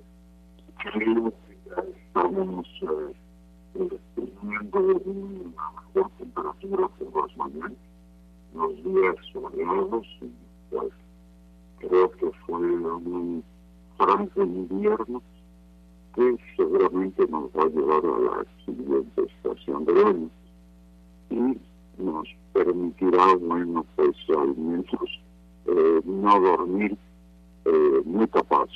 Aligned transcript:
creo 0.83 1.31
que 1.31 1.57
ya 1.65 1.83
estamos 1.95 2.67
eh, 2.81 3.13
una 4.41 4.61
mejor 4.61 6.11
temperatura 6.17 6.87
por 6.89 7.21
las 7.21 7.37
mañanas, 7.37 7.77
los 8.53 8.83
días 8.83 9.15
soleados, 9.31 10.05
y 10.21 10.31
pues 10.69 10.91
creo 11.79 12.11
que 12.11 12.31
fue 12.45 12.59
un 12.59 13.43
franco 13.97 14.43
invierno 14.43 15.21
que 16.15 16.37
seguramente 16.57 17.27
nos 17.27 17.45
va 17.51 17.63
a 17.63 17.69
llevar 17.69 18.05
a 18.05 18.19
la 18.19 18.45
siguiente 18.65 19.23
estación 19.23 19.85
de 19.85 20.03
año 20.03 20.29
y 21.29 22.01
nos 22.03 22.27
permitirá, 22.51 23.35
bueno, 23.35 23.85
pues 23.95 24.15
al 24.37 24.55
menos 24.55 25.21
eh, 25.65 26.01
no 26.05 26.39
dormir 26.39 26.97
eh, 27.65 28.01
muy 28.05 28.27
capaz. 28.27 28.69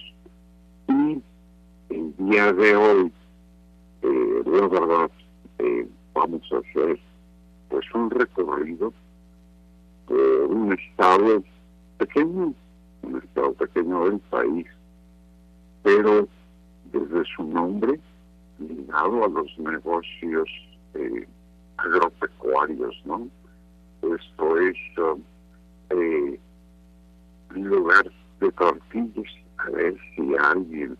El 1.89 2.13
día 2.17 2.51
de 2.53 2.75
hoy, 2.75 3.11
eh, 4.01 4.43
la 4.45 4.67
verdad, 4.67 5.11
eh, 5.59 5.87
vamos 6.13 6.41
a 6.51 6.57
hacer 6.57 6.99
pues 7.69 7.85
un 7.93 8.09
recorrido 8.09 8.93
por 10.05 10.17
un 10.17 10.73
estado 10.73 11.43
pequeño, 11.97 12.53
un 13.03 13.17
estado 13.17 13.53
pequeño 13.53 14.05
del 14.09 14.19
país, 14.19 14.65
pero 15.83 16.27
desde 16.91 17.23
su 17.35 17.43
nombre 17.43 17.99
ligado 18.59 19.25
a 19.25 19.27
los 19.29 19.59
negocios 19.59 20.49
eh, 20.93 21.27
agropecuarios, 21.77 23.01
¿no? 23.05 23.27
Esto 24.01 24.57
es 24.57 24.77
eh, 25.89 26.39
un 27.55 27.67
lugar 27.67 28.11
de 28.39 28.51
tortillas, 28.51 29.33
a 29.57 29.69
ver 29.69 29.95
si 30.15 30.35
alguien 30.35 30.97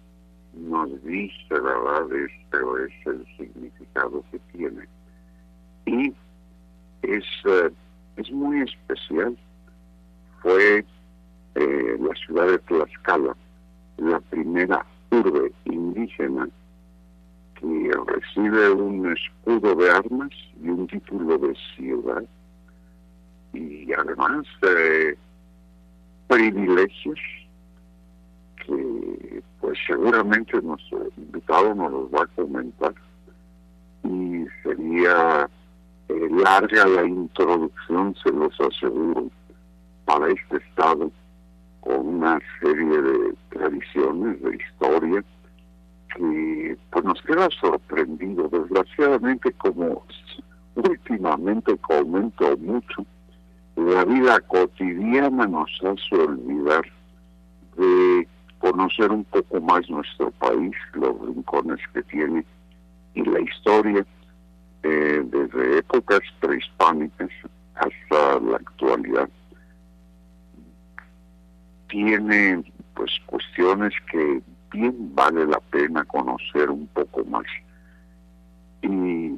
nos 0.59 1.03
dice, 1.03 1.50
¿verdad? 1.50 2.07
Esto 2.13 2.78
es 2.78 2.94
el 3.06 3.25
significado 3.38 4.23
que 4.31 4.40
tiene. 4.51 4.88
Y 5.85 6.13
es, 7.03 7.25
eh, 7.45 7.72
es 8.18 8.31
muy 8.31 8.62
especial. 8.62 9.38
Fue 10.41 10.85
eh, 11.56 11.97
la 12.00 12.16
ciudad 12.16 12.47
de 12.47 12.59
Tlaxcala 12.59 13.35
la 13.97 14.19
primera 14.19 14.85
urbe 15.12 15.51
indígena 15.66 16.47
que 17.59 17.91
recibe 18.06 18.72
un 18.72 19.12
escudo 19.12 19.75
de 19.75 19.89
armas 19.89 20.30
y 20.62 20.69
un 20.69 20.88
título 20.88 21.38
de 21.39 21.56
ciudad 21.75 22.24
y 23.53 23.92
además 23.94 24.45
privilegios 26.27 27.19
que 28.65 29.42
pues 29.68 29.80
seguramente 29.86 30.62
nuestro 30.62 31.10
invitado 31.18 31.75
nos 31.75 31.92
los 31.92 32.04
va 32.10 32.24
a 32.24 32.42
comentar 32.42 32.94
y 34.06 34.46
sería 34.64 35.50
eh, 36.08 36.30
larga 36.31 36.88
la 36.88 37.04
introducción, 37.04 38.16
se 38.24 38.31
los 38.31 38.58
aseguro, 38.62 39.30
para 40.06 40.30
este 40.30 40.56
estado 40.56 41.12
con 41.81 42.08
una 42.08 42.40
serie 42.62 43.02
de 43.02 43.36
tradiciones, 43.50 44.42
de 44.42 44.56
historia, 44.56 45.25
que 46.16 46.78
pues 46.90 47.04
nos 47.04 47.22
queda 47.24 47.50
sorprendido. 47.60 48.48
Desgraciadamente, 48.48 49.52
como 49.52 50.02
últimamente 50.75 51.75
comento 51.80 52.56
mucho, 52.56 53.06
la 53.75 54.06
vida 54.06 54.40
cotidiana 54.48 55.46
nos 55.46 55.70
hace 55.84 56.16
olvidar 56.16 56.86
de 57.75 58.25
conocer 58.59 59.12
un 59.12 59.24
poco 59.25 59.62
más 59.62 59.89
nuestro 59.89 60.31
país, 60.31 60.75
los 60.94 61.19
rincones 61.21 61.80
que 61.94 62.04
tiene 62.04 62.45
y 63.13 63.24
la 63.24 63.39
historia 63.39 64.06
eh, 64.83 65.24
desde 65.25 65.80
épocas 65.80 66.21
prehispánicas 66.39 67.30
hasta 67.75 68.39
la 68.39 68.57
actualidad 68.57 69.30
tiene 71.89 72.63
pues 72.94 73.12
cuestiones 73.25 73.94
que 74.12 74.42
bien 74.71 75.15
vale 75.15 75.45
la 75.45 75.60
pena 75.60 76.03
conocer 76.06 76.69
un 76.69 76.88
poco 76.88 77.24
más 77.25 77.45
y 78.81 79.36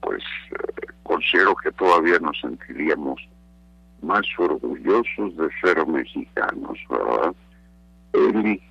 pues 0.00 0.22
eh, 0.52 0.86
considero 1.02 1.54
que 1.56 1.72
todavía 1.72 2.18
nos 2.20 2.38
sentiríamos 2.40 3.20
más 4.02 4.22
orgullosos 4.38 5.36
de 5.36 5.48
ser 5.60 5.86
mexicanos, 5.86 6.78
¿verdad? 6.88 7.34
Eli, 8.12 8.62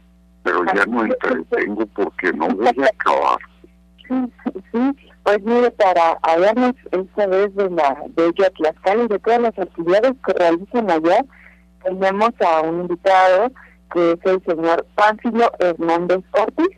pero 0.44 0.64
ya 0.74 0.86
no 0.86 1.04
entretengo 1.06 1.86
porque 1.88 2.34
no 2.34 2.48
voy 2.50 2.68
a 2.68 2.70
acabar. 2.70 3.40
Sí, 4.72 5.10
pues 5.24 5.42
mire, 5.44 5.72
para 5.72 6.18
hablarnos 6.24 6.74
esta 6.92 7.28
vez 7.28 7.56
de 7.56 7.70
la 7.70 8.04
de 8.16 8.34
Tlaxcala 8.34 9.04
y 9.04 9.08
de 9.08 9.20
todas 9.20 9.42
las 9.42 9.60
actividades 9.60 10.14
que 10.26 10.34
realizan 10.34 10.90
allá, 10.90 11.24
tenemos 11.84 12.32
a 12.42 12.62
un 12.62 12.82
invitado 12.82 13.52
que 13.94 14.12
es 14.12 14.20
el 14.26 14.44
señor 14.46 14.86
Pánfilo 14.96 15.52
Hernández 15.60 16.24
Ortiz, 16.32 16.78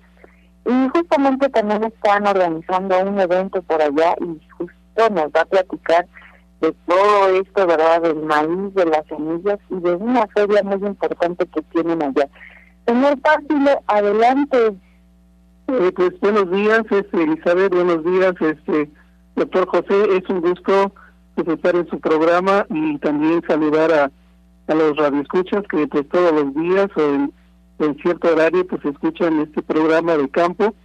y 0.66 0.90
justamente 0.90 1.50
también 1.50 1.84
están 1.84 2.28
organizando 2.28 3.00
un 3.02 3.20
evento 3.20 3.62
por 3.64 3.82
allá 3.82 4.16
y 4.22 4.40
justo 4.58 5.10
nos 5.10 5.26
va 5.32 5.42
a 5.42 5.46
platicar 5.46 6.06
de 6.62 6.74
todo 6.88 7.28
esto, 7.30 7.68
¿verdad? 7.68 8.02
Del 8.02 8.24
maíz, 8.24 8.74
de 8.76 8.86
las 8.86 9.06
semillas 9.08 9.60
y 9.70 9.80
de 9.80 9.96
una 9.96 10.28
feria 10.28 10.64
muy 10.64 10.88
importante 10.88 11.46
que 11.48 11.62
tienen 11.74 12.02
allá. 12.04 12.28
Señor 12.86 13.20
Pánfilo, 13.20 13.82
adelante. 13.88 14.74
Eh, 15.68 15.92
pues 15.96 16.20
buenos 16.20 16.52
días, 16.52 16.84
este, 16.90 17.24
Elizabeth, 17.24 17.74
buenos 17.74 18.04
días, 18.04 18.34
este 18.40 18.90
doctor 19.36 19.68
José, 19.68 20.18
es 20.18 20.30
un 20.30 20.42
gusto 20.42 20.94
estar 21.48 21.76
en 21.76 21.88
su 21.90 22.00
programa 22.00 22.66
y 22.70 22.98
también 23.00 23.42
saludar 23.48 23.92
a, 23.92 24.12
a 24.68 24.76
los 24.76 24.96
radioescuchas 24.98 25.64
que 25.70 25.88
pues 25.88 26.08
todos 26.10 26.32
los 26.34 26.54
días 26.56 26.88
o 26.96 27.02
en, 27.02 27.34
cierto 28.04 28.32
horario 28.32 28.68
pues 28.68 28.84
escuchan 28.86 29.40
este 29.40 29.64
programa 29.64 30.16
de 30.16 30.30
campo 30.30 30.76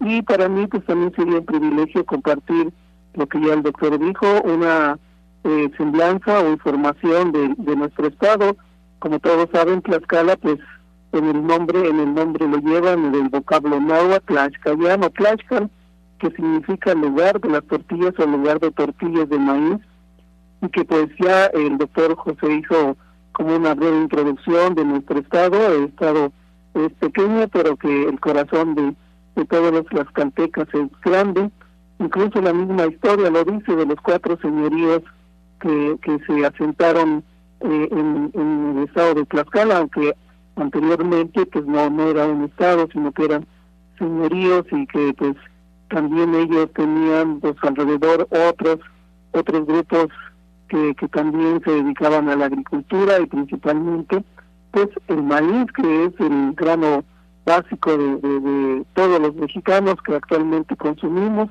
y 0.00 0.22
para 0.22 0.48
mí 0.48 0.68
pues 0.68 0.84
también 0.86 1.12
sería 1.16 1.38
un 1.38 1.44
privilegio 1.44 2.04
compartir 2.06 2.72
lo 3.14 3.26
que 3.26 3.40
ya 3.40 3.54
el 3.54 3.62
doctor 3.62 3.98
dijo, 3.98 4.26
una 4.42 4.98
eh, 5.44 5.70
semblanza 5.76 6.40
o 6.40 6.50
información 6.50 7.32
de, 7.32 7.54
de 7.56 7.76
nuestro 7.76 8.08
estado. 8.08 8.56
Como 8.98 9.18
todos 9.20 9.48
saben, 9.52 9.82
Tlaxcala 9.82 10.36
pues 10.36 10.58
en 11.14 11.26
el 11.26 11.46
nombre, 11.46 11.88
en 11.88 12.00
el 12.00 12.12
nombre 12.12 12.48
lo 12.48 12.58
llevan 12.58 13.12
del 13.12 13.28
vocablo 13.28 13.80
náhuatl, 13.80 14.26
tlaxcayano, 14.26 15.10
tlaxcal, 15.10 15.70
que 16.18 16.30
significa 16.32 16.94
lugar 16.94 17.40
de 17.40 17.50
las 17.50 17.64
tortillas 17.64 18.14
o 18.18 18.26
lugar 18.26 18.58
de 18.58 18.72
tortillas 18.72 19.28
de 19.28 19.38
maíz, 19.38 19.78
y 20.62 20.68
que 20.70 20.84
pues 20.84 21.08
ya 21.20 21.46
el 21.46 21.78
doctor 21.78 22.16
José 22.16 22.54
hizo 22.54 22.96
como 23.32 23.54
una 23.54 23.74
breve 23.74 24.00
introducción 24.00 24.74
de 24.74 24.84
nuestro 24.84 25.20
estado, 25.20 25.74
el 25.74 25.84
estado 25.84 26.32
es 26.74 26.92
pequeño, 26.94 27.46
pero 27.52 27.76
que 27.76 28.08
el 28.08 28.18
corazón 28.18 28.74
de, 28.74 28.94
de 29.36 29.44
todos 29.44 29.72
los 29.72 29.86
tlaxcaltecas 29.86 30.66
es 30.72 30.88
grande, 31.04 31.50
incluso 32.00 32.40
la 32.40 32.52
misma 32.52 32.86
historia 32.86 33.30
lo 33.30 33.44
dice 33.44 33.76
de 33.76 33.86
los 33.86 34.00
cuatro 34.00 34.36
señoríos 34.38 35.02
que, 35.64 36.18
se 36.26 36.46
asentaron 36.46 37.24
eh, 37.60 37.88
en, 37.90 38.76
el 38.76 38.84
estado 38.84 39.14
de 39.14 39.24
Tlaxcala, 39.26 39.78
aunque 39.78 40.14
anteriormente 40.56 41.46
pues 41.46 41.66
no 41.66 41.90
no 41.90 42.08
era 42.08 42.26
un 42.26 42.44
estado 42.44 42.86
sino 42.92 43.10
que 43.12 43.24
eran 43.24 43.46
señoríos 43.98 44.64
y 44.70 44.86
que 44.86 45.12
pues 45.14 45.34
también 45.88 46.34
ellos 46.34 46.70
tenían 46.74 47.40
pues 47.40 47.56
alrededor 47.62 48.28
otros 48.30 48.78
otros 49.32 49.66
grupos 49.66 50.08
que, 50.68 50.94
que 50.94 51.08
también 51.08 51.60
se 51.64 51.72
dedicaban 51.72 52.28
a 52.28 52.36
la 52.36 52.46
agricultura 52.46 53.20
y 53.20 53.26
principalmente 53.26 54.22
pues 54.70 54.88
el 55.08 55.22
maíz 55.22 55.66
que 55.72 56.04
es 56.04 56.12
el 56.20 56.52
grano 56.54 57.04
básico 57.44 57.96
de, 57.96 58.16
de, 58.18 58.84
todos 58.94 59.20
los 59.20 59.34
mexicanos 59.34 59.96
que 60.04 60.14
actualmente 60.14 60.76
consumimos. 60.76 61.50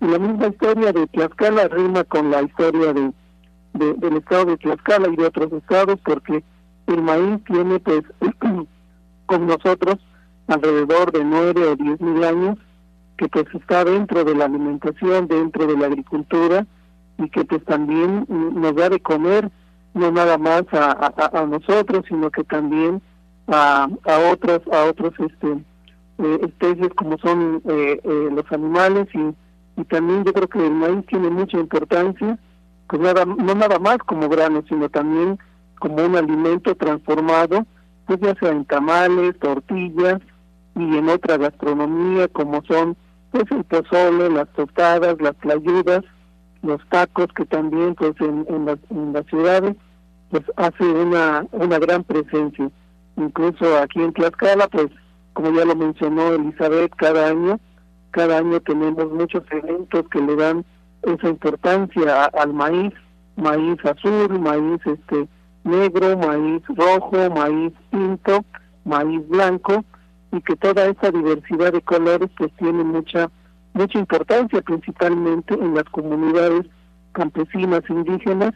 Y 0.00 0.06
la 0.06 0.18
misma 0.18 0.46
historia 0.46 0.92
de 0.92 1.06
Tlaxcala 1.08 1.68
rima 1.68 2.04
con 2.04 2.30
la 2.30 2.42
historia 2.42 2.92
de, 2.92 3.12
de 3.74 3.94
del 3.94 4.16
estado 4.16 4.46
de 4.46 4.56
Tlaxcala 4.56 5.08
y 5.08 5.16
de 5.16 5.26
otros 5.26 5.52
estados 5.52 5.98
porque 6.04 6.42
el 6.86 7.02
maíz 7.02 7.42
tiene 7.44 7.78
pues 7.80 8.02
con 9.26 9.46
nosotros 9.46 9.96
alrededor 10.46 11.12
de 11.12 11.24
nueve 11.24 11.66
o 11.66 11.76
diez 11.76 12.00
mil 12.00 12.22
años 12.24 12.58
que 13.16 13.28
pues 13.28 13.46
está 13.54 13.84
dentro 13.84 14.24
de 14.24 14.34
la 14.34 14.46
alimentación, 14.46 15.28
dentro 15.28 15.66
de 15.66 15.76
la 15.76 15.86
agricultura 15.86 16.66
y 17.18 17.28
que 17.30 17.44
pues 17.44 17.64
también 17.64 18.26
nos 18.28 18.74
da 18.74 18.88
de 18.88 19.00
comer 19.00 19.50
no 19.94 20.10
nada 20.10 20.36
más 20.38 20.64
a, 20.72 21.12
a, 21.32 21.46
nosotros 21.46 22.04
sino 22.08 22.30
que 22.30 22.42
también 22.44 23.00
a, 23.46 23.88
a 24.04 24.32
otros 24.32 24.60
a 24.72 24.84
otros 24.84 25.12
este 25.18 25.64
eh, 26.18 26.38
especies 26.42 26.90
como 26.94 27.18
son 27.18 27.62
eh, 27.68 28.00
eh, 28.02 28.28
los 28.32 28.50
animales 28.52 29.06
y, 29.14 29.80
y 29.80 29.84
también 29.84 30.24
yo 30.24 30.32
creo 30.32 30.48
que 30.48 30.64
el 30.64 30.74
maíz 30.74 31.06
tiene 31.06 31.30
mucha 31.30 31.58
importancia 31.58 32.38
pues 32.88 33.00
nada 33.00 33.24
no 33.24 33.54
nada 33.54 33.78
más 33.78 33.98
como 33.98 34.28
grano 34.28 34.62
sino 34.68 34.88
también 34.88 35.38
como 35.78 36.04
un 36.04 36.16
alimento 36.16 36.74
transformado, 36.74 37.66
pues 38.06 38.20
ya 38.20 38.34
sea 38.36 38.50
en 38.50 38.64
tamales, 38.64 39.38
tortillas 39.38 40.20
y 40.76 40.96
en 40.96 41.08
otra 41.08 41.36
gastronomía 41.36 42.28
como 42.28 42.62
son 42.64 42.96
pues 43.30 43.44
el 43.50 43.64
pozole, 43.64 44.30
las 44.30 44.48
tostadas, 44.52 45.20
las 45.20 45.34
playudas, 45.34 46.02
los 46.62 46.80
tacos 46.88 47.26
que 47.34 47.44
también 47.44 47.94
pues 47.96 48.14
en, 48.20 48.46
en, 48.48 48.64
las, 48.64 48.78
en 48.90 49.12
las 49.12 49.26
ciudades 49.26 49.76
pues 50.30 50.44
hace 50.56 50.84
una, 50.84 51.46
una 51.52 51.78
gran 51.78 52.02
presencia. 52.04 52.70
Incluso 53.16 53.78
aquí 53.78 54.00
en 54.00 54.12
Tlaxcala 54.12 54.68
pues 54.68 54.88
como 55.34 55.50
ya 55.52 55.64
lo 55.64 55.74
mencionó 55.74 56.32
Elizabeth, 56.32 56.94
cada 56.96 57.28
año, 57.28 57.58
cada 58.12 58.38
año 58.38 58.60
tenemos 58.60 59.12
muchos 59.12 59.42
eventos 59.50 60.08
que 60.08 60.20
le 60.20 60.36
dan 60.36 60.64
esa 61.06 61.28
importancia 61.28 62.26
al 62.26 62.52
maíz, 62.52 62.92
maíz 63.36 63.78
azul, 63.84 64.38
maíz 64.40 64.80
este 64.84 65.28
negro, 65.64 66.16
maíz 66.18 66.62
rojo, 66.68 67.30
maíz 67.34 67.72
tinto, 67.90 68.44
maíz 68.84 69.26
blanco 69.28 69.84
y 70.32 70.40
que 70.42 70.56
toda 70.56 70.86
esa 70.86 71.10
diversidad 71.10 71.72
de 71.72 71.80
colores 71.80 72.30
pues 72.36 72.52
tiene 72.58 72.84
mucha 72.84 73.30
mucha 73.72 73.98
importancia 73.98 74.62
principalmente 74.62 75.54
en 75.54 75.74
las 75.74 75.84
comunidades 75.84 76.66
campesinas 77.12 77.82
indígenas 77.88 78.52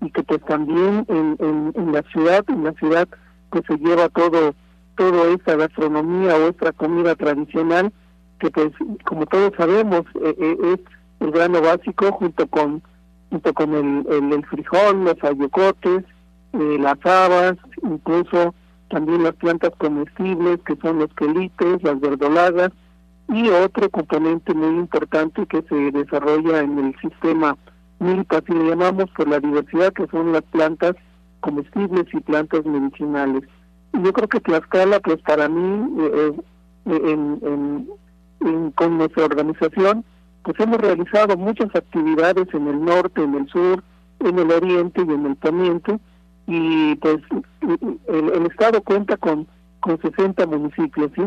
y 0.00 0.10
que 0.10 0.22
pues 0.22 0.40
también 0.44 1.04
en, 1.08 1.36
en, 1.38 1.72
en 1.74 1.92
la 1.92 2.02
ciudad, 2.12 2.44
en 2.48 2.64
la 2.64 2.72
ciudad 2.72 3.08
pues 3.50 3.64
se 3.66 3.76
lleva 3.78 4.08
todo 4.08 4.54
toda 4.96 5.28
esta 5.28 5.56
gastronomía 5.56 6.36
o 6.36 6.48
esta 6.48 6.72
comida 6.72 7.14
tradicional 7.14 7.92
que 8.40 8.50
pues 8.50 8.72
como 9.04 9.26
todos 9.26 9.52
sabemos 9.56 10.02
eh, 10.22 10.34
eh, 10.38 10.56
es 10.74 10.80
el 11.20 11.30
grano 11.30 11.60
básico 11.60 12.12
junto 12.12 12.46
con 12.46 12.82
junto 13.30 13.52
con 13.54 13.74
el, 13.74 14.06
el, 14.08 14.32
el 14.32 14.46
frijol, 14.46 15.04
los 15.04 15.22
ayocotes, 15.24 16.04
eh, 16.52 16.78
las 16.78 17.04
habas, 17.04 17.56
incluso 17.82 18.54
también 18.88 19.24
las 19.24 19.34
plantas 19.34 19.72
comestibles 19.78 20.60
que 20.64 20.76
son 20.76 21.00
los 21.00 21.12
quelites, 21.14 21.82
las 21.82 21.98
verdolagas 22.00 22.70
y 23.28 23.48
otro 23.48 23.90
componente 23.90 24.54
muy 24.54 24.78
importante 24.78 25.44
que 25.46 25.62
se 25.62 25.90
desarrolla 25.90 26.60
en 26.60 26.78
el 26.78 26.96
sistema 27.00 27.56
milpa, 27.98 28.40
si 28.46 28.52
le 28.52 28.68
llamamos 28.68 29.06
por 29.16 29.28
la 29.28 29.40
diversidad 29.40 29.92
que 29.92 30.06
son 30.06 30.32
las 30.32 30.42
plantas 30.42 30.94
comestibles 31.40 32.06
y 32.12 32.20
plantas 32.20 32.64
medicinales. 32.64 33.42
Y 33.92 34.02
yo 34.02 34.12
creo 34.12 34.28
que 34.28 34.40
Tlaxcala, 34.40 35.00
pues 35.00 35.18
para 35.22 35.48
mí, 35.48 36.00
eh, 36.00 36.32
eh, 36.86 37.00
en, 37.04 37.88
en, 38.40 38.70
con 38.72 38.98
nuestra 38.98 39.24
organización, 39.24 40.04
pues 40.46 40.60
hemos 40.60 40.78
realizado 40.78 41.36
muchas 41.36 41.74
actividades 41.74 42.46
en 42.54 42.68
el 42.68 42.84
norte, 42.84 43.20
en 43.20 43.34
el 43.34 43.48
sur, 43.48 43.82
en 44.20 44.38
el 44.38 44.52
oriente 44.52 45.04
y 45.04 45.12
en 45.12 45.26
el 45.26 45.34
poniente, 45.34 45.98
y 46.46 46.94
pues 46.94 47.16
el, 48.06 48.46
estado 48.46 48.80
cuenta 48.80 49.16
con 49.16 49.48
con 49.80 50.00
60 50.00 50.46
municipios, 50.46 51.10
¿sí? 51.16 51.22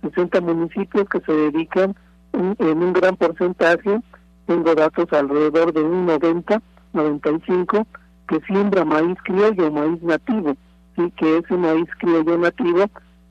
60 0.00 0.40
municipios 0.40 1.06
que 1.10 1.20
se 1.20 1.32
dedican 1.32 1.94
en, 2.32 2.82
un 2.82 2.94
gran 2.94 3.14
porcentaje, 3.16 4.00
tengo 4.46 4.74
datos 4.74 5.12
alrededor 5.12 5.74
de 5.74 5.82
un 5.82 6.06
90, 6.06 6.62
95, 6.94 7.86
que 8.26 8.40
siembra 8.46 8.86
maíz 8.86 9.18
criollo, 9.22 9.70
maíz 9.70 10.02
nativo, 10.02 10.56
¿sí? 10.96 11.12
Que 11.18 11.38
ese 11.38 11.58
maíz 11.58 11.90
criollo 11.98 12.38
nativo, 12.38 12.86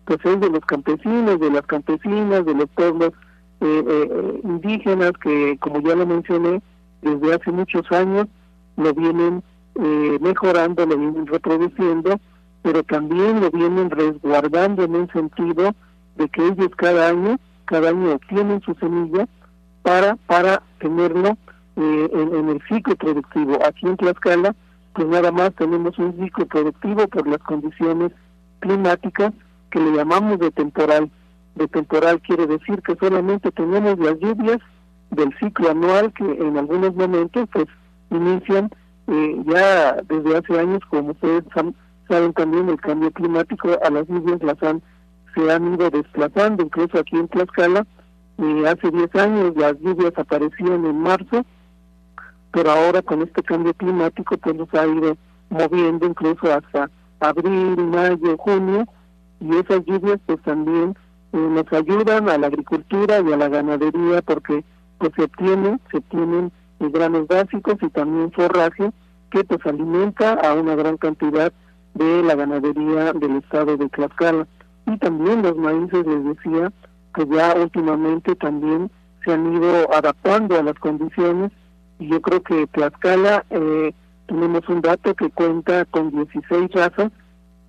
pues 0.06 0.20
es 0.24 0.40
de 0.40 0.50
los 0.52 0.66
campesinos, 0.66 1.40
de 1.40 1.50
las 1.50 1.66
campesinas, 1.66 2.46
de 2.46 2.54
los 2.54 2.70
pueblos 2.70 3.12
eh, 3.62 3.84
eh, 3.88 4.42
indígenas 4.44 5.12
que, 5.24 5.58
como 5.60 5.80
ya 5.82 5.96
lo 5.96 6.06
mencioné, 6.06 6.62
desde 7.02 7.34
hace 7.34 7.52
muchos 7.52 7.90
años 7.92 8.28
lo 8.78 8.94
vienen 8.94 9.44
eh, 9.76 10.18
mejorando, 10.22 10.86
lo 10.86 10.98
vienen 10.98 11.28
reproduciendo, 11.28 12.20
pero 12.62 12.84
también 12.84 13.42
lo 13.42 13.50
vienen 13.52 13.90
resguardando 13.90 14.84
en 14.84 14.96
un 14.96 15.12
sentido 15.12 15.74
de 16.18 16.30
que 16.30 16.48
ellos 16.48 16.70
cada 16.76 17.10
año, 17.10 17.40
cada 17.66 17.90
año 17.90 18.14
obtienen 18.14 18.62
su 18.62 18.74
semilla 18.76 19.28
para, 19.82 20.16
para 20.28 20.62
tenerlo 20.80 21.38
eh, 21.78 22.10
en, 22.14 22.50
el 22.50 22.62
ciclo 22.68 22.96
productivo. 22.96 23.58
Aquí 23.66 23.88
en 23.88 23.98
Tlaxcala, 23.98 24.56
pues 24.94 25.08
nada 25.08 25.32
más 25.32 25.54
tenemos 25.56 25.98
un 25.98 26.18
ciclo 26.22 26.46
productivo 26.46 27.08
por 27.08 27.28
las 27.28 27.40
condiciones 27.40 28.12
climáticas 28.60 29.34
que 29.72 29.80
le 29.80 29.92
llamamos 29.94 30.38
de 30.40 30.52
temporal. 30.52 31.10
De 31.56 31.68
temporal 31.68 32.22
quiere 32.22 32.48
decir 32.48 32.82
que 32.82 32.96
solamente 32.96 33.52
tenemos 33.52 34.00
las 34.00 34.18
lluvias 34.20 34.60
del 35.10 35.36
ciclo 35.40 35.72
anual 35.72 36.14
que 36.14 36.24
en 36.24 36.58
algunos 36.58 36.96
momentos 36.96 37.48
pues 37.52 37.68
inician 38.10 38.70
eh, 39.08 39.42
ya 39.46 39.98
desde 40.08 40.38
hace 40.38 40.60
años, 40.60 40.80
como 40.90 41.12
ustedes 41.12 41.44
saben 42.08 42.34
también, 42.34 42.70
el 42.70 42.80
cambio 42.80 43.12
climático 43.12 43.70
a 43.84 43.90
las 43.90 44.08
lluvias 44.08 44.42
las 44.42 44.62
han 44.64 44.82
se 45.36 45.52
han 45.52 45.74
ido 45.74 45.90
desplazando, 45.90 46.64
incluso 46.64 47.00
aquí 47.00 47.16
en 47.16 47.28
Tlaxcala, 47.30 47.86
eh, 48.38 48.64
hace 48.68 48.92
10 48.92 49.16
años 49.16 49.56
las 49.56 49.80
lluvias 49.80 50.12
aparecían 50.18 50.86
en 50.86 51.00
marzo, 51.00 51.46
pero 52.52 52.72
ahora 52.72 53.02
con 53.02 53.22
este 53.22 53.42
cambio 53.44 53.74
climático 53.74 54.38
pues 54.38 54.56
nos 54.56 54.74
ha 54.74 54.86
ido 54.88 55.18
moviendo 55.50 56.06
incluso 56.06 56.52
hasta 56.52 56.90
abril, 57.20 57.78
mayo, 57.78 58.38
junio, 58.38 58.86
y 59.40 59.56
esas 59.56 59.86
lluvias 59.86 60.20
pues 60.26 60.42
también 60.42 60.96
nos 61.38 61.72
ayudan 61.72 62.30
a 62.30 62.38
la 62.38 62.48
agricultura 62.48 63.20
y 63.20 63.32
a 63.32 63.38
la 63.38 63.50
ganadería 63.50 64.22
porque 64.22 64.64
pues 64.98 65.12
se 65.16 65.24
obtienen, 65.24 65.80
se 65.90 65.98
obtienen 65.98 66.52
eh, 66.80 66.90
granos 66.92 67.28
básicos 67.28 67.76
y 67.82 67.90
también 67.90 68.32
forraje 68.32 68.92
que 69.32 69.44
pues 69.44 69.66
alimenta 69.66 70.34
a 70.34 70.54
una 70.54 70.76
gran 70.76 70.98
cantidad 70.98 71.52
de 71.94 72.24
la 72.24 72.36
ganadería 72.36 73.14
del 73.14 73.38
estado 73.38 73.78
de 73.78 73.90
Tlaxcala. 73.90 74.48
Y 74.88 74.98
también 74.98 75.42
los 75.42 75.56
maíces, 75.58 76.06
les 76.06 76.24
decía, 76.24 76.72
que 77.16 77.26
ya 77.28 77.56
últimamente 77.56 78.36
también 78.36 78.92
se 79.24 79.34
han 79.34 79.54
ido 79.56 79.94
adaptando 79.94 80.58
a 80.58 80.64
las 80.64 80.76
condiciones 80.76 81.52
y 82.00 82.08
yo 82.08 82.22
creo 82.22 82.42
que 82.42 82.68
Tlaxcala 82.68 83.46
eh, 83.50 83.94
tenemos 84.28 84.68
un 84.70 84.82
dato 84.82 85.14
que 85.16 85.30
cuenta 85.30 85.86
con 85.86 86.12
16 86.12 86.72
razas, 86.72 87.12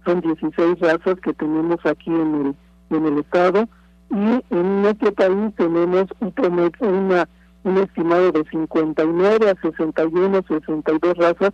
son 0.05 0.21
16 0.21 0.81
razas 0.81 1.21
que 1.21 1.33
tenemos 1.35 1.85
aquí 1.85 2.11
en 2.11 2.47
el, 2.47 2.57
en 2.93 3.07
el 3.07 3.19
estado 3.19 3.69
y 4.11 4.45
en 4.55 4.83
nuestro 4.83 5.13
país 5.13 5.55
tenemos 5.57 6.07
un, 6.21 6.73
una, 6.81 7.29
un 7.65 7.79
estimado 7.79 8.31
de 8.33 8.45
59 8.51 9.51
a 9.51 9.61
61, 9.61 10.43
62 10.47 11.17
razas, 11.17 11.51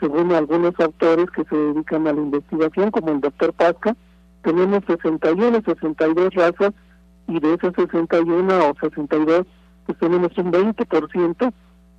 según 0.00 0.32
algunos 0.32 0.74
autores 0.80 1.26
que 1.30 1.44
se 1.44 1.56
dedican 1.56 2.08
a 2.08 2.12
la 2.12 2.20
investigación, 2.20 2.90
como 2.90 3.12
el 3.12 3.20
doctor 3.20 3.52
Pasca, 3.52 3.94
tenemos 4.42 4.80
61, 4.86 5.62
62 5.64 6.34
razas 6.34 6.72
y 7.28 7.38
de 7.38 7.54
esas 7.54 7.74
61 7.76 8.70
o 8.70 8.74
62, 8.80 9.46
pues 9.86 9.98
tenemos 9.98 10.36
un 10.36 10.52
20% 10.52 11.52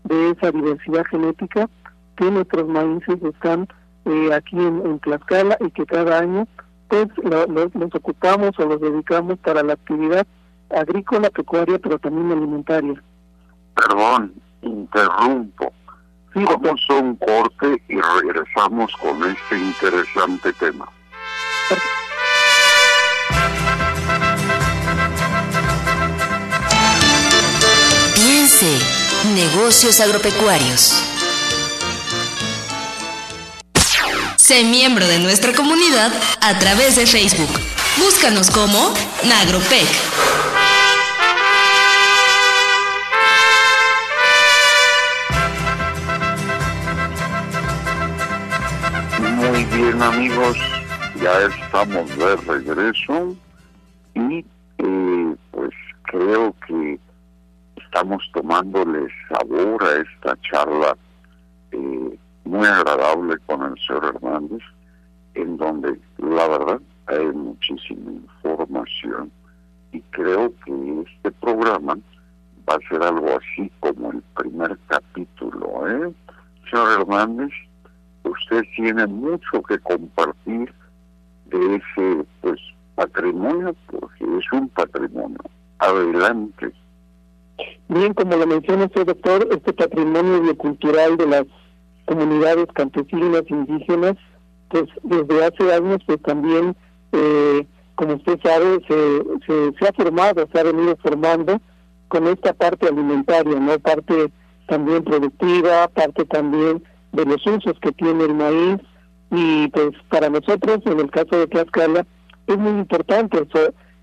de 0.03 0.29
esa 0.31 0.51
diversidad 0.51 1.05
genética 1.05 1.69
que 2.17 2.31
nuestros 2.31 2.67
maíces 2.67 3.21
están 3.23 3.67
eh, 4.05 4.33
aquí 4.33 4.57
en, 4.57 4.99
Tlaxcala 4.99 5.57
y 5.61 5.69
que 5.71 5.85
cada 5.85 6.19
año 6.19 6.47
pues 6.91 7.75
nos 7.75 7.95
ocupamos 7.95 8.51
o 8.59 8.65
los 8.65 8.81
dedicamos 8.81 9.39
para 9.39 9.63
la 9.63 9.73
actividad 9.73 10.27
agrícola, 10.69 11.29
pecuaria, 11.29 11.79
pero 11.79 11.97
también 11.99 12.31
alimentaria. 12.31 13.01
Perdón, 13.75 14.33
interrumpo. 14.61 15.73
Sí, 16.33 16.43
Vamos 16.45 16.81
a 16.89 16.93
un 16.93 17.15
corte 17.17 17.81
y 17.89 17.99
regresamos 17.99 18.95
con 18.97 19.21
este 19.23 19.57
interesante 19.57 20.53
tema. 20.53 20.87
Piense, 28.15 28.79
negocios 29.35 29.99
agropecuarios. 29.99 31.10
Sé 34.41 34.63
miembro 34.63 35.07
de 35.07 35.19
nuestra 35.19 35.53
comunidad 35.53 36.11
a 36.41 36.57
través 36.57 36.95
de 36.95 37.05
Facebook. 37.05 37.47
Búscanos 37.99 38.49
como 38.49 38.91
Nagropec. 39.23 39.87
Muy 49.35 49.63
bien 49.65 50.01
amigos, 50.01 50.57
ya 51.21 51.41
estamos 51.41 52.09
de 52.17 52.35
regreso 52.37 53.35
y 54.15 54.43
eh, 54.79 55.35
pues 55.51 55.69
creo 56.05 56.55
que 56.65 56.99
estamos 57.75 58.23
tomándole 58.33 59.07
sabor 59.29 59.83
a 59.83 60.01
esta 60.01 60.35
charla 60.41 60.97
eh, 61.73 62.17
muy 62.43 62.67
agradable 62.67 63.37
con 63.45 63.63
el 63.63 63.75
señor 63.85 64.15
Hernández, 64.15 64.61
en 65.33 65.57
donde 65.57 65.99
la 66.17 66.47
verdad 66.47 66.81
hay 67.07 67.25
muchísima 67.27 68.11
información 68.11 69.31
y 69.91 70.01
creo 70.11 70.53
que 70.65 71.03
este 71.05 71.31
programa 71.31 71.97
va 72.69 72.75
a 72.75 72.89
ser 72.89 73.03
algo 73.03 73.27
así 73.29 73.71
como 73.79 74.11
el 74.11 74.21
primer 74.35 74.77
capítulo. 74.87 75.87
¿eh? 75.87 76.13
Señor 76.69 77.01
Hernández, 77.01 77.51
usted 78.23 78.63
tiene 78.75 79.07
mucho 79.07 79.61
que 79.67 79.77
compartir 79.79 80.73
de 81.45 81.75
ese 81.75 82.25
pues 82.41 82.59
patrimonio, 82.95 83.75
porque 83.87 84.23
es 84.37 84.51
un 84.51 84.69
patrimonio. 84.69 85.39
Adelante. 85.79 86.71
Bien, 87.89 88.13
como 88.13 88.35
lo 88.37 88.47
menciona 88.47 88.85
usted, 88.85 89.05
doctor, 89.05 89.47
este 89.51 89.73
patrimonio 89.73 90.41
biocultural 90.41 91.17
de 91.17 91.27
las 91.27 91.45
comunidades 92.11 92.67
campesinas, 92.73 93.43
indígenas, 93.47 94.15
pues 94.67 94.83
desde 95.03 95.45
hace 95.45 95.73
años, 95.73 95.99
pues 96.05 96.21
también, 96.23 96.75
eh, 97.13 97.65
como 97.95 98.15
usted 98.15 98.37
sabe, 98.43 98.81
se, 98.87 99.73
se, 99.79 99.87
ha 99.87 99.93
formado, 99.93 100.45
se 100.51 100.59
ha 100.59 100.63
venido 100.63 100.97
formando 101.01 101.61
con 102.09 102.27
esta 102.27 102.51
parte 102.51 102.87
alimentaria, 102.89 103.57
¿no? 103.59 103.79
Parte 103.79 104.29
también 104.67 105.05
productiva, 105.05 105.87
parte 105.87 106.25
también 106.25 106.83
de 107.13 107.25
los 107.25 107.45
usos 107.47 107.79
que 107.81 107.93
tiene 107.93 108.25
el 108.25 108.33
maíz, 108.33 108.81
y 109.31 109.69
pues 109.69 109.91
para 110.09 110.29
nosotros, 110.29 110.79
en 110.85 110.99
el 110.99 111.09
caso 111.09 111.37
de 111.37 111.47
Tlaxcala, 111.47 112.05
es 112.47 112.57
muy 112.57 112.71
importante 112.71 113.47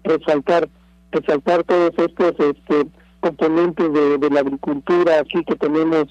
resaltar 0.04 0.68
resaltar 1.12 1.64
todos 1.64 1.92
estos 1.98 2.34
este 2.38 2.86
componentes 3.20 3.92
de, 3.92 4.30
la 4.30 4.40
agricultura 4.40 5.20
aquí 5.20 5.42
que 5.44 5.56
tenemos 5.56 6.04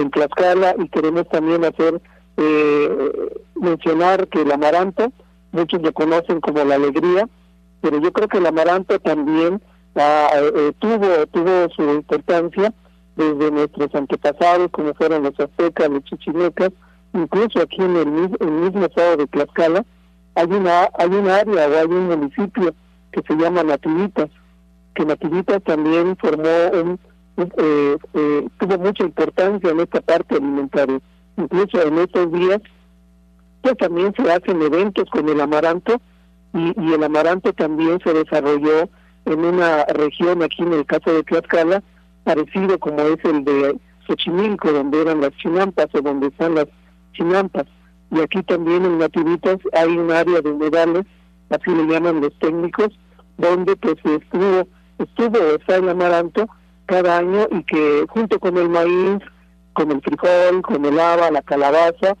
en 0.00 0.10
Tlaxcala 0.10 0.74
y 0.78 0.88
queremos 0.88 1.28
también 1.28 1.64
hacer 1.64 2.00
eh, 2.36 3.40
mencionar 3.54 4.28
que 4.28 4.42
el 4.42 4.52
amaranto, 4.52 5.12
muchos 5.52 5.82
lo 5.82 5.92
conocen 5.92 6.40
como 6.40 6.64
la 6.64 6.76
alegría, 6.76 7.28
pero 7.80 7.98
yo 7.98 8.12
creo 8.12 8.28
que 8.28 8.38
el 8.38 8.46
amaranto 8.46 8.98
también 9.00 9.60
ah, 9.96 10.30
eh, 10.34 10.72
tuvo 10.78 11.26
tuvo 11.26 11.68
su 11.74 11.82
importancia 11.82 12.72
desde 13.16 13.50
nuestros 13.50 13.94
antepasados, 13.94 14.70
como 14.70 14.94
fueron 14.94 15.24
los 15.24 15.38
aztecas, 15.38 15.90
los 15.90 16.04
chichimecas, 16.04 16.70
incluso 17.12 17.60
aquí 17.60 17.82
en 17.82 17.96
el, 17.96 18.06
mismo 18.06 18.86
estado 18.86 19.16
de 19.16 19.26
Tlaxcala, 19.26 19.84
hay 20.34 20.46
una 20.46 20.88
hay 20.98 21.08
un 21.08 21.28
área 21.28 21.68
o 21.68 21.78
hay 21.78 21.86
un 21.86 22.06
municipio 22.06 22.74
que 23.12 23.22
se 23.26 23.34
llama 23.34 23.62
Nativitas, 23.62 24.30
que 24.94 25.04
Nativitas 25.04 25.62
también 25.64 26.16
formó 26.16 26.70
un, 26.72 27.00
eh, 27.36 27.96
eh, 28.14 28.48
tuvo 28.58 28.78
mucha 28.78 29.04
importancia 29.04 29.70
en 29.70 29.80
esta 29.80 30.00
parte 30.00 30.36
alimentaria. 30.36 31.00
Incluso 31.36 31.82
en 31.82 31.98
estos 31.98 32.32
días, 32.32 32.60
pues 33.62 33.76
también 33.78 34.12
se 34.16 34.30
hacen 34.30 34.60
eventos 34.62 35.08
con 35.10 35.28
el 35.28 35.40
amaranto 35.40 36.00
y, 36.52 36.92
el 36.92 37.02
amaranto 37.02 37.52
también 37.52 37.98
se 38.02 38.12
desarrolló 38.12 38.88
en 39.26 39.44
una 39.44 39.84
región 39.84 40.42
aquí 40.42 40.62
en 40.62 40.72
el 40.72 40.86
caso 40.86 41.12
de 41.12 41.22
Tlaxcala, 41.22 41.82
parecido 42.24 42.78
como 42.78 43.00
es 43.02 43.24
el 43.24 43.44
de 43.44 43.78
Xochimilco, 44.06 44.72
donde 44.72 45.02
eran 45.02 45.20
las 45.20 45.30
chinampas 45.36 45.86
o 45.94 46.00
donde 46.00 46.28
están 46.28 46.54
las 46.56 46.66
chinampas. 47.12 47.66
Y 48.10 48.20
aquí 48.20 48.42
también 48.42 48.84
en 48.84 48.98
Nativitas 48.98 49.58
hay 49.72 49.96
un 49.96 50.10
área 50.10 50.40
de 50.40 50.50
humedales, 50.50 51.06
así 51.50 51.70
le 51.70 51.86
llaman 51.86 52.20
los 52.20 52.36
técnicos, 52.38 52.88
donde 53.38 53.76
pues 53.76 53.96
estuvo 54.04 54.66
estuvo 54.98 55.38
está 55.54 55.76
el 55.76 55.88
amaranto 55.88 56.46
cada 56.90 57.18
año 57.18 57.46
y 57.52 57.62
que 57.62 58.04
junto 58.08 58.40
con 58.40 58.58
el 58.58 58.68
maíz, 58.68 59.20
con 59.74 59.92
el 59.92 60.02
frijol, 60.02 60.60
con 60.62 60.84
el 60.84 60.98
haba, 60.98 61.30
la 61.30 61.40
calabaza, 61.40 62.16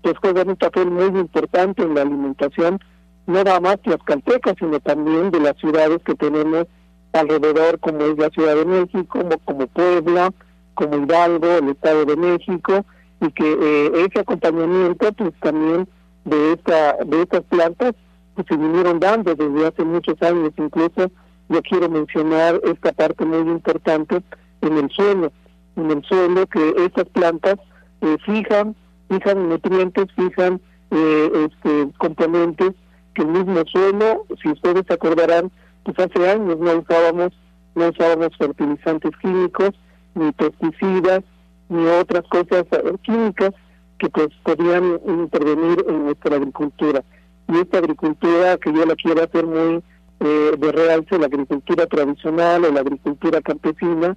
pues 0.00 0.16
juegan 0.18 0.48
un 0.48 0.56
papel 0.56 0.90
muy 0.90 1.20
importante 1.20 1.82
en 1.82 1.94
la 1.94 2.02
alimentación, 2.02 2.80
no 3.26 3.44
nada 3.44 3.60
más 3.60 3.80
tlaxcaltecas, 3.82 4.54
sino 4.58 4.80
también 4.80 5.30
de 5.30 5.40
las 5.40 5.56
ciudades 5.58 5.98
que 6.04 6.14
tenemos 6.14 6.66
alrededor, 7.12 7.78
como 7.80 8.00
es 8.00 8.16
la 8.16 8.30
Ciudad 8.30 8.56
de 8.56 8.64
México, 8.64 9.06
como, 9.06 9.38
como 9.44 9.66
Puebla, 9.66 10.32
como 10.72 10.96
Hidalgo, 10.96 11.58
el 11.58 11.68
Estado 11.68 12.06
de 12.06 12.16
México, 12.16 12.84
y 13.20 13.30
que 13.30 13.52
eh, 13.52 14.06
ese 14.06 14.20
acompañamiento 14.20 15.12
pues 15.12 15.34
también 15.40 15.86
de 16.24 16.54
esta 16.54 16.96
de 17.04 17.22
estas 17.22 17.42
plantas 17.42 17.94
pues 18.34 18.46
se 18.48 18.56
vinieron 18.56 18.98
dando 18.98 19.34
desde 19.34 19.66
hace 19.66 19.84
muchos 19.84 20.20
años 20.22 20.50
incluso 20.56 21.10
yo 21.54 21.62
quiero 21.62 21.88
mencionar 21.88 22.60
esta 22.64 22.92
parte 22.92 23.24
muy 23.24 23.48
importante 23.48 24.22
en 24.60 24.76
el 24.76 24.90
suelo. 24.90 25.32
en 25.76 25.90
el 25.90 26.04
suelo 26.04 26.46
que 26.46 26.74
estas 26.84 27.06
plantas 27.10 27.56
eh, 28.00 28.16
fijan, 28.26 28.74
fijan 29.08 29.48
nutrientes, 29.48 30.06
fijan 30.16 30.60
eh, 30.90 31.48
este, 31.48 31.88
componentes 31.98 32.72
que 33.14 33.22
el 33.22 33.28
mismo 33.28 33.62
suelo, 33.66 34.26
si 34.42 34.50
ustedes 34.50 34.84
acordarán, 34.90 35.50
pues 35.84 35.96
hace 35.98 36.28
años 36.28 36.58
no 36.58 36.78
usábamos, 36.78 37.32
no 37.76 37.88
usábamos 37.88 38.36
fertilizantes 38.36 39.12
químicos, 39.20 39.70
ni 40.14 40.32
pesticidas, 40.32 41.22
ni 41.68 41.86
otras 41.86 42.24
cosas 42.28 42.64
eh, 42.72 42.94
químicas 43.02 43.50
que 43.98 44.08
pues 44.08 44.28
podían 44.42 45.00
intervenir 45.06 45.84
en 45.88 46.04
nuestra 46.06 46.36
agricultura. 46.36 47.04
Y 47.48 47.58
esta 47.58 47.78
agricultura 47.78 48.56
que 48.56 48.72
yo 48.72 48.84
la 48.86 48.96
quiero 48.96 49.22
hacer 49.22 49.46
muy 49.46 49.82
eh, 50.24 50.56
de 50.56 50.72
realce, 50.72 51.18
la 51.18 51.26
agricultura 51.26 51.86
tradicional 51.86 52.64
o 52.64 52.72
la 52.72 52.80
agricultura 52.80 53.42
campesina, 53.42 54.16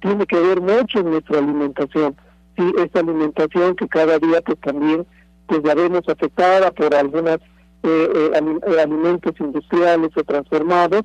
tiene 0.00 0.24
que 0.24 0.38
ver 0.38 0.60
mucho 0.60 1.00
en 1.00 1.10
nuestra 1.10 1.38
alimentación. 1.38 2.14
Sí, 2.56 2.72
esta 2.78 3.00
alimentación 3.00 3.74
que 3.74 3.88
cada 3.88 4.20
día 4.20 4.40
pues 4.42 4.60
también 4.60 5.04
pues 5.46 5.64
la 5.64 5.74
vemos 5.74 6.02
afectada 6.08 6.70
por 6.70 6.94
algunos 6.94 7.38
eh, 7.82 8.30
eh, 8.32 8.80
alimentos 8.80 9.32
industriales 9.40 10.10
o 10.16 10.22
transformados 10.22 11.02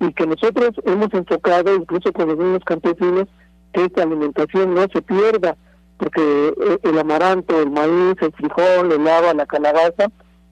y 0.00 0.10
que 0.14 0.26
nosotros 0.26 0.70
hemos 0.86 1.12
enfocado 1.12 1.74
incluso 1.74 2.10
con 2.14 2.28
los 2.28 2.38
mismos 2.38 2.64
campesinos 2.64 3.26
que 3.74 3.84
esta 3.84 4.04
alimentación 4.04 4.74
no 4.74 4.86
se 4.94 5.02
pierda 5.02 5.58
porque 5.98 6.54
el 6.82 6.98
amaranto, 6.98 7.60
el 7.60 7.70
maíz, 7.70 8.16
el 8.22 8.32
frijol, 8.32 8.92
el 8.92 9.06
haba, 9.06 9.34
la 9.34 9.44
calabaza, 9.44 10.10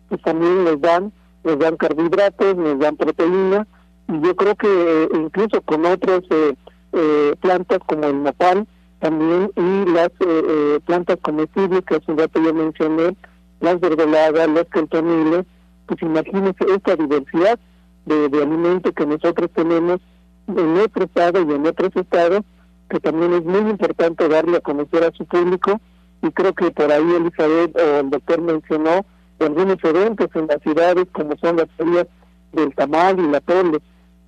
pues 0.09 0.21
también 0.21 0.65
les 0.65 0.81
dan, 0.83 1.12
les 1.44 1.58
dan 1.58 1.76
carbohidratos, 1.76 2.56
les 2.56 2.78
dan 2.78 2.96
proteína, 2.96 3.66
y 4.08 4.20
yo 4.20 4.37
creo 4.37 4.54
que 4.56 5.08
incluso 5.14 5.61
con 5.62 5.84
otras 5.87 6.22
eh, 6.30 7.34
plantas 7.40 7.78
como 7.87 8.04
el 8.04 8.22
nopal, 8.22 8.66
también 9.00 9.50
y 9.56 9.90
las 9.90 10.11
eh, 10.20 10.20
eh, 10.20 10.80
plantas 10.87 11.18
comestibles 11.20 11.82
que 11.84 11.96
hace 11.96 12.12
un 12.12 12.18
rato 12.18 12.40
yo 12.40 12.54
mencioné, 12.54 13.16
las 13.61 13.80
verdolagas, 13.80 14.49
los 14.49 14.64
cantoniles, 14.66 15.44
pues 15.87 16.00
imagínense 16.02 16.64
esta 16.68 16.96
diversidad 16.96 17.58
de, 18.06 18.28
de 18.28 18.42
alimentos 18.42 18.92
que 18.92 19.06
nosotros 19.06 19.50
tenemos 19.54 20.00
en 20.46 20.75
nuestro 20.75 21.04
estado 21.04 21.40
y 21.42 21.52
en 21.52 21.66
otros 21.66 21.90
estados, 21.94 22.42
que 22.88 23.00
también 23.00 23.32
es 23.32 23.44
muy 23.44 23.70
importante 23.70 24.28
darle 24.28 24.58
a 24.58 24.61
conocer 24.61 25.04
a 25.04 25.12
su 25.12 25.25
público, 25.25 25.80
y 26.22 26.30
creo 26.30 26.52
que 26.52 26.70
por 26.70 26.92
ahí 26.92 27.12
Elizabeth 27.14 27.76
o 27.76 28.00
el 28.00 28.11
doctor 28.11 28.40
mencionó 28.40 29.04
algunos 29.41 29.79
eventos 29.83 30.29
en 30.35 30.47
las 30.47 30.62
ciudades 30.62 31.07
como 31.12 31.37
son 31.39 31.57
las 31.57 31.69
ferias 31.77 32.07
del 32.53 32.75
tamal 32.75 33.19
y 33.19 33.29
la 33.29 33.41
tole. 33.41 33.79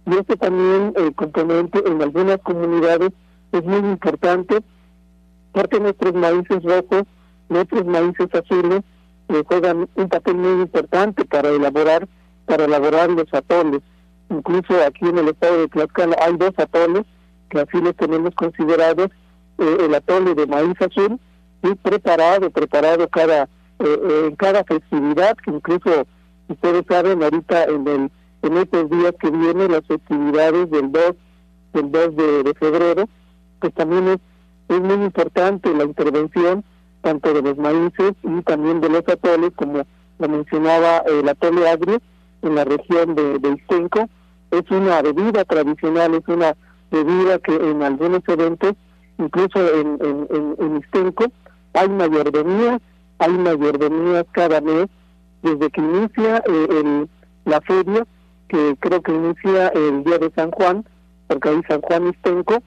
Y 0.07 0.15
este 0.17 0.37
también 0.37 0.93
el 0.97 1.15
componente 1.15 1.83
en 1.87 2.03
algunas 2.03 2.39
comunidades 2.41 3.11
es 3.53 3.65
muy 3.65 3.79
importante 3.79 4.59
porque 5.53 5.79
nuestros 5.81 6.15
maíces 6.15 6.63
rojos, 6.63 7.05
nuestros 7.49 7.85
maíces 7.87 8.29
azules 8.35 8.81
eh, 9.29 9.43
juegan 9.47 9.89
un 9.95 10.09
papel 10.09 10.35
muy 10.37 10.63
importante 10.63 11.25
para 11.25 11.49
elaborar 11.51 12.09
para 12.47 12.65
elaborar 12.65 13.11
los 13.11 13.33
atoles. 13.33 13.81
Incluso 14.31 14.75
aquí 14.87 15.07
en 15.07 15.19
el 15.19 15.29
estado 15.29 15.59
de 15.59 15.69
Tlaxcala 15.69 16.17
hay 16.21 16.37
dos 16.37 16.53
atoles 16.57 17.05
que 17.49 17.61
así 17.61 17.81
los 17.81 17.95
tenemos 17.97 18.35
considerados, 18.35 19.11
eh, 19.59 19.77
el 19.81 19.95
atole 19.95 20.35
de 20.35 20.47
maíz 20.47 20.75
azul 20.81 21.19
y 21.63 21.75
preparado, 21.77 22.51
preparado 22.51 23.09
cada 23.09 23.45
eh, 23.45 23.49
en 23.85 24.37
cada 24.37 24.65
festividad, 24.65 25.37
que 25.37 25.51
incluso 25.51 26.07
ustedes 26.49 26.85
saben 26.89 27.23
ahorita 27.23 27.65
en 27.65 27.89
el 27.89 28.11
en 28.45 28.59
estos 28.59 28.91
días 28.91 29.15
que 29.21 29.31
vienen 29.31 29.73
las 29.73 29.87
festividades 29.87 30.71
del 30.71 30.93
2 30.93 31.03
del 31.73 31.91
2 31.91 32.17
de, 32.17 32.55
febrero, 32.61 33.09
pues 33.59 33.73
también 33.75 34.07
es, 34.09 34.19
es 34.69 34.81
muy 34.81 35.05
importante 35.05 35.75
la 35.75 35.85
intervención 35.85 36.63
tanto 37.01 37.33
de 37.33 37.43
los 37.43 37.57
maíces 37.57 38.13
y 38.23 38.43
también 38.43 38.81
de 38.81 38.91
los 38.91 39.03
atoles, 39.09 39.51
como 39.57 39.83
lo 40.19 40.29
mencionaba 40.29 40.99
el 41.07 41.29
atole 41.29 41.69
agrio 41.69 42.01
en 42.43 42.55
la 42.55 42.65
región 42.65 43.15
de, 43.15 43.39
de 43.39 43.49
Istenco. 43.51 44.09
Es 44.51 44.71
una 44.71 45.03
bebida 45.03 45.45
tradicional, 45.45 46.15
es 46.15 46.29
una 46.29 46.55
bebida 46.91 47.39
que 47.39 47.57
en 47.57 47.83
algunos 47.83 48.21
eventos, 48.29 48.75
incluso 49.19 49.59
en, 49.75 49.99
en, 50.01 50.29
en, 50.31 50.57
en 50.59 50.77
Istenco, 50.77 51.25
hay 51.73 51.89
mayordomía, 51.89 52.81
hay 53.19 53.33
mayordomías 53.33 54.25
cada 54.33 54.61
mes, 54.61 54.87
desde 55.43 55.71
que 55.71 55.81
inicia 55.81 56.39
eh, 56.47 56.67
el, 56.71 57.09
la 57.45 57.61
feria 57.61 58.07
que 58.49 58.77
creo 58.81 59.03
que 59.03 59.13
inicia 59.13 59.69
el 59.69 60.05
día 60.05 60.19
de 60.19 60.31
San 60.35 60.51
Juan, 60.51 60.85
porque 61.27 61.49
hay 61.49 61.63
San 61.69 61.81
Juan 61.83 62.09
Istenco, 62.09 62.63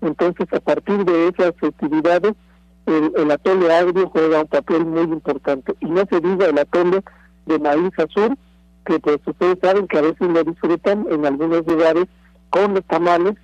entonces 0.00 0.46
a 0.52 0.60
partir 0.60 1.04
de 1.04 1.28
esas 1.28 1.54
festividades 1.56 2.34
el, 2.86 3.12
el 3.16 3.30
atole 3.30 3.72
agrio 3.72 4.10
juega 4.10 4.42
un 4.42 4.46
papel 4.46 4.84
muy 4.84 5.02
importante. 5.02 5.74
Y 5.80 5.86
no 5.86 6.02
se 6.10 6.20
diga 6.20 6.46
el 6.46 6.58
atole 6.58 7.02
de 7.46 7.58
maíz 7.58 7.92
azul, 7.98 8.36
que 8.84 8.98
pues 9.00 9.18
ustedes 9.26 9.58
saben 9.62 9.86
que 9.86 9.98
a 9.98 10.02
veces 10.02 10.28
lo 10.28 10.44
disfrutan 10.44 11.06
en 11.10 11.24
algunos 11.24 11.66
lugares 11.66 12.06
con 12.50 12.74
los 12.74 12.84
tamales 12.84 13.34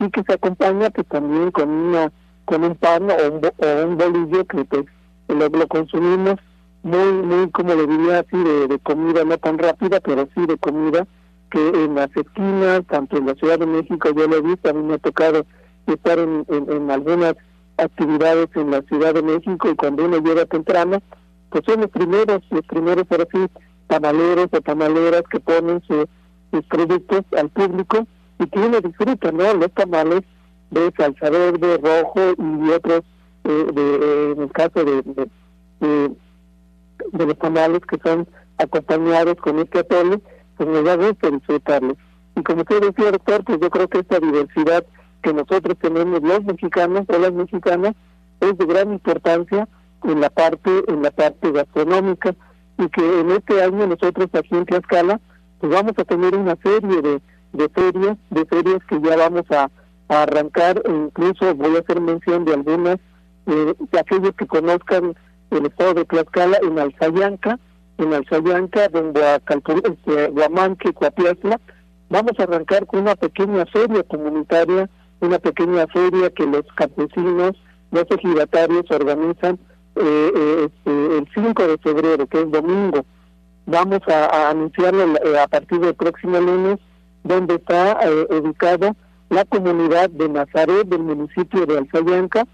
y 0.00 0.10
que 0.10 0.22
se 0.26 0.34
acompaña 0.34 0.90
pues 0.90 1.06
también 1.08 1.50
con 1.50 1.70
una 1.70 2.12
con 2.44 2.64
un 2.64 2.74
pan 2.76 3.08
o 3.10 3.14
un, 3.14 3.40
o 3.44 3.86
un 3.86 3.96
bolillo 3.96 4.44
que 4.46 4.64
pues 4.64 4.86
lo, 5.28 5.68
consumimos 5.68 6.36
muy, 6.82 7.12
muy, 7.12 7.50
como 7.50 7.74
le 7.74 7.86
diría 7.86 8.20
así, 8.20 8.36
de, 8.36 8.68
de 8.68 8.78
comida 8.78 9.24
no 9.24 9.38
tan 9.38 9.58
rápida, 9.58 10.00
pero 10.00 10.28
sí 10.34 10.46
de 10.46 10.56
comida 10.58 11.06
que 11.50 11.68
en 11.68 11.94
las 11.94 12.10
esquinas, 12.14 12.82
tanto 12.86 13.16
en 13.16 13.26
la 13.26 13.34
Ciudad 13.34 13.58
de 13.58 13.66
México, 13.66 14.10
yo 14.14 14.26
lo 14.26 14.36
he 14.36 14.42
visto, 14.42 14.68
a 14.68 14.72
mí 14.72 14.82
me 14.82 14.94
ha 14.94 14.98
tocado 14.98 15.46
estar 15.86 16.18
en, 16.18 16.44
en, 16.48 16.90
algunas 16.90 17.34
actividades 17.76 18.48
en 18.54 18.70
la 18.70 18.82
Ciudad 18.82 19.14
de 19.14 19.22
México 19.22 19.68
y 19.70 19.74
cuando 19.74 20.04
uno 20.04 20.18
llega 20.18 20.44
temprano, 20.44 21.00
pues 21.50 21.64
son 21.66 21.80
los 21.80 21.90
primeros, 21.90 22.42
los 22.50 22.66
primeros 22.66 23.04
ahora 23.10 23.26
sí, 23.32 23.46
tamaleros 23.86 24.48
o 24.52 24.60
tamaleras 24.60 25.22
que 25.30 25.40
ponen 25.40 25.82
sus 25.86 26.64
productos 26.66 27.22
al 27.36 27.48
público 27.48 28.06
y 28.38 28.46
que 28.46 28.58
uno 28.58 28.80
disfruta, 28.80 29.32
¿no? 29.32 29.54
Los 29.54 29.72
tamales 29.72 30.22
de 30.70 30.92
salsa 30.96 31.30
verde, 31.30 31.78
rojo 31.78 32.34
y 32.38 32.70
otros, 32.70 33.02
de, 33.52 34.32
en 34.32 34.42
el 34.42 34.52
caso 34.52 34.84
de, 34.84 35.02
de, 35.80 36.10
los 37.12 37.38
tamales 37.38 37.80
que 37.80 37.98
son 38.02 38.26
acompañados 38.58 39.36
con 39.36 39.58
este 39.60 39.80
atole, 39.80 40.20
pues 40.56 40.68
nos 40.68 40.84
da 40.84 40.96
gusto 40.96 41.30
disfrutarlo. 41.30 41.96
Y 42.36 42.42
como 42.42 42.62
usted 42.62 42.80
decía, 42.80 43.12
doctor, 43.12 43.44
pues 43.44 43.58
yo 43.60 43.70
creo 43.70 43.88
que 43.88 43.98
esta 43.98 44.18
diversidad 44.18 44.84
que 45.22 45.32
nosotros 45.32 45.76
tenemos 45.80 46.22
los 46.22 46.44
mexicanos 46.44 47.04
o 47.08 47.18
las 47.18 47.32
mexicanas 47.32 47.94
es 48.40 48.56
de 48.56 48.66
gran 48.66 48.92
importancia 48.92 49.68
en 50.04 50.20
la 50.20 50.30
parte 50.30 50.70
en 50.88 51.02
la 51.02 51.10
parte 51.10 51.50
gastronómica 51.50 52.34
y 52.78 52.88
que 52.88 53.20
en 53.20 53.30
este 53.32 53.62
año 53.62 53.86
nosotros 53.86 54.28
aquí 54.32 54.54
en 54.54 54.64
Tlaxcala 54.64 55.20
pues 55.58 55.72
vamos 55.72 55.92
a 55.98 56.04
tener 56.04 56.36
una 56.36 56.56
serie 56.62 57.02
de, 57.02 57.20
de 57.52 57.68
ferias 57.70 58.16
de 58.30 58.44
ferias 58.44 58.78
que 58.88 59.00
ya 59.00 59.16
vamos 59.16 59.44
a, 59.50 59.70
arrancar 60.10 60.80
e 60.86 60.90
incluso 60.90 61.54
voy 61.54 61.76
a 61.76 61.80
hacer 61.80 62.00
mención 62.00 62.46
de 62.46 62.54
algunas 62.54 62.96
eh, 63.48 63.74
de 63.78 63.98
aquellos 63.98 64.34
que 64.34 64.46
conozcan 64.46 65.14
el 65.50 65.66
estado 65.66 65.94
de 65.94 66.04
Tlaxcala 66.04 66.58
en 66.62 66.78
Alzayanca 66.78 67.58
en 67.98 68.14
Alzayanca, 68.14 68.84
en 68.84 69.12
este, 69.84 70.28
Guamanque, 70.28 70.92
Coapiazla, 70.92 71.60
vamos 72.08 72.32
a 72.38 72.44
arrancar 72.44 72.86
con 72.86 73.00
una 73.00 73.16
pequeña 73.16 73.66
feria 73.66 74.02
comunitaria, 74.04 74.88
una 75.20 75.38
pequeña 75.38 75.86
feria 75.88 76.30
que 76.30 76.46
los 76.46 76.62
campesinos, 76.76 77.56
los 77.90 78.04
ejidatarios 78.08 78.84
organizan 78.90 79.58
eh, 79.96 80.32
eh, 80.36 80.68
este, 80.68 81.18
el 81.18 81.28
5 81.34 81.66
de 81.66 81.78
febrero, 81.78 82.26
que 82.28 82.40
es 82.40 82.50
domingo. 82.50 83.04
Vamos 83.66 84.00
a, 84.06 84.50
anunciarlo 84.50 85.16
eh, 85.16 85.38
a 85.40 85.48
partir 85.48 85.80
del 85.80 85.94
próximo 85.94 86.38
lunes, 86.38 86.78
donde 87.24 87.56
está 87.56 87.98
ubicado 88.30 88.94
la 89.28 89.44
comunidad 89.44 90.08
de 90.08 90.28
Nazaret 90.28 90.86
del 90.86 91.02
municipio 91.02 91.66
de 91.66 91.78
Alzayanca 91.78 92.46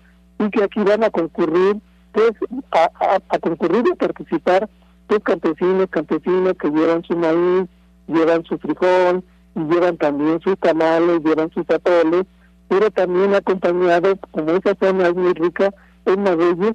y 0.46 0.50
que 0.50 0.64
aquí 0.64 0.80
van 0.80 1.04
a 1.04 1.10
concurrir, 1.10 1.76
pues, 2.12 2.32
a, 2.72 3.38
concurrir 3.40 3.84
y 3.86 3.94
participar 3.96 4.68
pues 5.06 5.20
campesinos, 5.22 5.86
campesinas 5.90 6.54
que 6.54 6.70
llevan 6.70 7.02
su 7.04 7.16
maíz, 7.16 7.68
llevan 8.06 8.42
su 8.44 8.56
frijol, 8.58 9.22
y 9.54 9.60
llevan 9.60 9.96
también 9.96 10.40
sus 10.40 10.58
tamales, 10.58 11.22
llevan 11.22 11.50
sus 11.50 11.68
atoles, 11.68 12.24
pero 12.68 12.90
también 12.90 13.34
acompañado, 13.34 14.16
como 14.30 14.52
esa 14.52 14.74
zona 14.80 15.08
es 15.08 15.14
muy 15.14 15.32
rica 15.34 15.72
en 16.06 16.22
magueyes, 16.22 16.74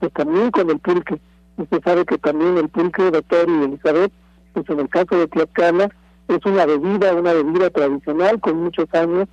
pues 0.00 0.12
también 0.12 0.50
con 0.50 0.70
el 0.70 0.78
pulque. 0.78 1.20
Usted 1.56 1.80
sabe 1.84 2.04
que 2.04 2.18
también 2.18 2.58
el 2.58 2.68
pulque, 2.68 3.10
doctor 3.10 3.48
y 3.48 3.64
Elizabeth, 3.64 4.12
pues 4.52 4.68
en 4.68 4.80
el 4.80 4.88
caso 4.88 5.16
de 5.16 5.28
Tlaxcala, 5.28 5.90
es 6.28 6.44
una 6.44 6.66
bebida, 6.66 7.14
una 7.14 7.32
bebida 7.32 7.70
tradicional 7.70 8.40
con 8.40 8.64
muchos 8.64 8.92
años, 8.92 9.28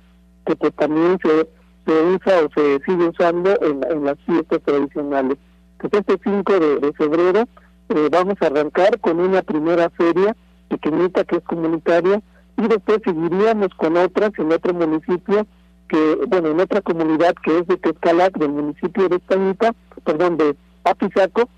que 0.46 0.54
pues 0.56 0.72
también 0.74 1.18
se, 1.22 1.48
se 1.86 2.02
usa 2.02 2.44
o 2.44 2.50
se 2.54 2.80
sigue 2.84 3.08
usando 3.08 3.50
en, 3.62 3.80
en 3.90 4.04
las 4.04 4.18
fiestas 4.26 4.60
tradicionales. 4.62 5.38
Pues 5.78 5.92
este 5.92 6.18
5 6.24 6.52
de, 6.60 6.92
febrero 6.94 7.44
eh, 7.90 8.08
vamos 8.10 8.36
a 8.40 8.46
arrancar 8.46 8.98
con 9.00 9.20
una 9.20 9.42
primera 9.42 9.90
feria 9.90 10.34
pequeñita 10.68 11.24
que 11.24 11.36
es 11.36 11.44
comunitaria 11.44 12.22
y 12.56 12.68
después 12.68 13.00
seguiríamos 13.04 13.68
con 13.76 13.96
otras 13.96 14.30
en 14.38 14.52
otro 14.52 14.72
municipio 14.72 15.46
que, 15.88 16.18
bueno, 16.26 16.48
en 16.48 16.60
otra 16.60 16.80
comunidad 16.80 17.34
que 17.44 17.58
es 17.58 17.66
de 17.66 17.76
Tezcalac, 17.76 18.38
del 18.38 18.52
municipio 18.52 19.08
de 19.08 19.16
Españita, 19.16 19.74
perdón, 20.04 20.38
de 20.38 20.56
Apizaco, 20.84 21.50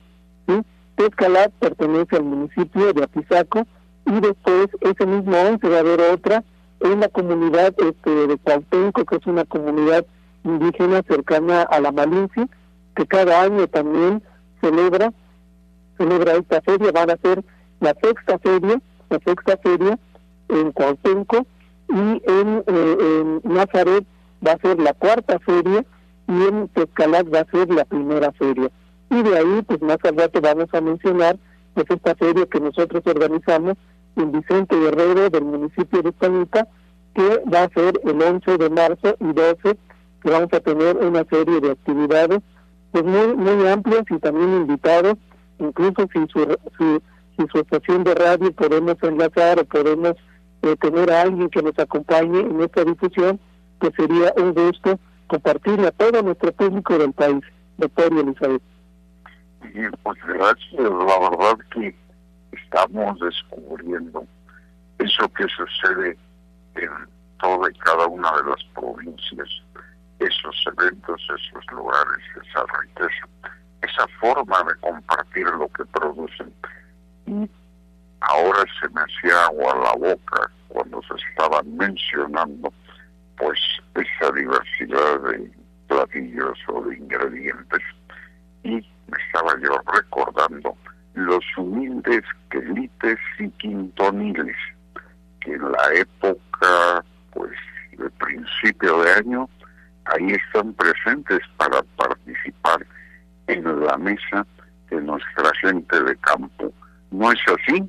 ¿sí? 0.49 0.61
Tezcalac 0.97 1.53
pertenece 1.61 2.17
al 2.17 2.25
municipio 2.25 2.93
de 2.93 3.05
Apizaco 3.05 3.67
y 4.07 4.21
después 4.21 4.69
ese 4.81 5.07
mismo 5.07 5.37
11 5.37 5.69
va 5.69 5.77
a 5.77 5.81
haber 5.81 6.01
otra 6.01 6.43
en 6.81 7.01
la 7.01 7.09
comunidad 7.09 7.75
este, 7.79 8.11
de 8.11 8.37
Cuauhtémoc, 8.39 9.09
que 9.09 9.17
es 9.17 9.27
una 9.27 9.45
comunidad 9.45 10.05
indígena 10.47 11.03
cercana 11.03 11.63
a 11.63 11.81
la 11.81 11.93
Malinci, 11.93 12.49
que 12.95 13.07
cada 13.07 13.43
año 13.43 13.67
también 13.69 14.23
celebra 14.61 15.13
celebra 15.97 16.35
esta 16.35 16.61
feria, 16.63 16.93
van 16.93 17.11
a 17.11 17.17
ser 17.17 17.43
la 17.81 17.95
sexta 18.03 18.39
feria, 18.39 18.81
la 19.11 19.19
sexta 19.25 19.57
feria 19.59 19.99
en 20.49 20.73
Cuauhtémoc 20.73 21.47
y 21.89 22.23
en, 22.27 22.65
eh, 22.67 23.41
Nazaret 23.45 24.05
va 24.47 24.53
a 24.53 24.59
ser 24.59 24.79
la 24.81 24.93
cuarta 24.95 25.39
feria 25.41 25.85
y 26.29 26.43
en 26.45 26.69
Tezcalac 26.69 27.33
va 27.33 27.41
a 27.41 27.51
ser 27.51 27.71
la 27.71 27.85
primera 27.85 28.33
feria. 28.33 28.71
Y 29.11 29.23
de 29.23 29.39
ahí, 29.39 29.63
pues 29.67 29.81
más 29.83 29.99
al 30.05 30.17
rato 30.17 30.41
vamos 30.41 30.69
a 30.73 30.81
mencionar 30.81 31.39
pues 31.75 31.87
esta 31.89 32.15
feria 32.15 32.47
que 32.47 32.61
nosotros 32.61 33.03
organizamos 33.07 33.75
en 34.17 34.33
Vicente 34.33 34.77
Guerrero 34.77 35.31
del 35.31 35.45
municipio 35.45 36.03
de 36.03 36.09
Españita, 36.09 36.67
que 37.15 37.43
va 37.53 37.65
a 37.65 37.69
ser 37.69 38.01
el 38.05 38.21
11 38.21 38.59
de 38.59 38.71
marzo 38.71 39.17
y 39.21 39.33
12, 39.33 39.79
vamos 40.31 40.53
a 40.53 40.61
tener 40.61 40.97
una 40.97 41.25
serie 41.25 41.61
de 41.61 41.71
actividades 41.73 42.41
pues 42.93 43.05
muy 43.05 43.37
muy 43.37 43.67
amplias 43.67 44.05
y 44.11 44.19
también 44.19 44.57
invitados, 44.57 45.17
incluso 45.59 46.09
si 46.13 46.27
su, 46.29 47.03
su, 47.51 47.59
estación 47.59 48.05
de 48.05 48.15
radio 48.15 48.53
podemos 48.53 48.97
enlazar 49.03 49.61
o 49.61 49.65
podemos 49.65 50.15
eh, 50.63 50.77
tener 50.81 51.11
a 51.11 51.23
alguien 51.23 51.51
que 51.51 51.63
nos 51.63 51.79
acompañe 51.79 52.41
en 52.41 52.61
esta 52.61 52.85
difusión, 52.85 53.39
pues 53.79 53.93
sería 53.97 54.33
un 54.37 54.55
gusto 54.55 54.99
compartirla 55.27 55.89
a 55.89 55.93
todo 55.93 56.23
nuestro 56.23 56.53
público 56.53 56.97
del 56.99 57.13
país, 57.13 57.43
doctor 57.77 58.13
Elizabeth. 58.13 58.63
pues 60.03 60.19
gracias, 60.27 60.81
la 60.81 61.31
verdad 61.31 61.59
que 61.73 61.95
estamos 62.53 63.21
descubriendo 63.21 64.27
eso 64.99 65.29
que 65.35 65.45
sucede 65.49 66.17
en 66.77 66.91
toda 67.41 67.71
y 67.71 67.75
cada 67.79 68.07
una 68.07 68.31
de 68.37 68.51
las 68.51 68.65
provincias, 68.75 69.49
esos 70.19 70.65
eventos, 70.79 71.21
esos 71.23 71.67
lugares, 71.73 72.25
esa 72.43 72.65
riqueza, 72.81 73.29
esa 73.83 74.07
forma 74.21 74.63
de 74.65 74.75
compartir 74.81 75.47
lo 75.47 75.69
que 75.69 75.85
producen. 75.87 76.53
Y 77.27 77.51
ahora 78.21 78.65
se 78.81 78.89
me 78.91 79.01
hacía 79.01 79.45
agua 79.47 79.75
la 79.83 79.93
boca 79.95 80.51
cuando 80.69 81.01
se 81.03 81.15
estaban 81.31 81.77
mencionando 81.77 82.73
pues 83.37 83.59
esa 83.95 84.33
diversidad 84.33 85.21
de 85.21 85.51
platillos 85.89 86.59
o 86.69 86.83
de 86.83 86.97
ingredientes 86.97 87.83
y 88.65 88.71
me 88.71 89.19
estaba 89.27 89.55
yo 89.61 89.79
recordando 89.93 90.77
los 91.15 91.45
humildes 91.57 92.23
quelites 92.51 93.19
y 93.39 93.49
quintoniles 93.51 94.57
que 95.41 95.53
en 95.53 95.73
la 95.73 95.95
época 95.95 97.05
pues 97.33 97.53
de 97.97 98.11
principio 98.11 99.03
de 99.03 99.13
año 99.13 99.49
ahí 100.15 100.33
están 100.33 100.73
presentes 100.75 101.41
para 101.57 101.83
participar 101.97 102.87
en 103.47 103.85
la 103.85 103.97
mesa 103.99 104.47
de 104.91 105.01
nuestra 105.01 105.51
gente 105.61 106.03
de 106.03 106.17
campo. 106.17 106.73
¿No 107.11 107.33
es 107.33 107.39
así? 107.47 107.89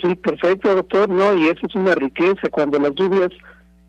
Sí, 0.00 0.14
perfecto, 0.16 0.74
doctor. 0.74 1.08
No, 1.08 1.34
y 1.34 1.48
eso 1.48 1.66
es 1.66 1.74
una 1.74 1.94
riqueza. 1.94 2.48
Cuando 2.50 2.78
las 2.78 2.94
lluvias, 2.94 3.30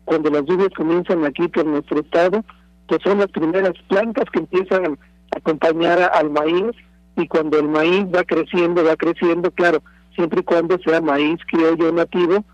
cuando 0.04 0.30
las 0.30 0.44
lluvias 0.44 0.70
comienzan 0.76 1.24
aquí 1.24 1.48
por 1.48 1.64
nuestro 1.64 2.00
estado, 2.00 2.44
pues 2.86 3.00
son 3.02 3.18
las 3.18 3.28
primeras 3.28 3.72
plantas 3.88 4.24
que 4.32 4.40
empiezan 4.40 4.86
a 4.86 5.38
acompañar 5.38 6.10
al 6.14 6.30
maíz 6.30 6.72
y 7.16 7.26
cuando 7.28 7.58
el 7.58 7.68
maíz 7.68 8.04
va 8.14 8.24
creciendo, 8.24 8.84
va 8.84 8.96
creciendo, 8.96 9.50
claro, 9.50 9.82
siempre 10.14 10.40
y 10.40 10.44
cuando 10.44 10.78
sea 10.78 11.00
maíz 11.00 11.38
criollo 11.50 11.92
nativo, 11.92 12.44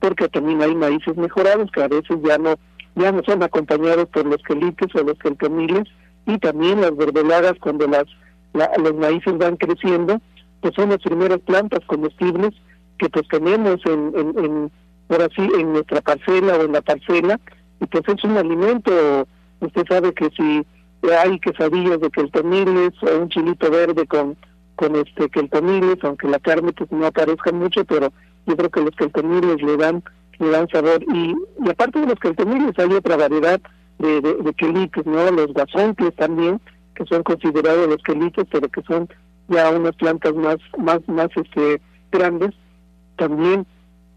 porque 0.00 0.28
también 0.28 0.62
hay 0.62 0.74
maíces 0.74 1.16
mejorados 1.16 1.70
que 1.72 1.82
a 1.82 1.88
veces 1.88 2.16
ya 2.24 2.38
no 2.38 2.54
ya 2.98 3.12
no 3.12 3.22
son 3.24 3.42
acompañados 3.42 4.08
por 4.08 4.26
los 4.26 4.42
quelites 4.42 4.94
o 4.94 5.02
los 5.04 5.18
quelcamiles 5.18 5.84
y 6.26 6.38
también 6.38 6.80
las 6.80 6.96
verdolagas 6.96 7.54
cuando 7.60 7.86
las 7.86 8.04
los 8.54 8.94
maíces 8.94 9.36
van 9.38 9.56
creciendo, 9.56 10.20
pues 10.60 10.74
son 10.74 10.90
las 10.90 10.98
primeras 10.98 11.38
plantas 11.40 11.80
comestibles 11.86 12.50
que 12.98 13.08
pues 13.08 13.28
tenemos 13.28 13.80
en, 13.86 14.12
en, 14.16 14.44
en 14.44 14.72
en 15.10 15.72
nuestra 15.72 16.00
parcela 16.00 16.56
o 16.56 16.62
en 16.64 16.72
la 16.72 16.82
parcela 16.82 17.40
y 17.80 17.86
pues 17.86 18.02
es 18.08 18.24
un 18.24 18.36
alimento 18.36 19.26
usted 19.60 19.86
sabe 19.88 20.12
que 20.12 20.28
si 20.36 20.66
hay 21.10 21.38
quesadillas 21.38 22.00
de 22.00 22.10
queltomiles 22.10 22.92
o 23.02 23.18
un 23.22 23.28
chilito 23.30 23.70
verde 23.70 24.06
con 24.06 24.36
con 24.76 24.96
este 24.96 25.30
queltomiles 25.30 25.96
aunque 26.02 26.28
la 26.28 26.38
carne 26.38 26.72
pues 26.72 26.92
no 26.92 27.06
aparezca 27.06 27.52
mucho 27.52 27.84
pero 27.86 28.12
yo 28.46 28.56
creo 28.56 28.70
que 28.70 28.80
los 28.82 28.94
queltomiles 28.96 29.62
le 29.62 29.76
dan 29.78 30.02
le 30.38 30.50
dan 30.50 30.68
sabor. 30.68 31.02
Y, 31.12 31.34
y 31.64 31.68
aparte 31.68 32.00
de 32.00 32.06
los 32.06 32.18
queltomiles 32.20 32.78
hay 32.78 32.92
otra 32.92 33.16
variedad 33.16 33.60
de, 33.98 34.20
de, 34.20 34.34
de 34.34 34.90
no 35.04 35.30
los 35.32 35.52
guasontles 35.52 36.14
también 36.14 36.60
que 36.94 37.04
son 37.06 37.22
considerados 37.22 37.88
los 37.88 38.02
quelites 38.02 38.44
pero 38.50 38.68
que 38.68 38.82
son 38.82 39.08
ya 39.48 39.70
unas 39.70 39.94
plantas 39.96 40.34
más 40.34 40.56
más 40.76 41.00
más 41.08 41.28
este 41.34 41.80
grandes. 42.12 42.54
También 43.16 43.66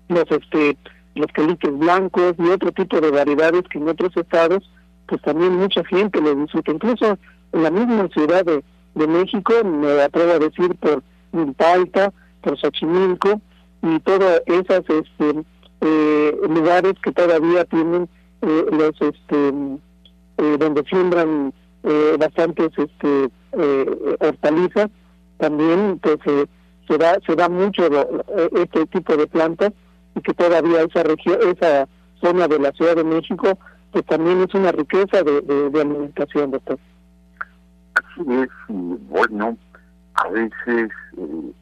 los 0.09 0.25
este 0.29 0.77
los 1.15 1.27
quelites 1.33 1.77
blancos 1.77 2.35
y 2.37 2.43
otro 2.49 2.71
tipo 2.71 3.01
de 3.01 3.11
variedades 3.11 3.63
que 3.69 3.79
en 3.79 3.89
otros 3.89 4.15
estados 4.15 4.69
pues 5.07 5.21
también 5.23 5.55
mucha 5.55 5.83
gente 5.85 6.21
lo 6.21 6.35
disfruta. 6.35 6.71
Incluso 6.71 7.17
en 7.51 7.63
la 7.63 7.71
misma 7.71 8.07
ciudad 8.09 8.45
de, 8.45 8.63
de 8.95 9.07
México 9.07 9.53
me 9.63 10.01
atrevo 10.01 10.33
a 10.33 10.39
decir 10.39 10.75
por 10.75 11.03
Milpalta 11.31 12.13
por 12.41 12.57
Xochimilco 12.57 13.41
y 13.83 13.99
todas 14.01 14.41
esas 14.45 14.81
este 14.89 15.43
eh, 15.81 16.35
lugares 16.49 16.93
que 17.03 17.11
todavía 17.11 17.65
tienen 17.65 18.07
eh, 18.41 18.65
los 18.71 19.01
este 19.01 19.53
eh, 20.37 20.57
donde 20.57 20.83
siembran 20.85 21.53
eh, 21.83 22.15
bastantes 22.19 22.69
este 22.77 23.29
eh, 23.53 24.17
hortalizas. 24.19 24.89
También 25.37 25.99
pues 26.01 26.17
eh, 26.25 26.45
se 26.87 26.97
da 26.97 27.17
se 27.25 27.35
da 27.35 27.49
mucho 27.49 27.87
este 28.55 28.85
tipo 28.87 29.17
de 29.17 29.27
plantas 29.27 29.73
y 30.15 30.21
que 30.21 30.33
todavía 30.33 30.81
esa 30.83 31.03
región 31.03 31.37
esa 31.41 31.87
zona 32.21 32.47
de 32.47 32.59
la 32.59 32.71
Ciudad 32.71 32.95
de 32.95 33.03
México 33.03 33.57
pues 33.91 34.05
también 34.05 34.41
es 34.41 34.53
una 34.53 34.71
riqueza 34.71 35.23
de, 35.23 35.41
de, 35.41 35.69
de 35.69 35.81
alimentación 35.81 36.51
doctor. 36.51 36.79
Así 37.95 38.21
es 38.33 38.49
y 38.69 38.97
bueno 39.09 39.57
a 40.15 40.29
veces 40.29 40.91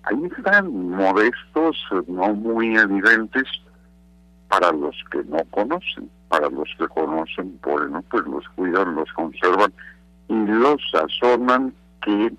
ahí 0.04 0.30
están 0.38 0.90
modestos 0.90 1.78
no 2.08 2.34
muy 2.34 2.76
evidentes 2.76 3.44
para 4.50 4.72
los 4.72 4.96
que 5.12 5.24
no 5.26 5.40
conocen 5.52 6.10
para 6.28 6.50
los 6.50 6.68
que 6.78 6.88
conocen 6.88 7.60
bueno 7.64 8.04
pues 8.12 8.26
los 8.26 8.48
cuidan 8.50 8.96
los 8.96 9.12
conservan 9.14 9.72
y 10.28 10.36
los 10.36 10.82
sazonan 10.92 11.74
que 12.04 12.34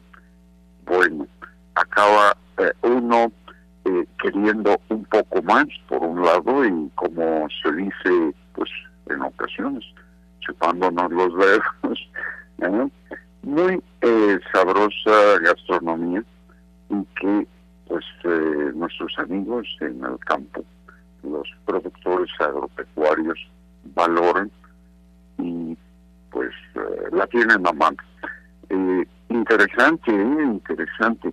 bueno 0.87 1.27
acaba 1.75 2.37
eh, 2.59 2.73
uno 2.83 3.33
eh, 3.85 4.05
queriendo 4.23 4.79
un 4.91 5.05
poco 5.07 5.43
más 5.43 5.67
por 5.89 6.03
un 6.03 6.23
lado 6.23 6.65
y 6.65 6.91
como 6.95 7.49
se 7.63 7.73
dice 7.73 8.35
pues 8.55 8.71
en 9.09 9.23
ocasiones 9.23 9.85
chupándonos 10.41 11.11
los 11.11 11.37
dedos 11.39 12.09
¿eh? 12.59 12.89
muy 13.43 13.83
eh, 14.03 14.39
sabrosa 14.53 15.39
gastronomía 15.43 16.23
y 16.91 17.05
que 17.21 17.47
pues 17.87 18.05
eh, 18.25 18.73
nuestros 18.75 19.13
amigos 19.19 19.67
en 19.81 20.05
el 20.05 20.19
campo 20.21 20.65
los 21.23 21.49
productores 21.65 22.31
agropecuarios 22.41 23.39
valoran 23.95 24.51
y 25.39 25.77
pues 26.31 26.51
eh, 26.75 27.09
la 27.13 27.27
tienen 27.27 27.67
a 27.67 27.73
mano 27.73 27.97
eh, 28.69 29.07
interesante 29.29 30.11
eh, 30.11 30.45
interesante 30.45 31.33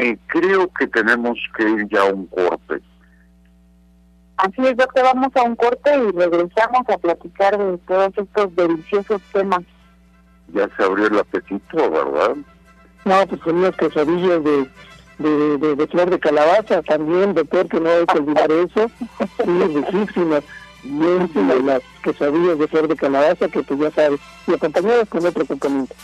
eh, 0.00 0.16
creo 0.28 0.66
que 0.72 0.86
tenemos 0.86 1.38
que 1.54 1.68
ir 1.68 1.86
ya 1.90 2.00
a 2.00 2.14
un 2.14 2.26
corte. 2.28 2.80
Así 4.38 4.62
es, 4.62 4.74
doctor, 4.74 5.04
vamos 5.04 5.28
a 5.36 5.42
un 5.42 5.54
corte 5.56 5.90
y 5.94 6.10
regresamos 6.12 6.88
a 6.88 6.96
platicar 6.96 7.58
de 7.58 7.76
todos 7.86 8.10
estos 8.16 8.56
deliciosos 8.56 9.20
temas. 9.30 9.60
Ya 10.54 10.70
se 10.74 10.84
abrió 10.84 11.06
el 11.06 11.18
apetito, 11.18 11.90
¿verdad? 11.90 12.34
No, 13.04 13.26
pues 13.26 13.42
con 13.42 13.56
unas 13.56 13.76
quesadillas 13.76 14.42
de, 14.42 14.70
de, 15.20 15.58
de, 15.58 15.76
de 15.76 15.86
flor 15.86 16.10
de 16.10 16.18
calabaza 16.18 16.82
también, 16.82 17.34
doctor, 17.34 17.68
que 17.68 17.78
no 17.78 17.90
hay 17.90 18.06
que 18.06 18.18
olvidar 18.18 18.50
eso. 18.50 18.90
Sí, 19.44 19.50
riquísimas. 19.74 20.42
Buenísimas 20.82 21.62
las 21.62 21.82
quesadillas 22.02 22.58
de 22.58 22.66
flor 22.66 22.88
de 22.88 22.96
calabaza, 22.96 23.48
que 23.48 23.62
pues 23.62 23.78
ya 23.78 23.90
sabes, 23.90 24.18
y 24.46 24.54
acompañadas 24.54 25.08
con 25.08 25.24
otro 25.26 25.44
complemento. 25.44 25.94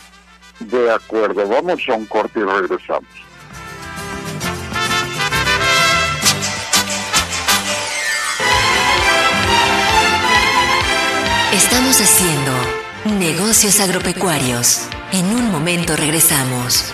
De 0.59 0.91
acuerdo, 0.91 1.47
vamos 1.47 1.81
a 1.89 1.93
un 1.95 2.05
corte 2.05 2.39
y 2.39 2.43
regresamos. 2.43 3.09
Estamos 11.53 11.99
haciendo 11.99 12.51
negocios 13.19 13.79
agropecuarios. 13.79 14.87
En 15.11 15.25
un 15.25 15.51
momento 15.51 15.95
regresamos. 15.95 16.93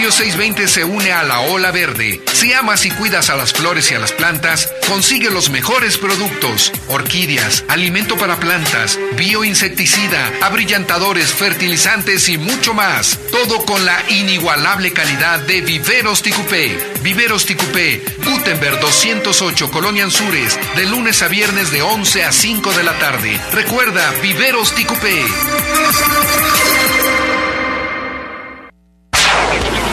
Radio 0.00 0.12
620 0.12 0.66
se 0.66 0.82
une 0.82 1.12
a 1.12 1.22
la 1.22 1.40
ola 1.40 1.70
verde. 1.72 2.22
Si 2.32 2.54
amas 2.54 2.86
y 2.86 2.90
cuidas 2.90 3.28
a 3.28 3.36
las 3.36 3.52
flores 3.52 3.90
y 3.90 3.94
a 3.94 3.98
las 3.98 4.12
plantas, 4.12 4.72
consigue 4.88 5.30
los 5.30 5.50
mejores 5.50 5.98
productos: 5.98 6.72
orquídeas, 6.88 7.64
alimento 7.68 8.16
para 8.16 8.40
plantas, 8.40 8.98
bioinsecticida, 9.18 10.32
abrillantadores, 10.40 11.34
fertilizantes 11.34 12.30
y 12.30 12.38
mucho 12.38 12.72
más. 12.72 13.18
Todo 13.30 13.62
con 13.66 13.84
la 13.84 14.02
inigualable 14.08 14.90
calidad 14.94 15.40
de 15.40 15.60
Viveros 15.60 16.22
Ticupé. 16.22 16.78
Viveros 17.02 17.44
Ticupé, 17.44 18.02
Gutenberg 18.24 18.80
208, 18.80 19.70
Colonia 19.70 20.04
Anzures, 20.04 20.58
de 20.76 20.86
lunes 20.86 21.20
a 21.20 21.28
viernes 21.28 21.70
de 21.70 21.82
11 21.82 22.24
a 22.24 22.32
5 22.32 22.72
de 22.72 22.84
la 22.84 22.98
tarde. 22.98 23.38
Recuerda, 23.52 24.10
Viveros 24.22 24.74
Ticupé. 24.74 25.26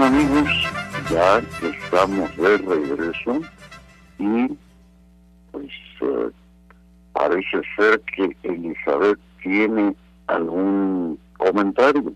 Amigos, 0.00 0.48
ya 1.10 1.42
estamos 1.62 2.36
de 2.36 2.56
regreso 2.58 3.40
y 4.18 4.56
pues 5.50 5.72
eh, 6.02 6.30
parece 7.12 7.62
ser 7.76 8.00
que 8.02 8.36
Elizabeth 8.44 9.18
tiene 9.42 9.96
algún 10.28 11.18
comentario. 11.36 12.14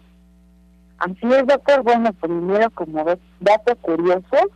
Así 0.98 1.18
es, 1.22 1.46
doctor. 1.46 1.83
Bueno, 1.83 2.12
primero, 2.14 2.70
como 2.70 3.04
dato 3.40 3.76
curioso, 3.80 4.50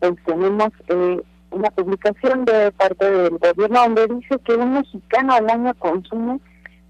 pues 0.00 0.14
tenemos 0.24 0.70
eh, 0.88 1.22
una 1.50 1.70
publicación 1.70 2.44
de 2.44 2.72
parte 2.72 3.10
del 3.10 3.38
gobierno 3.38 3.80
donde 3.80 4.06
dice 4.08 4.38
que 4.44 4.54
un 4.54 4.74
mexicano 4.74 5.34
al 5.34 5.48
año 5.48 5.74
consume 5.74 6.40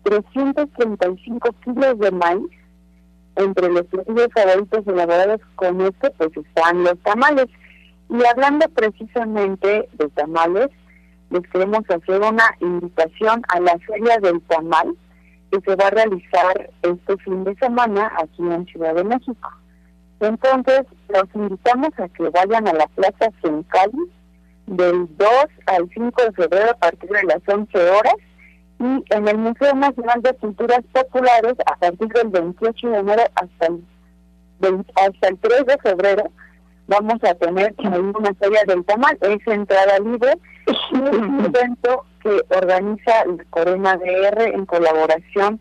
335 0.02 1.54
kilos 1.64 1.98
de 1.98 2.10
maíz. 2.10 2.46
Entre 3.36 3.68
los 3.68 3.82
platillos 3.82 4.28
favoritos 4.34 4.86
elaborados 4.86 5.42
con 5.56 5.78
este, 5.82 6.10
pues 6.12 6.30
están 6.34 6.84
los 6.84 6.98
tamales. 7.00 7.46
Y 8.08 8.24
hablando 8.24 8.66
precisamente 8.70 9.88
de 9.92 10.08
tamales, 10.14 10.70
les 11.30 11.42
queremos 11.48 11.80
hacer 11.88 12.20
una 12.20 12.44
invitación 12.60 13.42
a 13.48 13.60
la 13.60 13.78
Feria 13.80 14.18
del 14.18 14.40
Tamal, 14.42 14.96
que 15.50 15.60
se 15.60 15.76
va 15.76 15.86
a 15.86 15.90
realizar 15.90 16.70
este 16.82 17.16
fin 17.18 17.44
de 17.44 17.54
semana 17.56 18.12
aquí 18.18 18.42
en 18.42 18.66
Ciudad 18.66 18.94
de 18.94 19.04
México. 19.04 19.50
Entonces, 20.20 20.82
los 21.08 21.24
invitamos 21.34 21.90
a 21.98 22.08
que 22.08 22.28
vayan 22.30 22.66
a 22.68 22.72
la 22.72 22.86
Plaza 22.88 23.30
Cali 23.68 24.10
del 24.66 25.06
2 25.16 25.28
al 25.66 25.88
5 25.92 26.22
de 26.22 26.32
febrero 26.32 26.70
a 26.70 26.78
partir 26.78 27.10
de 27.10 27.22
las 27.24 27.40
11 27.46 27.90
horas 27.90 28.14
y 28.78 29.14
en 29.14 29.28
el 29.28 29.38
Museo 29.38 29.74
Nacional 29.74 30.22
de 30.22 30.34
Culturas 30.34 30.80
Populares 30.92 31.54
a 31.66 31.76
partir 31.76 32.08
del 32.08 32.28
28 32.28 32.88
de 32.88 32.98
enero 32.98 33.22
hasta 33.34 33.66
el, 33.66 34.84
hasta 34.96 35.28
el 35.28 35.38
3 35.38 35.66
de 35.66 35.78
febrero 35.78 36.30
vamos 36.86 37.22
a 37.24 37.34
tener 37.34 37.74
una 37.78 38.34
feria 38.34 38.62
del 38.66 38.84
tamal, 38.84 39.18
es 39.20 39.46
entrada 39.46 39.98
libre 39.98 40.38
y 40.92 40.96
un 40.96 41.44
evento 41.44 42.04
que 42.22 42.40
organiza 42.56 43.24
la 43.26 43.44
Corona 43.50 43.96
DR 43.96 44.42
en 44.42 44.66
colaboración 44.66 45.60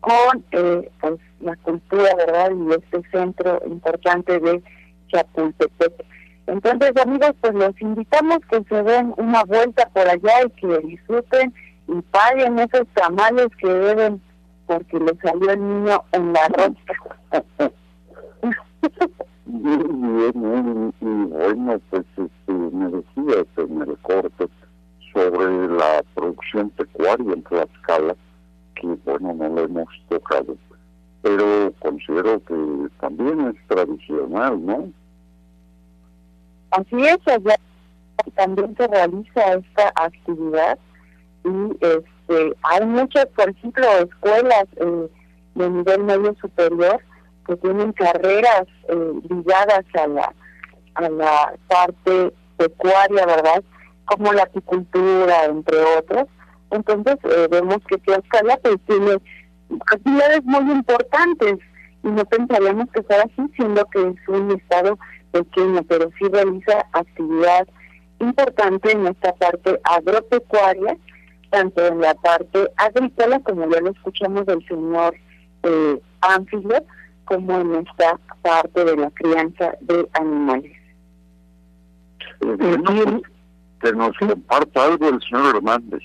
con 0.00 0.44
eh, 0.52 0.90
pues, 1.00 1.14
la 1.40 1.56
cultura, 1.56 2.14
¿verdad? 2.16 2.50
Y 2.50 2.72
este 2.72 3.10
centro 3.10 3.60
importante 3.66 4.38
de 4.38 4.62
Chapultepec. 5.08 6.04
Entonces, 6.46 6.92
amigos, 7.02 7.32
pues 7.40 7.54
los 7.54 7.80
invitamos 7.80 8.38
que 8.48 8.62
se 8.68 8.82
den 8.82 9.14
una 9.16 9.42
vuelta 9.44 9.88
por 9.92 10.08
allá 10.08 10.44
y 10.44 10.50
que 10.50 10.78
disfruten 10.86 11.52
y 11.88 12.00
paguen 12.02 12.58
esos 12.58 12.86
tamales 12.94 13.48
que 13.58 13.68
deben 13.68 14.20
porque 14.66 14.98
le 14.98 15.16
salió 15.22 15.50
el 15.50 15.60
niño 15.60 16.04
en 16.12 16.32
la 16.32 16.48
ropa. 16.48 17.72
Muy 19.46 19.76
bien, 19.76 20.92
y, 21.00 21.04
bueno, 21.04 21.80
pues 21.90 22.04
este, 22.16 22.52
me 22.52 22.90
decías 22.90 23.46
en 23.56 23.82
el 23.82 23.96
corte 23.98 24.48
sobre 25.12 25.68
la 25.68 26.02
producción 26.14 26.70
pecuaria 26.70 27.32
en 27.32 27.42
Tlaxcala, 27.44 28.16
que 28.74 28.86
bueno, 29.04 29.34
no 29.34 29.48
lo 29.48 29.64
hemos 29.64 29.88
tocado, 30.08 30.56
pero 31.22 31.72
considero 31.78 32.42
que 32.44 32.88
también 33.00 33.40
es 33.48 33.68
tradicional, 33.68 34.66
¿no? 34.66 34.92
Así 36.72 36.96
es, 37.02 37.18
allá 37.28 37.56
también 38.34 38.76
se 38.76 38.88
realiza 38.88 39.54
esta 39.54 39.92
actividad 39.94 40.78
y 41.44 41.70
este 41.80 42.56
hay 42.62 42.86
muchas, 42.86 43.26
por 43.26 43.48
ejemplo, 43.48 43.86
escuelas 44.00 44.66
eh, 44.76 45.08
de 45.54 45.70
nivel 45.70 46.02
medio 46.02 46.34
superior 46.40 47.00
que 47.46 47.56
tienen 47.56 47.92
carreras 47.92 48.66
eh, 48.88 49.12
ligadas 49.28 49.84
a 49.94 50.06
la, 50.06 50.34
a 50.94 51.08
la 51.08 51.54
parte 51.68 52.32
pecuaria, 52.56 53.26
¿verdad? 53.26 53.62
Como 54.06 54.32
la 54.32 54.44
apicultura, 54.44 55.44
entre 55.44 55.78
otros. 55.98 56.26
Entonces, 56.70 57.16
eh, 57.24 57.48
vemos 57.50 57.78
que 57.88 57.98
Tlaxcala 57.98 58.56
pues, 58.58 58.76
tiene 58.86 59.18
actividades 59.86 60.44
muy 60.44 60.72
importantes 60.72 61.58
y 62.02 62.08
no 62.08 62.24
pensaríamos 62.24 62.88
que 62.92 63.02
sea 63.02 63.22
así, 63.22 63.50
siendo 63.56 63.84
que 63.86 64.00
es 64.00 64.28
un 64.28 64.50
estado 64.52 64.98
pequeño, 65.32 65.82
pero 65.88 66.10
sí 66.18 66.28
realiza 66.30 66.86
actividad 66.92 67.66
importante 68.20 68.92
en 68.92 69.06
esta 69.08 69.34
parte 69.34 69.78
agropecuaria, 69.84 70.96
tanto 71.50 71.86
en 71.86 72.00
la 72.00 72.14
parte 72.14 72.68
agrícola, 72.76 73.40
como 73.40 73.68
ya 73.70 73.80
lo 73.80 73.90
escuchamos 73.90 74.46
del 74.46 74.66
señor 74.66 75.14
eh, 75.62 76.00
como 77.26 77.60
en 77.60 77.74
esta 77.74 78.18
parte 78.42 78.84
de 78.84 78.96
la 78.96 79.10
crianza 79.10 79.74
de 79.80 80.08
animales. 80.14 80.72
Eh, 82.40 83.22
que 83.80 83.92
nos 83.92 84.16
comparta 84.16 84.84
algo 84.84 85.08
el 85.08 85.20
señor 85.22 85.56
Hernández. 85.56 86.02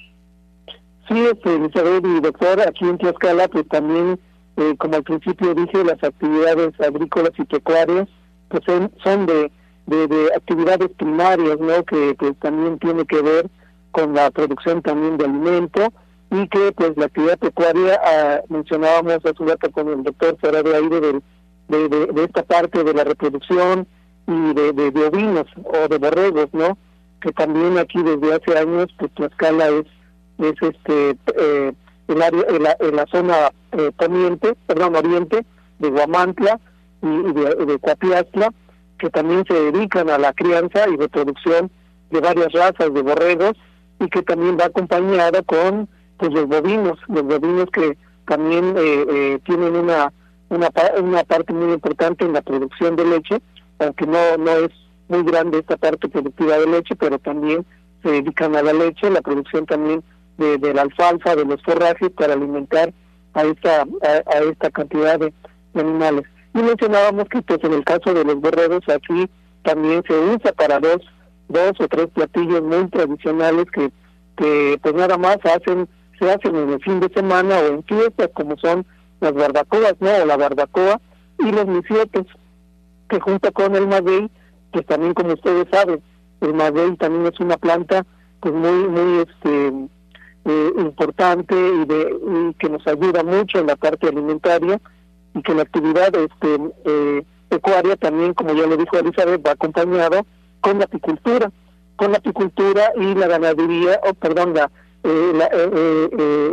Sí, 1.07 1.19
este, 1.19 1.55
Elizabeth 1.55 2.05
y 2.05 2.19
doctor, 2.19 2.61
aquí 2.61 2.85
en 2.85 2.97
Tlaxcala, 2.97 3.47
pues 3.47 3.67
también, 3.69 4.19
eh, 4.57 4.75
como 4.77 4.95
al 4.95 5.03
principio 5.03 5.53
dije, 5.53 5.83
las 5.83 6.03
actividades 6.03 6.79
agrícolas 6.79 7.31
y 7.37 7.43
pecuarias, 7.43 8.07
pues 8.49 8.63
son, 8.65 9.25
de, 9.25 9.51
de, 9.87 10.31
actividades 10.35 10.89
primarias, 10.97 11.59
¿no? 11.59 11.83
Que 11.85 12.15
pues 12.17 12.37
también 12.39 12.77
tiene 12.79 13.05
que 13.05 13.21
ver 13.21 13.49
con 13.91 14.13
la 14.13 14.31
producción 14.31 14.81
también 14.81 15.17
de 15.17 15.25
alimento 15.25 15.93
y 16.31 16.47
que 16.47 16.71
pues 16.71 16.95
la 16.95 17.05
actividad 17.05 17.37
pecuaria, 17.37 17.99
ah, 18.03 18.41
mencionábamos 18.47 19.17
hace 19.17 19.33
un 19.37 19.49
rato 19.49 19.69
con 19.71 19.89
el 19.89 20.03
doctor 20.03 20.37
fuera 20.39 20.63
de 20.63 20.75
aire 20.75 21.01
de, 21.01 21.89
de, 21.89 22.23
esta 22.23 22.43
parte 22.43 22.83
de 22.83 22.93
la 22.93 23.03
reproducción 23.03 23.85
y 24.27 24.53
de, 24.53 24.71
de, 24.71 25.05
ovinos 25.05 25.45
o 25.65 25.87
de 25.89 25.97
borregos, 25.97 26.47
¿no? 26.53 26.77
Que 27.21 27.33
también 27.33 27.77
aquí 27.77 28.01
desde 28.01 28.33
hace 28.33 28.57
años 28.57 28.87
pues 28.97 29.11
Tlaxcala 29.13 29.69
es, 29.69 29.85
es 30.37 30.53
este 30.61 31.17
eh, 31.37 31.73
el 32.07 32.21
área, 32.21 32.45
en 32.79 32.95
la, 32.95 33.05
zona 33.07 33.51
eh, 33.73 33.91
poniente, 33.97 34.55
perdón, 34.67 34.95
oriente 34.95 35.45
de 35.79 35.89
Guamantla 35.89 36.59
y, 37.01 37.33
de, 37.33 37.55
de 37.65 37.79
que 38.99 39.09
también 39.09 39.43
se 39.47 39.53
dedican 39.53 40.09
a 40.09 40.17
la 40.17 40.31
crianza 40.31 40.87
y 40.87 40.95
reproducción 40.95 41.71
de 42.09 42.19
varias 42.21 42.51
razas 42.53 42.93
de 42.93 43.01
borregos 43.01 43.53
y 43.99 44.07
que 44.07 44.21
también 44.21 44.57
va 44.57 44.65
acompañado 44.65 45.43
con 45.43 45.89
pues 46.21 46.33
los 46.33 46.47
bovinos, 46.47 46.97
los 47.07 47.23
bovinos 47.23 47.65
que 47.71 47.97
también 48.25 48.75
eh, 48.77 49.05
eh, 49.09 49.39
tienen 49.43 49.75
una, 49.75 50.13
una, 50.49 50.69
una 51.01 51.23
parte 51.23 51.51
muy 51.51 51.73
importante 51.73 52.23
en 52.23 52.33
la 52.33 52.41
producción 52.41 52.95
de 52.95 53.05
leche 53.05 53.41
aunque 53.81 54.05
no, 54.05 54.37
no 54.37 54.51
es 54.51 54.69
muy 55.07 55.23
grande 55.23 55.59
esta 55.59 55.77
parte 55.77 56.07
productiva 56.07 56.57
de 56.57 56.67
leche, 56.67 56.95
pero 56.95 57.19
también 57.19 57.65
se 58.03 58.11
dedican 58.11 58.55
a 58.55 58.61
la 58.61 58.73
leche, 58.73 59.09
la 59.09 59.21
producción 59.21 59.65
también 59.65 60.03
de, 60.37 60.57
de 60.57 60.73
la 60.73 60.83
alfalfa, 60.83 61.35
de 61.35 61.45
los 61.45 61.61
forrajes 61.63 62.09
para 62.11 62.33
alimentar 62.33 62.93
a 63.33 63.43
esta, 63.43 63.81
a, 63.81 64.39
esta 64.39 64.69
cantidad 64.69 65.19
de, 65.19 65.33
animales. 65.73 66.23
Y 66.53 66.59
mencionábamos 66.59 67.29
que 67.29 67.41
pues 67.41 67.63
en 67.63 67.73
el 67.73 67.83
caso 67.83 68.13
de 68.13 68.25
los 68.25 68.35
borregos 68.35 68.81
aquí 68.89 69.29
también 69.63 70.03
se 70.07 70.13
usa 70.13 70.51
para 70.51 70.79
dos, 70.79 70.99
dos 71.47 71.71
o 71.79 71.87
tres 71.87 72.07
platillos 72.13 72.61
muy 72.61 72.89
tradicionales 72.89 73.65
que, 73.71 73.89
que 74.35 74.77
pues 74.81 74.93
nada 74.95 75.17
más 75.17 75.37
hacen, 75.43 75.87
se 76.21 76.31
hacen 76.31 76.55
en 76.55 76.69
el 76.69 76.81
fin 76.81 76.99
de 76.99 77.09
semana 77.13 77.57
o 77.57 77.67
en 77.67 77.83
fiestas 77.83 78.29
como 78.33 78.55
son 78.57 78.85
las 79.19 79.33
barbacoas, 79.33 79.95
¿no? 79.99 80.09
O 80.21 80.25
la 80.25 80.37
barbacoa 80.37 81.01
y 81.39 81.51
los 81.51 81.65
misietes, 81.65 82.25
que 83.09 83.19
junto 83.19 83.51
con 83.51 83.75
el 83.75 83.87
maguey, 83.87 84.29
pues 84.71 84.85
también 84.85 85.13
como 85.13 85.33
ustedes 85.33 85.67
saben, 85.71 86.01
el 86.41 86.53
maguey 86.53 86.95
también 86.97 87.25
es 87.25 87.39
una 87.39 87.57
planta 87.57 88.05
pues 88.39 88.53
muy, 88.53 88.87
muy 88.87 89.19
este 89.19 89.67
eh, 90.45 90.71
importante 90.77 91.55
y, 91.55 91.85
de, 91.85 92.55
que 92.59 92.69
nos 92.69 92.85
ayuda 92.87 93.23
mucho 93.23 93.59
en 93.59 93.67
la 93.67 93.75
parte 93.75 94.07
alimentaria 94.07 94.79
y 95.33 95.41
que 95.41 95.55
la 95.55 95.63
actividad 95.63 96.13
este 96.15 96.57
eh, 96.85 97.23
pecuaria 97.49 97.95
también, 97.95 98.33
como 98.33 98.53
ya 98.53 98.67
lo 98.67 98.77
dijo 98.77 98.97
Elizabeth, 98.97 99.45
va 99.45 99.51
acompañado 99.51 100.25
con 100.61 100.77
la 100.77 100.85
apicultura, 100.85 101.51
con 101.95 102.11
la 102.11 102.19
apicultura 102.19 102.91
y 102.95 103.15
la 103.15 103.27
ganadería, 103.27 103.99
o 104.07 104.13
perdón, 104.13 104.53
la, 104.53 104.71
la, 105.03 105.49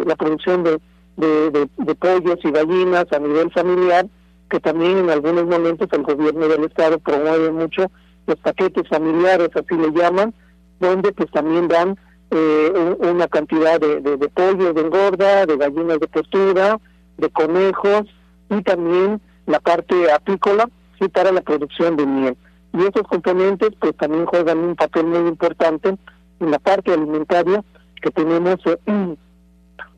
la 0.07 0.17
producción 0.17 0.65
de, 0.65 0.79
de, 1.17 1.69
de, 1.77 1.95
pollos 1.95 2.39
y 2.45 2.51
gallinas 2.51 3.07
a 3.13 3.19
nivel 3.19 3.51
familiar, 3.51 4.07
que 4.49 4.61
también 4.61 4.99
en 4.99 5.11
algunos 5.11 5.47
momentos 5.47 5.89
el 5.93 6.03
gobierno 6.03 6.49
del 6.49 6.65
estado 6.65 6.99
promueve 6.99 7.51
mucho 7.51 7.91
los 8.27 8.37
paquetes 8.37 8.89
familiares, 8.89 9.51
así 9.55 9.75
le 9.75 9.91
llaman, 9.91 10.33
donde 10.81 11.13
pues 11.13 11.31
también 11.31 11.67
dan 11.69 11.99
eh, 12.31 12.97
una 12.99 13.27
cantidad 13.27 13.81
de, 13.81 14.01
de, 14.01 14.17
de 14.17 14.29
de 14.29 14.81
engorda, 14.81 15.47
de 15.47 15.57
gallinas 15.57 15.99
de 15.99 16.09
postura, 16.09 16.79
de 17.17 17.31
conejos 17.31 18.03
y 18.51 18.63
también 18.63 19.21
la 19.47 19.61
parte 19.61 20.13
apícola 20.13 20.69
sí, 20.99 21.09
para 21.09 21.33
la 21.33 21.41
producción 21.41 21.97
de 21.97 22.07
miel. 22.07 22.37
Y 22.75 22.81
esos 22.81 23.03
componentes 23.09 23.71
pues 23.81 23.97
también 23.97 24.27
juegan 24.27 24.59
un 24.59 24.77
papel 24.77 25.07
muy 25.07 25.27
importante 25.27 25.97
en 26.41 26.51
la 26.51 26.59
parte 26.59 26.93
alimentaria 26.93 27.65
que 28.01 28.11
tenemos 28.11 28.57
eh, 28.67 28.79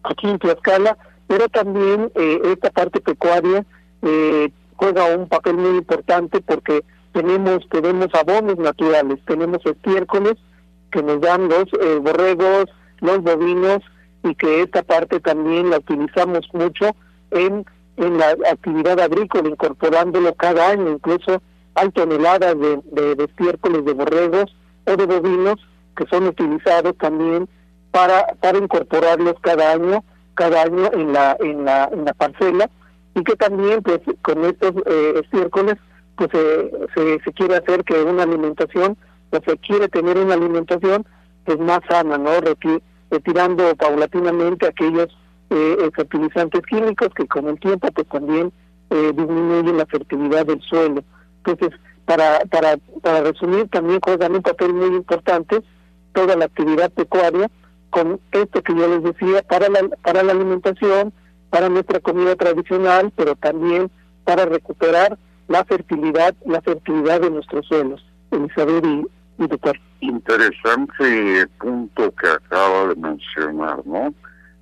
aquí 0.02 0.28
en 0.28 0.38
Tlaxcala, 0.38 0.96
pero 1.26 1.48
también 1.48 2.10
eh, 2.14 2.40
esta 2.44 2.70
parte 2.70 3.00
pecuaria 3.00 3.64
eh, 4.02 4.50
juega 4.76 5.14
un 5.16 5.28
papel 5.28 5.56
muy 5.56 5.78
importante 5.78 6.40
porque 6.40 6.82
tenemos 7.12 7.68
tenemos 7.70 8.08
abonos 8.14 8.56
naturales, 8.58 9.18
tenemos 9.26 9.64
estiércoles 9.64 10.34
que 10.90 11.02
nos 11.02 11.20
dan 11.20 11.48
los 11.48 11.64
eh, 11.80 11.98
borregos, 12.00 12.66
los 13.00 13.22
bovinos 13.22 13.78
y 14.22 14.34
que 14.34 14.62
esta 14.62 14.82
parte 14.82 15.20
también 15.20 15.70
la 15.70 15.78
utilizamos 15.78 16.40
mucho 16.52 16.94
en, 17.30 17.64
en 17.96 18.18
la 18.18 18.30
actividad 18.50 19.00
agrícola, 19.00 19.48
incorporándolo 19.48 20.34
cada 20.34 20.70
año, 20.70 20.90
incluso 20.90 21.42
hay 21.74 21.90
toneladas 21.90 22.56
de, 22.58 22.80
de, 22.92 23.24
estiércoles 23.24 23.84
de 23.84 23.92
borregos 23.92 24.54
o 24.86 24.96
de 24.96 25.06
bovinos 25.06 25.56
que 25.96 26.06
son 26.06 26.26
utilizados 26.26 26.96
también 26.98 27.48
para, 27.90 28.26
para 28.40 28.58
incorporarlos 28.58 29.34
cada 29.40 29.72
año, 29.72 30.04
cada 30.34 30.62
año 30.62 30.90
en 30.92 31.12
la, 31.12 31.36
en 31.40 31.64
la, 31.64 31.88
en 31.92 32.04
la 32.04 32.14
parcela 32.14 32.70
y 33.14 33.24
que 33.24 33.36
también 33.36 33.82
pues 33.82 34.00
con 34.22 34.44
estos 34.44 34.72
eh, 34.86 35.20
estiércoles 35.22 35.76
pues 36.16 36.30
se, 36.32 37.18
se 37.24 37.32
quiere 37.32 37.56
hacer 37.56 37.82
que 37.84 38.02
una 38.02 38.22
alimentación 38.22 38.96
pues 39.30 39.42
se 39.46 39.56
quiere 39.58 39.88
tener 39.88 40.18
una 40.18 40.34
alimentación 40.34 41.04
pues 41.44 41.58
más 41.58 41.80
sana, 41.88 42.18
¿no? 42.18 42.30
retirando 43.10 43.74
paulatinamente 43.76 44.66
aquellos 44.66 45.08
eh, 45.50 45.90
fertilizantes 45.94 46.62
químicos 46.66 47.08
que 47.14 47.26
con 47.26 47.48
el 47.48 47.58
tiempo 47.58 47.88
pues 47.92 48.06
también 48.08 48.52
eh, 48.90 49.12
disminuyen 49.14 49.78
la 49.78 49.86
fertilidad 49.86 50.46
del 50.46 50.60
suelo. 50.62 51.02
Entonces, 51.44 51.78
para, 52.04 52.40
para, 52.50 52.76
para 53.02 53.22
resumir, 53.22 53.68
también 53.68 54.00
juegan 54.00 54.34
un 54.34 54.42
papel 54.42 54.74
muy 54.74 54.96
importante 54.96 55.62
toda 56.12 56.36
la 56.36 56.46
actividad 56.46 56.90
pecuaria 56.92 57.48
con 57.90 58.20
esto 58.32 58.62
que 58.62 58.74
yo 58.74 58.88
les 58.88 59.02
decía 59.02 59.42
para 59.42 59.68
la, 59.68 59.88
para 60.02 60.22
la 60.22 60.32
alimentación, 60.32 61.12
para 61.50 61.68
nuestra 61.68 62.00
comida 62.00 62.36
tradicional, 62.36 63.12
pero 63.16 63.34
también 63.34 63.90
para 64.24 64.46
recuperar 64.46 65.18
la 65.48 65.64
fertilidad, 65.64 66.34
la 66.46 66.60
fertilidad 66.62 67.20
de 67.20 67.30
nuestros 67.30 67.66
suelos. 67.66 68.04
Elizabeth 68.30 68.84
y, 68.84 69.06
Interesante 70.00 71.46
punto 71.58 72.14
que 72.14 72.28
acaba 72.28 72.88
de 72.88 72.94
mencionar, 72.96 73.86
¿no? 73.86 74.14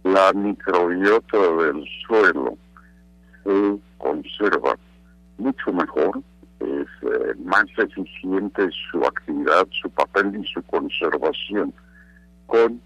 La 0.05 0.33
microbiota 0.33 1.39
del 1.39 1.85
suelo 2.07 2.57
se 3.45 3.79
conserva 3.99 4.77
mucho 5.37 5.73
mejor, 5.73 6.21
es 6.61 6.87
eh, 7.03 7.35
más 7.45 7.65
eficiente 7.77 8.69
su 8.91 9.05
actividad, 9.05 9.67
su 9.81 9.91
papel 9.91 10.41
y 10.41 10.47
su 10.47 10.63
conservación 10.63 11.73
con 12.47 12.81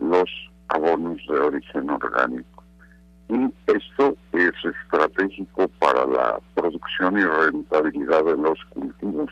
los 0.00 0.30
abonos 0.68 1.18
de 1.28 1.38
origen 1.38 1.90
orgánico. 1.90 2.62
Y 3.28 3.52
esto 3.66 4.16
es 4.32 4.52
estratégico 4.64 5.68
para 5.80 6.06
la 6.06 6.38
producción 6.54 7.18
y 7.18 7.24
rentabilidad 7.24 8.24
de 8.24 8.36
los 8.36 8.58
cultivos 8.70 9.30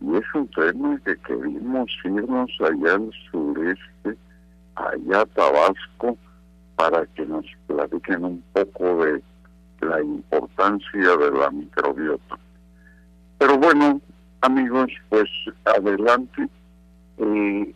y 0.00 0.16
es 0.16 0.34
un 0.34 0.48
tema 0.48 1.00
que 1.04 1.16
queremos 1.18 1.90
irnos 2.04 2.50
allá 2.60 2.94
al 2.94 3.10
sureste, 3.30 4.16
allá 4.74 5.20
a 5.20 5.26
Tabasco, 5.26 6.18
para 6.76 7.06
que 7.06 7.24
nos 7.24 7.46
platiquen 7.66 8.24
un 8.24 8.44
poco 8.52 9.04
de 9.04 9.22
la 9.80 10.02
importancia 10.02 11.16
de 11.16 11.30
la 11.30 11.50
microbiota. 11.50 12.38
Pero 13.38 13.56
bueno, 13.58 14.00
amigos, 14.42 14.90
pues 15.08 15.30
adelante, 15.64 16.46
eh, 17.18 17.74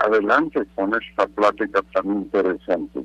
adelante 0.00 0.62
con 0.74 0.92
esta 0.94 1.26
plática 1.26 1.80
tan 1.92 2.06
interesante. 2.06 3.04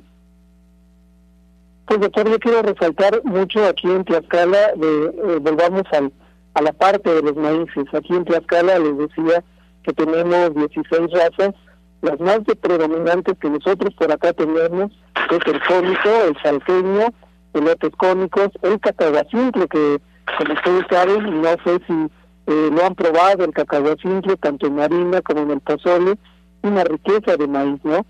Pues 1.86 2.00
doctor, 2.00 2.28
yo 2.28 2.38
quiero 2.40 2.62
resaltar 2.62 3.20
mucho 3.24 3.64
aquí 3.64 3.88
en 3.88 4.04
Tlaxcala, 4.04 4.72
de, 4.74 5.04
eh, 5.04 5.38
volvamos 5.40 5.84
al 5.92 6.12
a 6.56 6.62
la 6.62 6.72
parte 6.72 7.14
de 7.14 7.22
los 7.22 7.36
maíces. 7.36 7.84
Aquí 7.92 8.14
en 8.14 8.24
Tlaxcala 8.24 8.78
les 8.78 8.96
decía 8.96 9.44
que 9.82 9.92
tenemos 9.92 10.54
16 10.54 11.10
razas. 11.12 11.54
Las 12.00 12.18
más 12.18 12.40
predominantes 12.60 13.36
que 13.38 13.50
nosotros 13.50 13.94
por 13.94 14.10
acá 14.10 14.32
tenemos 14.32 14.90
es 15.30 15.52
el 15.52 15.60
cónico, 15.64 16.08
el 16.28 16.36
salteño, 16.42 17.08
elotes 17.52 17.90
cónicos, 17.98 18.48
el 18.62 18.80
cacahuacintle, 18.80 19.68
que 19.68 20.00
como 20.38 20.54
ustedes 20.54 20.84
saben, 20.90 21.42
no 21.42 21.50
sé 21.62 21.78
si 21.86 22.10
eh, 22.46 22.70
lo 22.72 22.86
han 22.86 22.94
probado, 22.94 23.44
el 23.44 23.52
cacahuacintle, 23.52 24.36
tanto 24.36 24.66
en 24.66 24.80
harina 24.80 25.20
como 25.20 25.42
en 25.42 25.50
el 25.50 25.60
pozole, 25.60 26.16
una 26.66 26.84
riqueza 26.84 27.36
de 27.36 27.46
maíz, 27.46 27.80
¿no? 27.84 28.04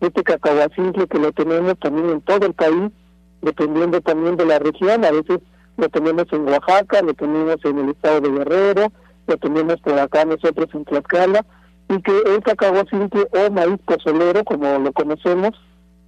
Este 0.00 0.22
cacahuacintle 0.22 1.06
que 1.06 1.18
lo 1.18 1.32
tenemos 1.32 1.78
también 1.78 2.10
en 2.10 2.20
todo 2.22 2.46
el 2.46 2.54
país, 2.54 2.90
dependiendo 3.42 4.00
también 4.00 4.36
de 4.36 4.46
la 4.46 4.58
región, 4.58 5.04
a 5.04 5.10
veces 5.10 5.40
lo 5.76 5.88
tenemos 5.88 6.26
en 6.32 6.48
Oaxaca, 6.48 7.02
lo 7.02 7.14
tenemos 7.14 7.56
en 7.64 7.78
el 7.78 7.90
estado 7.90 8.20
de 8.20 8.30
Guerrero, 8.30 8.92
lo 9.26 9.36
tenemos 9.36 9.80
por 9.80 9.98
acá 9.98 10.24
nosotros 10.24 10.68
en 10.74 10.84
Tlaxcala, 10.84 11.44
y 11.88 12.00
que 12.02 12.12
el 12.26 12.42
cacao 12.42 12.84
simple 12.88 13.26
o 13.32 13.50
maíz 13.50 13.78
pozolero, 13.84 14.44
como 14.44 14.78
lo 14.78 14.92
conocemos, 14.92 15.50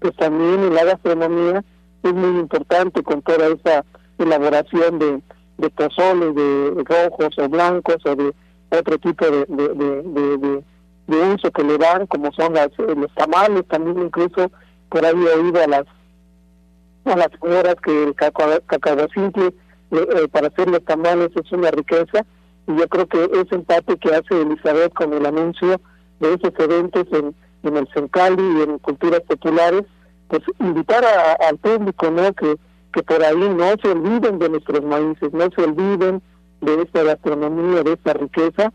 pues 0.00 0.14
también 0.16 0.60
en 0.60 0.74
la 0.74 0.84
gastronomía 0.84 1.64
es 2.02 2.12
muy 2.12 2.40
importante 2.40 3.02
con 3.02 3.22
toda 3.22 3.48
esa 3.48 3.84
elaboración 4.18 4.98
de, 4.98 5.22
de 5.58 5.70
pozoles, 5.70 6.34
de 6.34 6.84
rojos 6.84 7.38
o 7.38 7.48
blancos 7.48 7.98
o 8.04 8.14
de 8.14 8.32
otro 8.70 8.98
tipo 8.98 9.24
de, 9.26 10.64
uso 11.08 11.50
que 11.50 11.64
le 11.64 11.78
dan, 11.78 12.06
como 12.06 12.32
son 12.32 12.54
las, 12.54 12.70
los 12.78 13.12
tamales, 13.14 13.66
también 13.68 13.98
incluso 13.98 14.50
por 14.88 15.04
ahí 15.04 15.14
he 15.14 15.40
oído 15.40 15.62
a 15.62 15.66
las 15.66 15.84
a 17.04 17.16
las 17.16 17.28
señoras 17.40 17.74
que 17.82 18.04
el 18.04 18.14
cacao 18.14 19.08
simple 19.12 19.46
eh, 19.46 19.52
eh, 19.90 20.28
para 20.30 20.46
hacer 20.46 20.68
los 20.68 20.84
tamales 20.84 21.30
es 21.34 21.50
una 21.52 21.70
riqueza 21.70 22.24
y 22.68 22.76
yo 22.76 22.88
creo 22.88 23.06
que 23.06 23.24
ese 23.24 23.56
empate 23.56 23.96
que 23.96 24.14
hace 24.14 24.40
Elizabeth 24.40 24.92
con 24.94 25.12
el 25.12 25.26
anuncio 25.26 25.80
de 26.20 26.34
esos 26.34 26.52
eventos 26.58 27.06
en, 27.12 27.34
en 27.64 27.76
el 27.76 27.88
Cencali 27.92 28.42
y 28.42 28.62
en 28.62 28.78
culturas 28.78 29.20
populares, 29.22 29.82
pues 30.28 30.42
invitar 30.60 31.04
al 31.04 31.58
público 31.58 32.10
no 32.10 32.32
que, 32.34 32.56
que 32.92 33.02
por 33.02 33.22
ahí 33.22 33.48
no 33.48 33.74
se 33.82 33.90
olviden 33.90 34.38
de 34.38 34.48
nuestros 34.48 34.82
maíces, 34.82 35.32
no 35.32 35.48
se 35.54 35.62
olviden 35.62 36.22
de 36.60 36.82
esta 36.82 37.02
gastronomía, 37.02 37.82
de 37.82 37.94
esta 37.94 38.12
riqueza, 38.12 38.72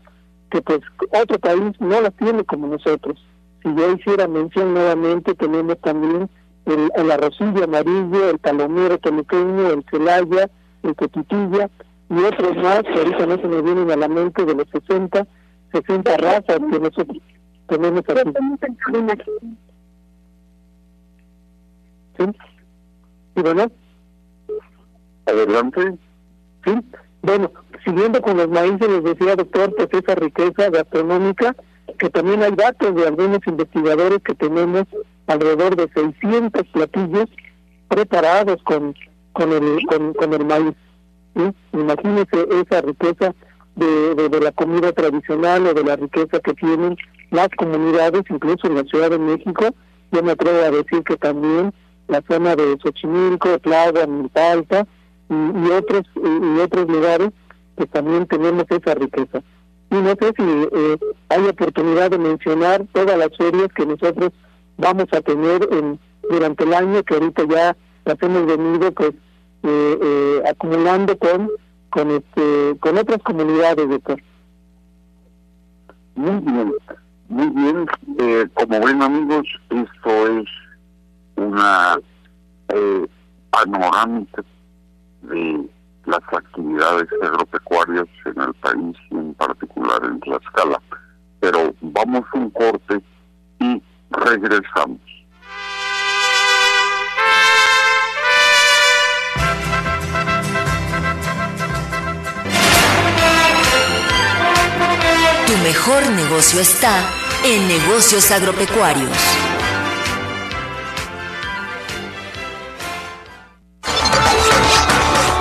que 0.50 0.62
pues 0.62 0.80
otro 1.12 1.38
país 1.38 1.72
no 1.80 2.00
la 2.00 2.10
tiene 2.10 2.44
como 2.44 2.66
nosotros. 2.66 3.18
Si 3.62 3.74
yo 3.74 3.92
hiciera 3.92 4.28
mención 4.28 4.74
nuevamente, 4.74 5.34
tenemos 5.34 5.78
también 5.80 6.28
el, 6.66 7.10
arrocillo 7.10 7.64
amarillo, 7.64 8.30
el 8.30 8.38
palomero 8.38 8.98
toluqueño, 8.98 9.70
el 9.70 9.84
celaya, 9.90 10.50
el 10.82 10.94
cotitilla, 10.94 11.70
y 12.10 12.18
otros 12.22 12.56
más 12.56 12.82
que 12.82 12.98
ahorita 12.98 13.26
no 13.26 13.36
se 13.36 13.48
me 13.48 13.62
vienen 13.62 13.90
a 13.90 13.96
la 13.96 14.08
mente 14.08 14.44
de 14.44 14.54
los 14.54 14.68
60, 14.70 15.26
60 15.72 16.16
razas 16.16 16.58
que 16.70 16.80
nosotros 16.80 17.18
tenemos 17.66 18.02
aquí. 18.08 19.32
¿Sí? 22.18 22.24
¿Y 23.36 23.42
bueno? 23.42 23.70
Adelante. 25.26 25.94
Sí. 26.64 26.72
Bueno, 27.22 27.50
siguiendo 27.84 28.20
con 28.22 28.36
los 28.36 28.48
maíces, 28.48 28.88
les 28.88 29.04
decía, 29.04 29.36
doctor, 29.36 29.74
pues 29.76 29.88
esa 29.92 30.14
riqueza 30.14 30.70
gastronómica, 30.70 31.54
que 31.98 32.10
también 32.10 32.42
hay 32.42 32.52
datos 32.52 32.94
de 32.94 33.06
algunos 33.06 33.40
investigadores 33.46 34.20
que 34.22 34.34
tenemos 34.34 34.84
alrededor 35.26 35.76
de 35.76 35.88
600 35.94 36.66
platillos 36.68 37.26
preparados 37.88 38.62
con 38.62 38.94
con 39.32 39.52
el 39.52 39.86
con, 39.86 40.32
el 40.32 40.44
maíz. 40.44 40.74
¿sí? 41.36 41.42
Imagínense 41.72 42.48
esa 42.60 42.80
riqueza 42.80 43.34
de, 43.76 44.28
de, 44.28 44.40
la 44.40 44.50
comida 44.50 44.90
tradicional 44.92 45.66
o 45.68 45.74
de 45.74 45.84
la 45.84 45.94
riqueza 45.94 46.40
que 46.40 46.54
tienen 46.54 46.96
las 47.30 47.48
comunidades, 47.50 48.22
incluso 48.30 48.66
en 48.66 48.74
la 48.74 48.82
Ciudad 48.84 49.10
de 49.10 49.18
México. 49.18 49.66
Yo 50.10 50.22
me 50.22 50.32
atrevo 50.32 50.58
a 50.58 50.70
decir 50.70 51.04
que 51.04 51.16
también 51.16 51.72
la 52.08 52.22
zona 52.28 52.56
de 52.56 52.76
Xochimilco, 52.82 53.58
Tláhuac, 53.60 54.08
Milpa 54.08 54.52
Alta 54.52 54.86
y, 55.28 55.70
otros 55.70 56.02
y, 56.16 56.60
otros 56.60 56.88
lugares 56.88 57.30
que 57.76 57.86
también 57.86 58.26
tenemos 58.26 58.64
esa 58.68 58.94
riqueza. 58.94 59.42
Y 59.90 59.94
no 59.96 60.10
sé 60.10 60.32
si 60.36 60.42
eh, 60.42 60.98
hay 61.28 61.46
oportunidad 61.46 62.10
de 62.10 62.18
mencionar 62.18 62.84
todas 62.92 63.16
las 63.16 63.36
ferias 63.36 63.68
que 63.74 63.86
nosotros 63.86 64.32
vamos 64.76 65.06
a 65.12 65.20
tener 65.20 65.66
en, 65.72 65.98
durante 66.28 66.64
el 66.64 66.74
año, 66.74 67.02
que 67.02 67.14
ahorita 67.14 67.44
ya 67.48 67.76
las 68.04 68.22
hemos 68.22 68.46
venido 68.46 68.92
pues 68.92 69.12
eh, 69.62 69.98
eh, 70.02 70.42
acumulando 70.48 71.18
con 71.18 71.48
con 71.90 72.10
este 72.10 72.76
con 72.80 72.98
otras 72.98 73.22
comunidades 73.22 73.88
de 73.88 74.22
Muy 76.14 76.40
bien, 76.40 76.72
muy 77.28 77.48
bien. 77.48 77.86
Eh, 78.18 78.46
como 78.54 78.80
ven 78.80 79.02
amigos, 79.02 79.46
esto 79.70 80.38
es 80.38 80.48
una 81.36 81.98
eh, 82.74 83.06
panorámica 83.50 84.44
de 85.28 85.68
las 86.06 86.20
actividades 86.32 87.08
agropecuarias 87.22 88.06
en 88.24 88.40
el 88.40 88.54
país 88.54 88.96
en 89.10 89.34
particular 89.34 90.00
en 90.04 90.20
Tlaxcala. 90.20 90.80
Pero 91.40 91.74
vamos 91.80 92.24
un 92.34 92.50
corte 92.50 93.02
y 93.60 93.82
regresamos. 94.10 95.00
Tu 105.46 105.56
mejor 105.62 106.10
negocio 106.10 106.60
está 106.60 107.04
en 107.44 107.68
negocios 107.68 108.30
agropecuarios. 108.30 109.47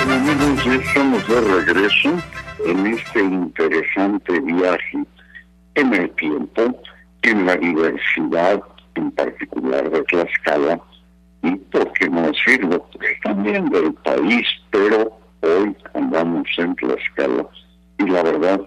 Amigos, 0.00 0.64
ya 0.64 0.74
estamos 0.74 1.28
de 1.28 1.40
regreso 1.40 2.10
en 2.66 2.86
este 2.86 3.20
interesante 3.20 4.40
viaje 4.40 5.04
en 5.74 5.94
el 5.94 6.10
tiempo, 6.12 6.80
en 7.22 7.46
la 7.46 7.56
diversidad, 7.56 8.62
en 8.94 9.10
particular 9.10 9.90
de 9.90 10.02
Tlaxcala, 10.04 10.80
y 11.42 11.56
por 11.56 11.92
qué 11.94 12.08
no 12.08 12.22
decirlo, 12.22 12.86
pues, 12.92 13.20
también 13.22 13.68
del 13.70 13.94
país, 13.94 14.46
pero 14.70 15.18
hoy 15.40 15.76
andamos 15.94 16.46
en 16.58 16.74
Tlaxcala 16.76 17.46
y 17.98 18.04
la 18.04 18.22
verdad, 18.22 18.60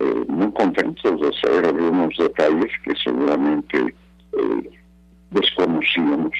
eh, 0.00 0.24
muy 0.28 0.52
contentos 0.52 1.20
de 1.20 1.32
saber 1.40 1.66
algunos 1.66 2.16
detalles 2.18 2.70
que 2.84 2.94
seguramente 3.02 3.94
eh, 4.32 4.70
desconocíamos 5.30 6.32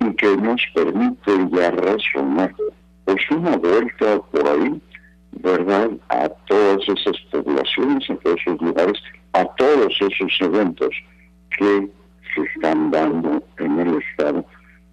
y 0.00 0.14
que 0.16 0.36
nos 0.36 0.60
permite 0.74 1.32
ya 1.52 1.70
razonar 1.70 2.54
pues 3.04 3.30
una 3.30 3.56
vuelta 3.56 4.20
por 4.30 4.48
ahí 4.48 4.80
¿verdad?, 5.32 5.90
a 6.08 6.28
todas 6.28 6.88
esas 6.88 7.16
poblaciones, 7.30 8.10
a 8.10 8.16
todos 8.16 8.36
esos 8.46 8.60
lugares, 8.60 8.98
a 9.32 9.44
todos 9.44 9.94
esos 10.00 10.32
eventos 10.40 10.90
que 11.56 11.88
se 12.34 12.42
están 12.42 12.90
dando 12.90 13.42
en 13.58 13.80
el 13.80 14.02
Estado. 14.02 14.44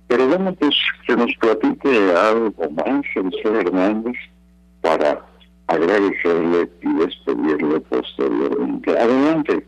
Pero 0.08 0.28
bueno, 0.28 0.54
pues 0.54 0.76
que 1.06 1.16
nos 1.16 1.34
platique 1.36 2.14
algo 2.16 2.70
más 2.72 3.06
el 3.16 3.32
señor 3.32 3.68
Hernández 3.68 4.16
para 4.82 5.22
agradecerle 5.68 6.70
y 6.82 6.94
despedirle 6.94 7.80
posteriormente. 7.82 8.98
Adelante. 8.98 9.66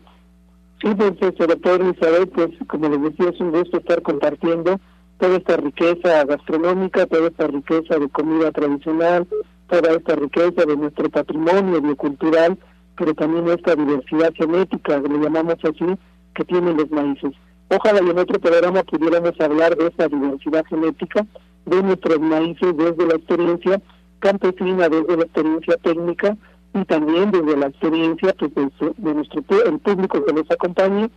Sí, 0.80 0.88
pues, 0.96 1.20
doctor 1.20 1.94
Isabel, 1.94 2.28
pues 2.28 2.50
como 2.68 2.88
les 2.88 3.02
decía, 3.02 3.28
es 3.28 3.40
un 3.40 3.50
gusto 3.50 3.76
estar 3.76 4.00
compartiendo 4.00 4.80
toda 5.18 5.36
esta 5.36 5.58
riqueza 5.58 6.24
gastronómica, 6.24 7.04
toda 7.04 7.28
esta 7.28 7.48
riqueza 7.48 7.98
de 7.98 8.08
comida 8.08 8.50
tradicional, 8.50 9.28
toda 9.68 9.92
esta 9.92 10.16
riqueza 10.16 10.64
de 10.64 10.76
nuestro 10.76 11.10
patrimonio 11.44 11.80
biocultural, 11.80 12.58
pero 12.96 13.14
también 13.14 13.48
esta 13.48 13.74
diversidad 13.74 14.32
genética, 14.34 14.98
le 14.98 15.18
llamamos 15.18 15.56
así, 15.62 15.98
que 16.34 16.44
tienen 16.44 16.76
los 16.76 16.90
maíces. 16.90 17.32
Ojalá 17.68 18.00
y 18.04 18.10
en 18.10 18.18
otro 18.18 18.38
programa 18.38 18.82
pudiéramos 18.82 19.40
hablar 19.40 19.76
de 19.76 19.86
esta 19.86 20.08
diversidad 20.08 20.64
genética 20.66 21.26
de 21.66 21.82
nuestros 21.82 22.20
maíces 22.20 22.76
desde 22.76 23.06
la 23.06 23.14
experiencia 23.14 23.80
campesina, 24.18 24.88
desde 24.88 25.16
la 25.16 25.22
experiencia 25.22 25.76
técnica 25.82 26.36
y 26.74 26.84
también 26.84 27.30
desde 27.30 27.56
la 27.56 27.66
experiencia 27.66 28.34
pues, 28.38 28.52
de, 28.54 29.14
nuestro 29.14 29.42
el 29.66 29.78
público 29.78 30.24
que 30.24 30.32
nos 30.32 30.50
acompañe, 30.50 31.10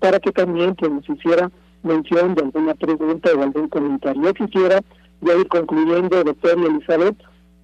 para 0.00 0.18
que 0.20 0.32
también 0.32 0.74
pues, 0.76 0.90
nos 0.90 1.08
hiciera 1.08 1.50
mención 1.82 2.34
de 2.34 2.42
alguna 2.42 2.74
pregunta 2.74 3.30
o 3.36 3.42
algún 3.42 3.68
comentario. 3.68 4.22
Yo 4.22 4.34
quisiera 4.34 4.80
ya 5.20 5.34
ir 5.34 5.48
concluyendo, 5.48 6.24
doctor 6.24 6.58
Elizabeth, 6.58 7.16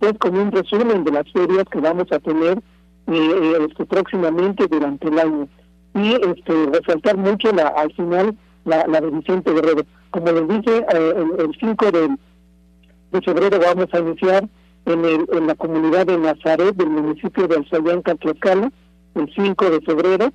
pues 0.04 0.18
con 0.18 0.36
un 0.36 0.52
resumen 0.52 1.02
de 1.04 1.12
las 1.12 1.30
ferias 1.32 1.64
que 1.70 1.80
vamos 1.80 2.06
a 2.12 2.18
tener 2.18 2.58
eh, 3.06 3.12
eh, 3.12 3.66
este, 3.68 3.86
próximamente 3.86 4.66
durante 4.66 5.08
el 5.08 5.18
año. 5.18 5.48
Y 5.94 6.12
este, 6.12 6.66
resaltar 6.72 7.16
mucho 7.16 7.52
la, 7.52 7.68
al 7.68 7.92
final 7.94 8.36
la, 8.64 8.86
la 8.86 9.00
de 9.00 9.10
Vicente 9.10 9.52
Guerrero. 9.52 9.82
Como 10.10 10.26
les 10.26 10.48
dije, 10.48 10.84
eh, 10.92 11.24
el, 11.38 11.56
5 11.58 11.90
de, 11.90 13.20
febrero 13.22 13.58
vamos 13.60 13.86
a 13.92 13.98
iniciar 13.98 14.48
en, 14.84 15.04
el, 15.04 15.26
en 15.32 15.46
la 15.46 15.54
comunidad 15.54 16.06
de 16.06 16.18
Nazaret 16.18 16.76
del 16.76 16.90
municipio 16.90 17.48
de 17.48 17.56
Alzayán, 17.56 18.02
Tlaxcala, 18.02 18.70
el 19.14 19.34
5 19.34 19.70
de 19.70 19.80
febrero, 19.80 20.28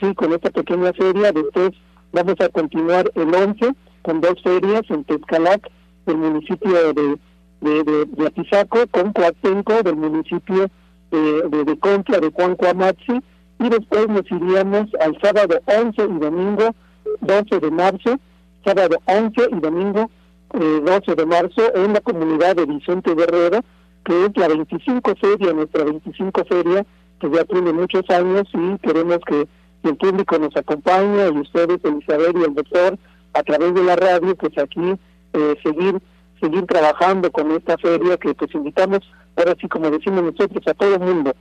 sí, 0.00 0.14
con 0.14 0.32
esta 0.32 0.50
pequeña 0.50 0.92
feria. 0.92 1.32
Después 1.32 1.70
vamos 2.12 2.36
a 2.40 2.48
continuar 2.50 3.10
el 3.14 3.34
11 3.34 3.74
con 4.02 4.20
dos 4.20 4.40
ferias 4.44 4.82
en 4.90 5.02
Tezcalac, 5.04 5.68
el 6.06 6.16
municipio 6.16 6.92
de 6.92 7.18
de, 7.60 7.82
de, 7.82 8.04
de 8.06 8.88
con 8.90 9.12
Coatenco 9.12 9.82
del 9.82 9.96
municipio 9.96 10.68
de, 11.10 11.42
de, 11.42 11.64
de 11.64 11.78
Contra, 11.78 12.20
de 12.20 12.30
Cuancuamachi, 12.30 13.20
y 13.60 13.68
después 13.68 14.08
nos 14.08 14.30
iríamos 14.30 14.86
al 15.00 15.18
sábado 15.20 15.60
11 15.66 16.02
y 16.02 16.18
domingo 16.18 16.74
12 17.20 17.58
de 17.58 17.70
marzo, 17.70 18.18
sábado 18.64 18.98
11 19.06 19.48
y 19.50 19.60
domingo 19.60 20.10
eh, 20.54 20.80
12 20.84 21.14
de 21.14 21.26
marzo 21.26 21.74
en 21.74 21.92
la 21.92 22.00
comunidad 22.00 22.56
de 22.56 22.66
Vicente 22.66 23.14
Guerrero, 23.14 23.60
que 24.04 24.26
es 24.26 24.36
la 24.36 24.48
25 24.48 25.14
feria, 25.16 25.52
nuestra 25.52 25.84
25 25.84 26.44
feria, 26.44 26.86
que 27.20 27.30
ya 27.30 27.44
tiene 27.44 27.72
muchos 27.72 28.08
años 28.10 28.48
y 28.54 28.78
queremos 28.78 29.18
que, 29.26 29.48
el 29.84 29.96
público 29.96 30.36
nos 30.38 30.54
acompañe 30.56 31.28
y 31.28 31.38
ustedes, 31.38 31.78
Elizabeth 31.84 32.36
y 32.36 32.42
el 32.42 32.54
doctor, 32.54 32.98
a 33.32 33.42
través 33.44 33.72
de 33.74 33.84
la 33.84 33.94
radio, 33.94 34.34
pues 34.34 34.58
aquí 34.58 34.94
eh, 35.32 35.54
seguir 35.62 36.00
seguir 36.40 36.66
trabajando 36.66 37.30
con 37.30 37.50
esta 37.52 37.76
feria 37.78 38.16
que 38.16 38.34
pues 38.34 38.54
invitamos, 38.54 39.00
ahora 39.36 39.54
sí 39.60 39.68
como 39.68 39.90
decimos 39.90 40.22
nosotros, 40.22 40.66
a 40.66 40.74
todo 40.74 40.94
el 40.94 41.00
mundo. 41.00 41.34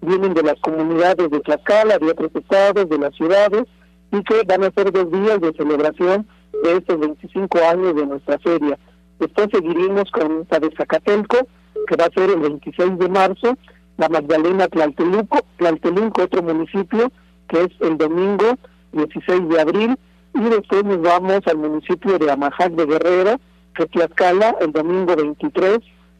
Vienen 0.00 0.34
de 0.34 0.42
las 0.42 0.60
comunidades 0.60 1.30
de 1.30 1.40
Tlaxcala, 1.40 1.98
de 1.98 2.10
otros 2.10 2.30
estados, 2.34 2.88
de 2.88 2.98
las 2.98 3.14
ciudades, 3.14 3.64
y 4.12 4.22
que 4.22 4.42
van 4.46 4.64
a 4.64 4.70
ser 4.70 4.92
dos 4.92 5.10
días 5.10 5.40
de 5.40 5.52
celebración 5.52 6.26
de 6.62 6.76
estos 6.76 6.98
25 6.98 7.58
años 7.58 7.96
de 7.96 8.06
nuestra 8.06 8.38
feria. 8.38 8.78
Después 9.18 9.48
seguiremos 9.52 10.10
con 10.10 10.42
esta 10.42 10.60
de 10.60 10.70
Zacatelco, 10.76 11.38
que 11.86 11.96
va 11.96 12.06
a 12.06 12.10
ser 12.10 12.30
el 12.30 12.40
26 12.40 12.98
de 12.98 13.08
marzo, 13.08 13.56
la 13.96 14.08
Magdalena 14.08 14.68
Tlalteluco, 14.68 15.40
Tlaltelunco, 15.56 16.22
otro 16.22 16.42
municipio, 16.42 17.10
que 17.48 17.62
es 17.62 17.70
el 17.80 17.96
domingo 17.96 18.56
16 18.92 19.48
de 19.48 19.60
abril, 19.60 19.98
y 20.34 20.40
después 20.40 20.84
nos 20.84 21.00
vamos 21.00 21.40
al 21.46 21.58
municipio 21.58 22.18
de 22.18 22.30
Amajac 22.30 22.72
de 22.72 22.86
Guerrero, 22.86 23.40
que 23.74 23.86
Tlaxcala 23.86 24.56
el 24.60 24.72
domingo 24.72 25.16
23 25.16 25.78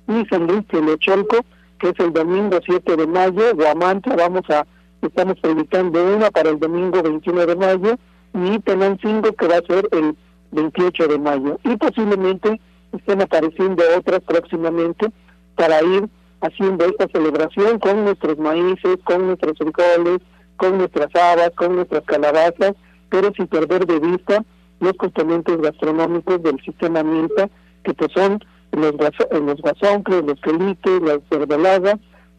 y 0.09 0.26
San 0.26 0.46
Luis 0.46 0.66
Telocholco, 0.66 1.38
que 1.78 1.88
es 1.90 2.00
el 2.00 2.12
domingo 2.12 2.59
7 2.64 2.96
de 2.96 3.07
mayo, 3.07 3.55
Guamantla, 3.55 4.16
vamos 4.16 4.48
a, 4.50 4.66
estamos 5.02 5.38
predicando 5.40 6.05
una 6.16 6.30
para 6.30 6.50
el 6.50 6.59
domingo 6.59 7.02
21 7.02 7.46
de 7.46 7.57
mayo, 7.57 7.98
y 8.34 8.59
Tenancingo, 8.61 9.32
que 9.32 9.46
va 9.46 9.57
a 9.59 9.62
ser 9.62 9.88
el 9.92 10.16
28 10.50 11.09
de 11.09 11.18
mayo. 11.18 11.59
Y 11.64 11.76
posiblemente 11.76 12.61
estén 12.92 13.22
apareciendo 13.22 13.82
otras 13.96 14.20
próximamente 14.20 15.11
para 15.55 15.82
ir 15.82 16.09
haciendo 16.40 16.84
esta 16.84 17.09
celebración 17.09 17.78
con 17.78 18.05
nuestros 18.05 18.38
maíces, 18.38 18.98
con 19.05 19.26
nuestros 19.26 19.57
frijoles, 19.57 20.20
con 20.57 20.78
nuestras 20.78 21.14
habas, 21.14 21.50
con 21.50 21.76
nuestras 21.76 22.05
calabazas, 22.05 22.74
pero 23.09 23.32
sin 23.36 23.46
perder 23.46 23.86
de 23.86 24.00
vista 24.00 24.44
los 24.85 24.95
componentes 24.95 25.61
gastronómicos 25.61 26.43
del 26.43 26.61
sistema 26.62 27.03
Milpa, 27.03 27.49
que 27.82 27.95
pues 27.95 28.12
son 28.12 28.43
los, 28.72 28.93
los 28.93 29.61
guasoncles, 29.61 30.24
los 30.24 30.41
quelites, 30.41 31.03
las 31.03 31.20
verdoladas 31.28 31.97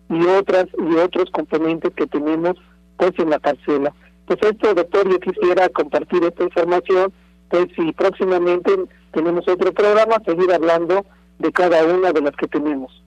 y 0.10 0.26
otras 0.26 0.66
y 0.78 0.96
otros 0.96 1.30
componentes 1.32 1.92
que 1.96 2.08
tenemos 2.08 2.56
pues 2.98 3.12
en 3.18 3.30
la 3.30 3.40
parcela. 3.40 3.94
Pues 4.26 4.40
esto, 4.42 4.74
doctor, 4.74 5.10
yo 5.10 5.20
quisiera 5.20 5.70
compartir 5.70 6.24
esta 6.24 6.44
información, 6.44 7.14
pues 7.50 7.68
si 7.76 7.92
próximamente 7.94 8.72
tenemos 9.12 9.48
otro 9.48 9.72
programa, 9.72 10.16
seguir 10.26 10.52
hablando 10.52 11.06
de 11.40 11.52
cada 11.52 11.84
una 11.86 12.12
de 12.12 12.22
las 12.22 12.36
que 12.36 12.48
tenemos. 12.48 13.04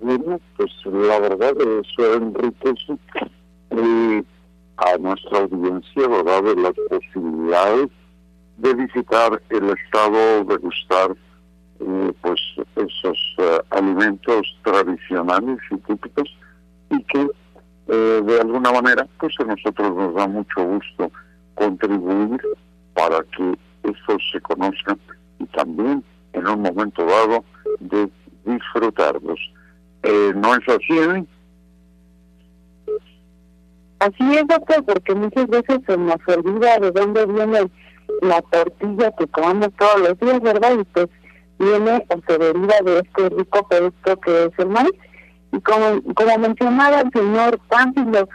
Bueno, 0.00 0.40
pues 0.56 0.70
la 0.86 1.18
verdad 1.20 1.54
eso 1.60 2.14
enriquece 2.14 2.96
eh, 3.70 4.22
a 4.78 4.96
nuestra 4.98 5.40
audiencia, 5.40 6.08
¿verdad?, 6.08 6.42
de 6.42 6.56
las 6.56 6.72
posibilidades 6.88 7.88
de 8.60 8.74
visitar 8.74 9.40
el 9.48 9.70
estado, 9.70 10.44
de 10.44 10.56
gustar 10.58 11.16
eh, 11.80 12.12
pues 12.20 12.40
esos 12.76 13.36
eh, 13.38 13.58
alimentos 13.70 14.54
tradicionales 14.62 15.58
y 15.70 15.76
típicos 15.78 16.28
y 16.90 17.02
que 17.04 17.26
eh, 17.88 18.22
de 18.22 18.40
alguna 18.40 18.70
manera 18.70 19.08
pues 19.18 19.34
a 19.40 19.44
nosotros 19.44 19.96
nos 19.96 20.14
da 20.14 20.26
mucho 20.26 20.62
gusto 20.62 21.10
contribuir 21.54 22.38
para 22.92 23.22
que 23.36 23.58
estos 23.82 24.22
se 24.30 24.40
conozcan 24.42 25.00
y 25.38 25.46
también 25.46 26.04
en 26.34 26.46
un 26.46 26.60
momento 26.60 27.04
dado 27.06 27.44
de 27.80 28.10
disfrutarlos. 28.44 29.40
¿No 30.34 30.54
es 30.54 30.68
así? 30.68 31.26
Así 34.00 34.34
es, 34.34 34.46
doctor, 34.46 34.82
porque 34.84 35.14
muchas 35.14 35.46
veces 35.46 35.78
se 35.86 35.96
nos 35.96 36.16
olvida 36.26 36.78
de 36.78 36.90
dónde 36.90 37.26
viene 37.26 37.70
la 38.22 38.42
tortilla 38.42 39.12
que 39.12 39.26
comemos 39.28 39.70
todos 39.78 40.00
los 40.00 40.18
días, 40.18 40.40
¿verdad? 40.40 40.72
Y 40.78 40.84
pues 40.84 41.08
viene 41.58 42.06
o 42.08 42.20
se 42.26 42.38
deriva 42.38 42.74
de 42.84 42.98
este 43.00 43.28
rico 43.28 43.68
producto 43.68 44.20
que 44.20 44.44
es 44.44 44.50
el 44.58 44.68
maíz. 44.68 44.92
Y 45.52 45.60
como, 45.60 46.02
como 46.14 46.38
mencionaba 46.38 47.00
el 47.00 47.10
señor 47.12 47.58
Pánfilo, 47.68 48.28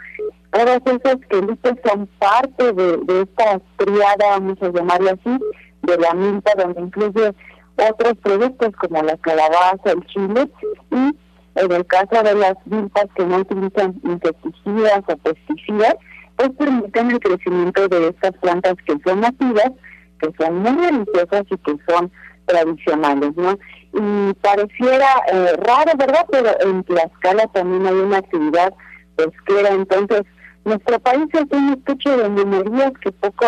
todas 0.50 0.80
esas 0.86 1.16
quelites 1.28 1.74
son 1.84 2.08
parte 2.18 2.72
de, 2.72 3.22
esta 3.22 3.60
triada, 3.76 4.30
vamos 4.30 4.58
a 4.62 4.68
llamarla 4.68 5.12
así, 5.12 5.38
de 5.82 5.96
la 5.98 6.14
milpa, 6.14 6.52
donde 6.56 6.80
incluye 6.80 7.34
otros 7.76 8.14
productos 8.22 8.70
como 8.76 9.02
la 9.02 9.16
calabaza, 9.18 9.92
el 9.92 10.06
chile 10.06 10.50
y 10.90 11.16
en 11.56 11.72
el 11.72 11.86
caso 11.86 12.22
de 12.22 12.34
las 12.34 12.54
milpas 12.66 13.06
que 13.14 13.24
no 13.24 13.38
utilizan 13.38 13.98
insecticidas 14.04 15.02
o 15.08 15.16
pesticidas, 15.16 15.96
pues 16.36 16.50
permiten 16.50 17.10
el 17.10 17.20
crecimiento 17.20 17.88
de 17.88 18.08
estas 18.08 18.32
plantas 18.40 18.74
que 18.86 18.96
son 19.04 19.20
nativas, 19.20 19.72
que 20.20 20.32
son 20.38 20.58
muy 20.58 20.86
deliciosas 20.86 21.44
y 21.50 21.56
que 21.58 21.76
son 21.88 22.10
tradicionales, 22.46 23.36
¿no? 23.36 23.58
Y 23.92 24.34
pareciera 24.34 25.06
eh, 25.32 25.52
raro, 25.58 25.92
¿verdad? 25.98 26.26
Pero 26.30 26.50
en 26.60 26.84
Tlaxcala 26.84 27.46
también 27.48 27.86
hay 27.86 27.94
una 27.94 28.18
actividad 28.18 28.72
pesquera, 29.16 29.70
entonces 29.70 30.22
nuestro 30.64 30.98
país 31.00 31.26
es 31.32 31.44
un 31.50 31.72
estuche 31.74 32.10
de 32.16 32.28
minerías 32.28 32.92
que 33.00 33.12
poco 33.12 33.46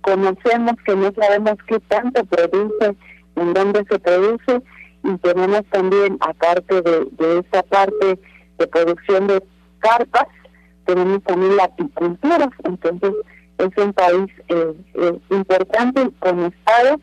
conocemos, 0.00 0.74
que 0.84 0.96
no 0.96 1.12
sabemos 1.12 1.54
qué 1.66 1.78
tanto 1.80 2.24
produce, 2.24 2.96
en 3.36 3.54
dónde 3.54 3.84
se 3.90 3.98
produce, 3.98 4.62
y 5.04 5.16
tenemos 5.18 5.62
también, 5.70 6.18
aparte 6.20 6.82
de, 6.82 7.06
de 7.12 7.38
esa 7.40 7.62
parte 7.64 8.18
de 8.58 8.66
producción 8.66 9.26
de 9.26 9.42
carpas, 9.80 10.26
tenemos 10.84 11.22
también 11.24 11.56
la 11.56 11.64
apicultura, 11.64 12.50
entonces 12.64 13.12
es 13.58 13.84
un 13.84 13.92
país 13.92 14.26
eh, 14.48 14.74
eh, 14.94 15.18
importante 15.30 16.10
con 16.20 16.40
estados 16.40 17.00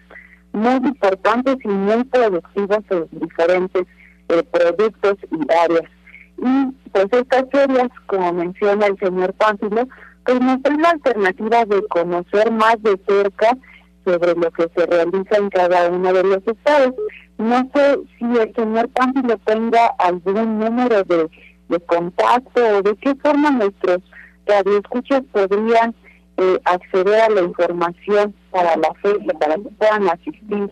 muy 0.51 0.75
importantes 0.75 1.57
y 1.63 1.67
muy 1.67 2.03
productivos 2.05 2.80
en 2.89 3.07
diferentes 3.11 3.88
eh, 4.30 4.43
productos 4.51 5.15
y 5.32 5.53
áreas. 5.53 5.89
Y 6.38 6.71
pues 6.91 7.07
estas 7.11 7.45
ferias, 7.51 7.89
como 8.07 8.34
menciona 8.34 8.88
el 8.88 8.97
señor 8.97 9.34
Pánfilo, 9.34 9.88
pues 10.25 10.39
nos 10.39 10.61
dan 10.61 10.82
la 10.82 10.89
alternativa 10.91 11.65
de 11.65 11.88
conocer 11.88 12.51
más 12.51 12.82
de 12.82 12.99
cerca 13.07 13.57
sobre 14.05 14.34
lo 14.36 14.51
que 14.51 14.69
se 14.75 14.86
realiza 14.86 15.38
en 15.38 15.49
cada 15.49 15.89
uno 15.89 16.13
de 16.13 16.23
los 16.23 16.47
estados. 16.47 16.93
No 17.38 17.69
sé 17.73 17.99
si 18.17 18.25
el 18.25 18.53
señor 18.55 18.89
Pánfilo 18.89 19.38
tenga 19.45 19.88
algún 19.99 20.59
número 20.59 21.03
de, 21.03 21.30
de 21.70 21.80
contacto 21.80 22.61
o 22.78 22.82
de 22.82 22.95
qué 22.97 23.15
forma 23.15 23.51
nuestros 23.51 23.99
radioescuchas 24.45 25.24
podrían 25.32 25.95
eh, 26.38 26.59
acceder 26.65 27.22
a 27.22 27.30
la 27.30 27.41
información 27.41 28.34
para 28.51 28.76
la 28.76 28.93
fecha, 29.01 29.34
para 29.39 29.55
que 29.55 29.70
puedan 29.78 30.09
asistir. 30.09 30.72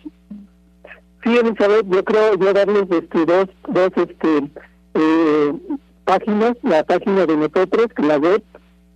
Sí, 1.23 1.37
Elizabeth, 1.37 1.85
yo 1.87 2.03
creo 2.03 2.35
yo 2.35 2.53
darles 2.53 2.85
este, 2.89 3.25
dos, 3.25 3.47
dos 3.67 3.91
este, 3.95 4.49
eh, 4.93 5.53
páginas, 6.05 6.53
la 6.63 6.83
página 6.83 7.25
de 7.25 7.35
nosotros, 7.35 7.87
la 7.97 8.17
web, 8.17 8.43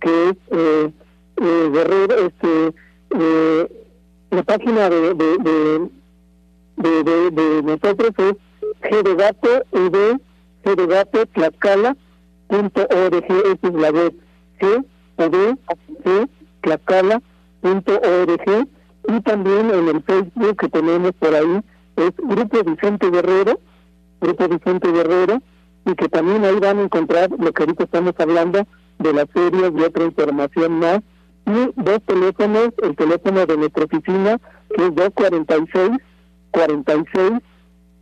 que 0.00 0.28
es 0.30 0.36
eh, 0.50 0.92
eh, 1.42 1.70
Guerrero, 1.72 2.14
este, 2.26 2.74
eh, 3.18 3.84
la 4.30 4.42
página 4.42 4.88
de, 4.88 5.14
de, 5.14 5.38
de, 5.38 5.90
de, 6.76 7.04
de, 7.04 7.30
de 7.30 7.62
nosotros 7.62 8.12
es 8.16 8.34
gdegato, 8.90 9.64
v, 9.70 9.70
gdegato, 9.70 9.70
tlaxcala, 9.72 9.90
punto 9.90 10.31
org, 12.48 13.24
esa 13.24 13.68
es 13.68 13.74
la 13.74 13.90
web, 13.90 14.14
g, 14.60 14.84
v, 15.16 15.56
g, 16.04 16.28
tlaxcala.org 16.60 18.68
y 19.08 19.20
también 19.22 19.70
en 19.70 19.88
el 19.88 20.02
Facebook 20.02 20.56
que 20.56 20.68
tenemos 20.68 21.12
por 21.18 21.34
ahí 21.34 21.60
es 21.96 22.12
Grupo 22.16 22.62
Vicente 22.64 23.10
Guerrero, 23.10 23.58
Grupo 24.20 24.48
Vicente 24.48 24.92
Guerrero, 24.92 25.42
y 25.84 25.94
que 25.94 26.08
también 26.08 26.44
ahí 26.44 26.58
van 26.60 26.78
a 26.78 26.82
encontrar 26.82 27.30
lo 27.30 27.52
que 27.52 27.64
ahorita 27.64 27.84
estamos 27.84 28.14
hablando 28.18 28.66
de 28.98 29.12
las 29.12 29.26
ferias 29.32 29.72
y 29.76 29.82
otra 29.82 30.04
información 30.04 30.78
más. 30.78 31.00
Y 31.44 31.72
dos 31.74 32.00
teléfonos, 32.06 32.68
el 32.82 32.94
teléfono 32.94 33.44
de 33.44 33.56
nuestra 33.56 33.84
oficina, 33.84 34.38
que 34.76 34.86
es 34.86 34.94
246 34.94 35.90
46 36.52 37.32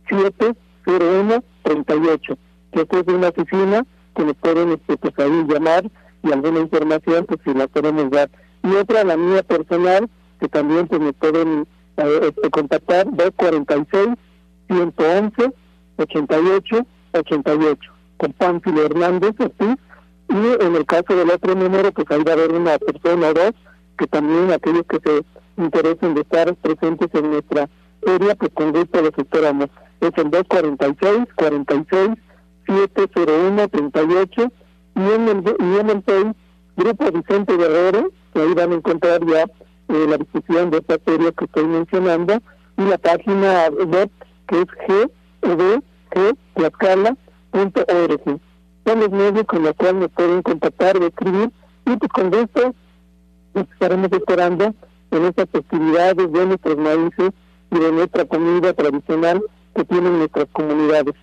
701 0.09 1.43
38, 1.63 2.37
que 2.71 2.99
es 2.99 3.07
una 3.07 3.29
oficina 3.29 3.85
que 4.15 4.25
nos 4.25 4.35
pueden 4.35 4.71
este, 4.71 4.97
pues, 4.97 5.13
ahí 5.19 5.45
llamar 5.47 5.89
y 6.23 6.31
alguna 6.31 6.59
información, 6.59 7.25
pues 7.25 7.39
si 7.43 7.53
la 7.53 7.67
podemos 7.67 8.09
dar. 8.09 8.29
Y 8.63 8.75
otra 8.75 9.03
la 9.03 9.17
mía 9.17 9.43
personal, 9.43 10.09
que 10.39 10.47
también 10.47 10.87
pues 10.87 11.01
me 11.01 11.13
pueden 11.13 11.67
eh, 11.97 12.19
este, 12.21 12.49
contactar, 12.49 13.05
246 13.11 14.15
111 14.67 15.53
88 15.97 16.85
88 17.13 17.91
con 18.17 18.33
Pánfilo 18.33 18.85
Hernández 18.85 19.33
así. 19.39 19.75
Y 20.29 20.63
en 20.63 20.75
el 20.75 20.85
caso 20.85 21.15
del 21.15 21.29
otro 21.29 21.55
número 21.55 21.91
pues 21.91 22.09
ahí 22.11 22.23
va 22.23 22.31
a 22.31 22.35
haber 22.35 22.53
una 22.53 22.77
persona 22.77 23.29
o 23.29 23.33
dos 23.33 23.51
que 23.97 24.07
también 24.07 24.51
aquellos 24.51 24.85
que 24.87 24.99
se 25.03 25.25
interesen 25.61 26.13
de 26.13 26.21
estar 26.21 26.55
presentes 26.55 27.09
en 27.13 27.31
nuestra 27.31 27.69
feria 28.01 28.35
pues 28.35 28.51
con 28.53 28.71
gusto 28.71 29.01
los 29.01 29.17
esperamos. 29.17 29.67
Es 29.99 30.11
el 30.17 30.31
246 30.31 31.27
46 31.35 32.09
701 32.67 33.67
38 33.67 34.51
y 34.95 34.99
en 34.99 35.27
el 35.27 35.43
y 35.59 35.79
en 35.79 35.89
el 35.89 36.03
Grupo 36.75 37.11
Vicente 37.11 37.57
Guerrero 37.57 38.11
que 38.33 38.41
ahí 38.41 38.53
van 38.53 38.71
a 38.71 38.75
encontrar 38.75 39.25
ya 39.25 39.43
eh, 39.43 40.05
la 40.07 40.17
discusión 40.17 40.69
de 40.71 40.77
esta 40.77 40.97
serie 41.05 41.33
que 41.33 41.43
estoy 41.45 41.65
mencionando 41.65 42.37
y 42.77 42.83
la 42.83 42.97
página 42.97 43.67
web 43.69 44.09
que 44.47 44.61
es 44.61 44.67
gvgtlaxcala.org. 45.41 48.39
Son 48.85 48.99
los 48.99 49.11
medios 49.11 49.45
con 49.45 49.63
los 49.63 49.73
cuales 49.73 50.01
nos 50.01 50.11
pueden 50.11 50.41
contactar 50.41 50.97
o 50.97 51.05
escribir 51.05 51.51
y 51.85 51.95
pues 51.97 52.11
con 52.11 52.33
esto 52.33 52.73
nos 53.53 53.69
estaremos 53.69 54.11
esperando 54.11 54.73
en 55.11 55.25
estas 55.25 55.47
festividades 55.49 56.31
de 56.31 56.45
nuestros 56.45 56.77
maíces 56.77 57.31
y 57.71 57.79
de 57.79 57.91
nuestra 57.91 58.23
comida 58.25 58.73
tradicional 58.73 59.41
que 59.75 59.83
tienen 59.85 60.19
nuestras 60.19 60.47
comunidades. 60.51 61.15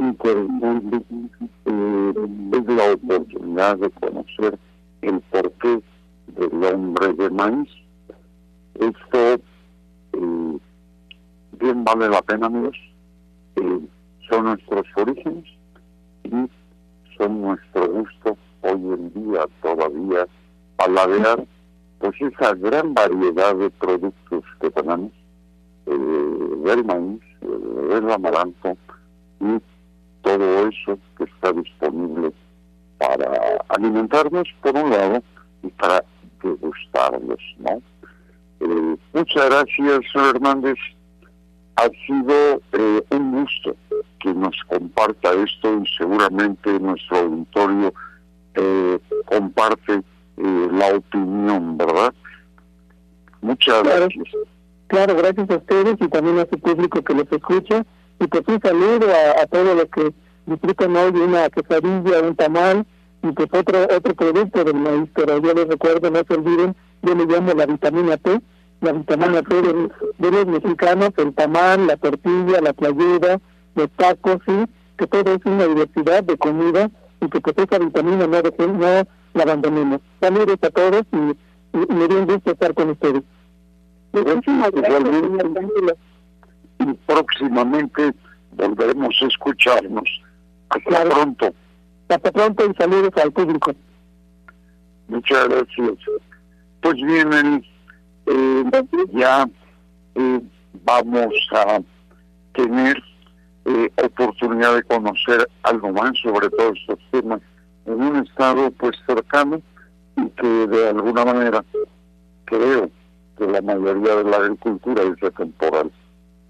Eh, 0.00 1.00
es 2.52 2.66
la 2.66 2.92
oportunidad 2.92 3.78
de 3.78 3.90
conocer 3.90 4.56
el 5.02 5.20
porqué 5.22 5.82
del 6.36 6.64
hombre 6.64 7.12
de 7.14 7.30
maíz. 7.30 7.68
Esto 8.74 9.42
eh, 10.12 10.58
bien 11.58 11.84
vale 11.84 12.08
la 12.08 12.22
pena, 12.22 12.46
amigos. 12.46 12.76
Eh, 13.56 13.80
son 14.30 14.44
nuestros 14.44 14.86
orígenes 14.96 15.44
y 16.22 16.48
son 17.16 17.42
nuestro 17.42 17.88
gusto 17.88 18.38
hoy 18.60 18.74
en 18.74 19.12
día 19.14 19.46
todavía 19.62 20.28
paladear 20.76 21.44
pues 21.98 22.14
esa 22.20 22.54
gran 22.54 22.94
variedad 22.94 23.56
de 23.56 23.70
productos 23.70 24.44
que 24.60 24.70
tenemos 24.70 25.10
eh, 25.86 26.56
del 26.64 26.84
maíz, 26.84 27.20
del 27.40 28.10
amaranto 28.12 28.76
y 29.40 29.60
todo 30.22 30.68
eso 30.68 30.98
que 31.16 31.24
está 31.24 31.52
disponible 31.52 32.32
para 32.98 33.30
alimentarnos 33.68 34.48
por 34.62 34.76
un 34.76 34.90
lado 34.90 35.22
y 35.62 35.68
para 35.68 36.04
degustarlos, 36.42 37.40
¿no? 37.58 37.82
Eh, 38.60 38.96
muchas 39.12 39.46
gracias, 39.48 40.00
señor 40.12 40.36
Hernández. 40.36 40.78
Ha 41.76 41.88
sido 42.06 42.60
eh, 42.72 43.04
un 43.10 43.40
gusto 43.40 43.76
que 44.18 44.34
nos 44.34 44.56
comparta 44.66 45.32
esto 45.32 45.80
y 45.80 45.86
seguramente 45.96 46.78
nuestro 46.80 47.18
auditorio 47.18 47.94
eh, 48.54 48.98
comparte 49.26 50.02
la 50.36 50.94
opinión, 50.94 51.76
¿verdad? 51.76 52.14
Muchas 53.40 53.82
gracias. 53.82 54.24
Claro, 54.88 55.16
gracias 55.16 55.50
a 55.50 55.56
ustedes 55.56 55.96
y 56.00 56.08
también 56.08 56.38
a 56.38 56.46
su 56.50 56.58
público 56.58 57.02
que 57.02 57.14
los 57.14 57.30
escucha. 57.30 57.84
Y 58.20 58.26
pues 58.26 58.42
un 58.48 58.60
saludo 58.60 59.06
a, 59.10 59.42
a 59.42 59.46
todos 59.46 59.76
los 59.76 59.86
que 59.86 60.12
disfrutan 60.46 60.96
hoy 60.96 61.12
de 61.12 61.20
una 61.20 61.48
quesadilla, 61.50 62.22
un 62.22 62.34
tamal 62.34 62.86
y 63.22 63.32
pues 63.32 63.48
otro 63.52 63.86
otro 63.94 64.14
producto 64.14 64.64
del 64.64 64.76
maíz. 64.76 65.08
Pero 65.14 65.38
yo 65.38 65.54
les 65.54 65.68
recuerdo, 65.68 66.10
no 66.10 66.20
se 66.26 66.34
olviden, 66.34 66.74
yo 67.02 67.14
le 67.14 67.26
llamo 67.26 67.52
la 67.52 67.66
vitamina 67.66 68.16
T, 68.16 68.40
la 68.80 68.92
vitamina 68.92 69.42
T 69.42 69.62
de, 69.62 70.30
los 70.30 70.46
mexicanos, 70.46 71.10
el 71.16 71.34
tamal, 71.34 71.86
la 71.86 71.96
tortilla, 71.96 72.60
la 72.60 72.72
playera, 72.72 73.40
los 73.74 73.90
tacos, 73.96 74.38
sí, 74.46 74.64
que 74.96 75.06
todo 75.06 75.34
es 75.34 75.44
una 75.44 75.66
diversidad 75.66 76.24
de 76.24 76.36
comida 76.36 76.90
y 77.20 77.28
que 77.28 77.40
pues 77.40 77.56
esa 77.58 77.78
vitamina 77.78 78.26
no, 78.26 78.42
no 78.42 79.06
la 79.34 79.42
abandonemos. 79.42 80.00
Saludos 80.20 80.56
a 80.62 80.70
todos 80.70 81.02
y, 81.12 81.36
me 81.72 82.08
dio 82.08 82.20
un 82.20 82.26
gusto 82.26 82.50
estar 82.50 82.72
con 82.74 82.90
ustedes. 82.90 83.22
Muchísimas 84.12 84.70
gracias, 84.72 85.02
y 86.90 86.94
próximamente 87.06 88.12
volveremos 88.52 89.16
a 89.22 89.26
escucharnos. 89.26 90.08
Hasta 90.70 91.04
pronto. 91.04 91.54
Hasta 92.08 92.32
pronto 92.32 92.66
y 92.70 92.74
saludos 92.74 93.12
al 93.22 93.32
público. 93.32 93.72
Muchas 95.08 95.48
gracias. 95.48 95.98
Pues 96.80 96.94
bien, 96.94 97.64
eh, 98.26 98.64
ya 99.12 99.48
eh, 100.14 100.40
vamos 100.84 101.34
a 101.52 101.80
tener 102.52 103.02
eh, 103.64 103.90
oportunidad 104.02 104.74
de 104.76 104.82
conocer 104.82 105.48
algo 105.62 105.92
más 105.92 106.12
sobre 106.22 106.48
todos 106.50 106.78
estos 106.78 106.98
temas 107.10 107.40
en 107.86 108.02
un 108.02 108.16
estado 108.24 108.70
pues 108.72 108.96
cercano 109.06 109.60
y 110.16 110.28
que 110.30 110.66
de 110.66 110.88
alguna 110.88 111.24
manera 111.24 111.64
creo 112.44 112.90
que 113.36 113.46
la 113.46 113.60
mayoría 113.62 114.16
de 114.16 114.24
la 114.24 114.36
agricultura 114.36 115.02
es 115.02 115.34
temporal 115.34 115.90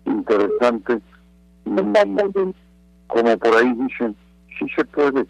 interesante. 0.08 1.00
como 3.06 3.38
por 3.38 3.56
ahí 3.56 3.72
dicen, 3.74 4.16
sí 4.58 4.66
se 4.76 4.84
puede. 4.84 5.26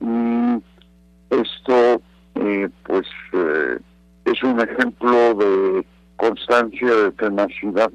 Y 0.00 0.62
esto, 1.30 2.02
eh, 2.36 2.68
pues, 2.84 3.06
eh, 3.32 3.78
es 4.24 4.42
un 4.42 4.60
ejemplo 4.60 5.34
de 5.34 5.86
constancia, 6.16 6.94
de 6.94 7.12
tenacidad, 7.12 7.90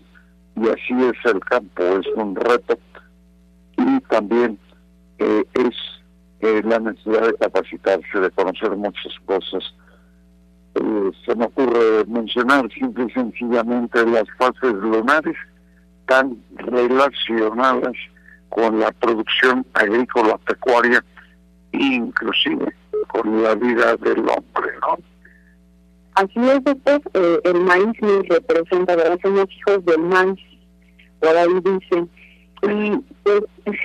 y 0.55 0.67
así 0.67 0.93
es 0.93 1.33
el 1.33 1.39
campo, 1.41 1.83
es 1.83 2.07
un 2.15 2.35
reto. 2.35 2.77
Y 3.77 3.99
también 4.01 4.57
eh, 5.19 5.43
es 5.53 5.75
la 6.65 6.79
necesidad 6.79 7.27
de 7.27 7.33
capacitarse, 7.35 8.19
de 8.19 8.31
conocer 8.31 8.75
muchas 8.75 9.13
cosas. 9.25 9.63
se 11.25 11.35
me 11.35 11.45
ocurre 11.45 12.05
mencionar 12.07 12.69
simple 12.71 13.05
y 13.05 13.11
sencillamente 13.11 14.05
las 14.05 14.23
fases 14.37 14.73
lunares 14.73 15.35
están 16.09 16.41
relacionadas 16.55 17.93
con 18.49 18.79
la 18.79 18.91
producción 18.91 19.65
agrícola 19.73 20.37
pecuaria 20.39 21.03
inclusive 21.71 22.73
con 23.07 23.43
la 23.43 23.53
vida 23.53 23.95
del 23.97 24.19
hombre, 24.19 24.71
¿no? 24.81 24.97
Así 26.15 26.49
es, 26.49 26.63
después 26.63 26.99
eh, 27.13 27.39
el 27.43 27.61
maíz 27.61 27.93
nos 28.01 28.27
representa, 28.27 28.95
¿verdad? 28.95 29.19
Somos 29.21 29.45
hijos 29.51 29.85
del 29.85 29.99
maíz, 29.99 30.39
por 31.19 31.37
ahí 31.37 31.53
dicen. 31.63 32.09
Y 32.63 32.97
pues, 33.23 33.41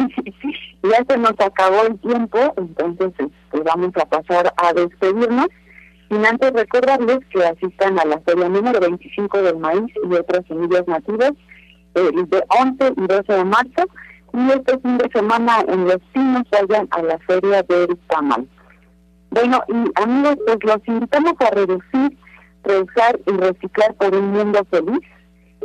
ya 0.83 1.05
se 1.07 1.19
nos 1.19 1.39
acabó 1.39 1.83
el 1.87 1.99
tiempo, 2.01 2.39
entonces 2.57 3.31
pues, 3.51 3.65
vamos 3.65 3.93
a 3.97 4.07
pasar 4.07 4.53
a 4.57 4.73
despedirnos. 4.73 5.49
Sin 6.09 6.25
antes 6.27 6.53
recordarles 6.53 7.19
que 7.31 7.45
asistan 7.45 7.99
a 7.99 8.05
la 8.05 8.21
feria 8.21 8.49
número 8.49 8.81
25 8.81 9.43
del 9.43 9.59
maíz 9.59 9.93
y 10.03 10.15
otras 10.15 10.45
semillas 10.47 10.87
nativas 10.87 11.33
de 11.95 12.45
11 12.49 12.95
y 12.97 13.07
12 13.07 13.33
de 13.33 13.45
marzo 13.45 13.85
y 14.33 14.51
este 14.51 14.79
fin 14.81 14.99
de 14.99 15.09
semana 15.13 15.65
en 15.69 15.85
Los 15.85 16.01
Pinos 16.13 16.43
vayan 16.51 16.89
a 16.91 17.03
la 17.03 17.19
feria 17.21 17.63
del 17.63 17.97
tamal. 18.09 18.49
Bueno, 19.31 19.63
y 19.69 20.03
amigos, 20.03 20.37
pues 20.47 20.59
los 20.63 20.89
invitamos 20.89 21.35
a 21.41 21.51
reducir, 21.51 22.19
reusar 22.65 23.19
y 23.27 23.31
reciclar 23.33 23.95
por 23.95 24.15
un 24.15 24.33
mundo 24.33 24.65
feliz. 24.71 25.01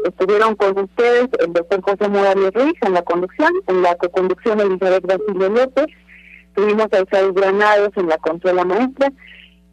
Estuvieron 0.06 0.56
con 0.56 0.78
ustedes 0.78 1.30
el 1.40 1.54
doctor 1.54 1.82
José 1.82 2.08
Morales 2.10 2.54
Ruiz 2.54 2.76
en 2.82 2.94
la 2.94 3.02
conducción, 3.02 3.52
en 3.68 3.82
la 3.82 3.96
coconducción 3.96 4.60
Elizabeth 4.60 5.06
Basilio 5.06 5.50
López, 5.50 5.88
tuvimos 6.56 6.88
a 6.94 7.02
Isabel 7.02 7.34
Granados 7.34 7.92
en 7.96 8.08
la 8.08 8.18
consola 8.18 8.66
maestra 8.66 9.12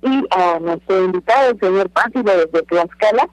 y 0.02 0.24
a 0.30 0.58
nuestro 0.60 1.04
invitado, 1.04 1.50
el 1.50 1.60
señor 1.60 1.90
Pánfilo 1.90 2.32
desde 2.32 2.62
Tlaxcala, 2.66 3.28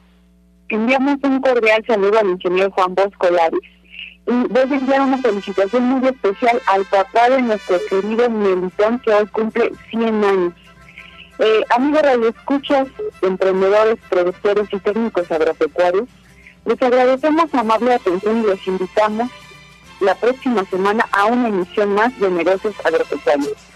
enviamos 0.70 1.18
un 1.24 1.42
cordial 1.42 1.84
saludo 1.86 2.20
al 2.20 2.30
ingeniero 2.30 2.72
Juan 2.72 2.96
Bosco 2.96 3.30
Laris 3.30 3.62
y 4.26 4.32
voy 4.32 4.62
a 4.62 4.76
enviar 4.76 5.02
una 5.02 5.18
felicitación 5.18 5.84
muy 5.84 6.08
especial 6.08 6.62
al 6.68 6.86
papá 6.86 7.30
de 7.30 7.42
nuestro 7.42 7.78
querido 7.90 8.30
Melitón 8.30 9.00
que 9.00 9.14
hoy 9.14 9.28
cumple 9.28 9.72
100 9.90 10.24
años. 10.24 10.54
Eh, 11.40 11.62
amigos 11.72 12.04
radioescuchas, 12.04 12.88
emprendedores, 13.22 13.98
productores 14.10 14.68
y 14.72 14.80
técnicos 14.80 15.30
agropecuarios, 15.32 16.08
les 16.66 16.82
agradecemos 16.82 17.52
su 17.52 17.58
amable 17.58 17.94
atención 17.94 18.44
y 18.44 18.48
les 18.48 18.66
invitamos 18.66 19.30
la 20.00 20.16
próxima 20.16 20.64
semana 20.66 21.06
a 21.12 21.26
una 21.26 21.50
emisión 21.50 21.94
más 21.94 22.18
de 22.20 22.30
Negocios 22.30 22.76
Agropecuarios. 22.86 23.73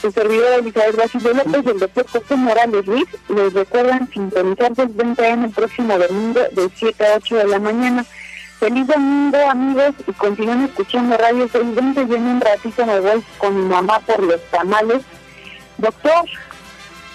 Su 0.00 0.12
servidora 0.12 0.56
Elizabeth 0.56 0.96
Basilio 0.96 1.34
López 1.34 1.64
y 1.66 1.70
el 1.70 1.80
doctor 1.80 2.06
José 2.08 2.36
Morales 2.36 2.86
Ruiz 2.86 3.08
les 3.28 3.52
recuerdan 3.52 4.08
sintonizar 4.12 4.72
desde 4.72 4.92
20 4.92 5.28
en 5.28 5.44
el 5.44 5.50
próximo 5.50 5.98
domingo 5.98 6.40
de 6.52 6.70
7 6.72 7.04
a 7.04 7.16
8 7.16 7.36
de 7.36 7.46
la 7.48 7.58
mañana. 7.58 8.04
Feliz 8.60 8.86
domingo 8.86 9.38
amigos 9.50 9.94
y 10.06 10.12
continúen 10.12 10.62
escuchando 10.62 11.16
Radio 11.16 11.48
620 11.48 12.00
y 12.00 12.16
en 12.16 12.26
un 12.26 12.40
ratito 12.40 12.86
me 12.86 13.00
voy 13.00 13.24
con 13.38 13.56
mi 13.56 13.66
mamá 13.66 13.98
por 14.00 14.22
los 14.22 14.40
tamales. 14.52 15.02
Doctor. 15.78 16.24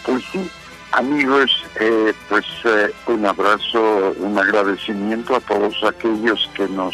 Pues 0.05 0.21
sí, 0.33 0.51
amigos, 0.91 1.63
eh, 1.79 2.13
pues 2.27 2.45
eh, 2.65 2.91
un 3.07 3.25
abrazo, 3.25 4.13
un 4.17 4.37
agradecimiento 4.37 5.37
a 5.37 5.39
todos 5.39 5.81
aquellos 5.85 6.49
que 6.53 6.67
nos 6.67 6.93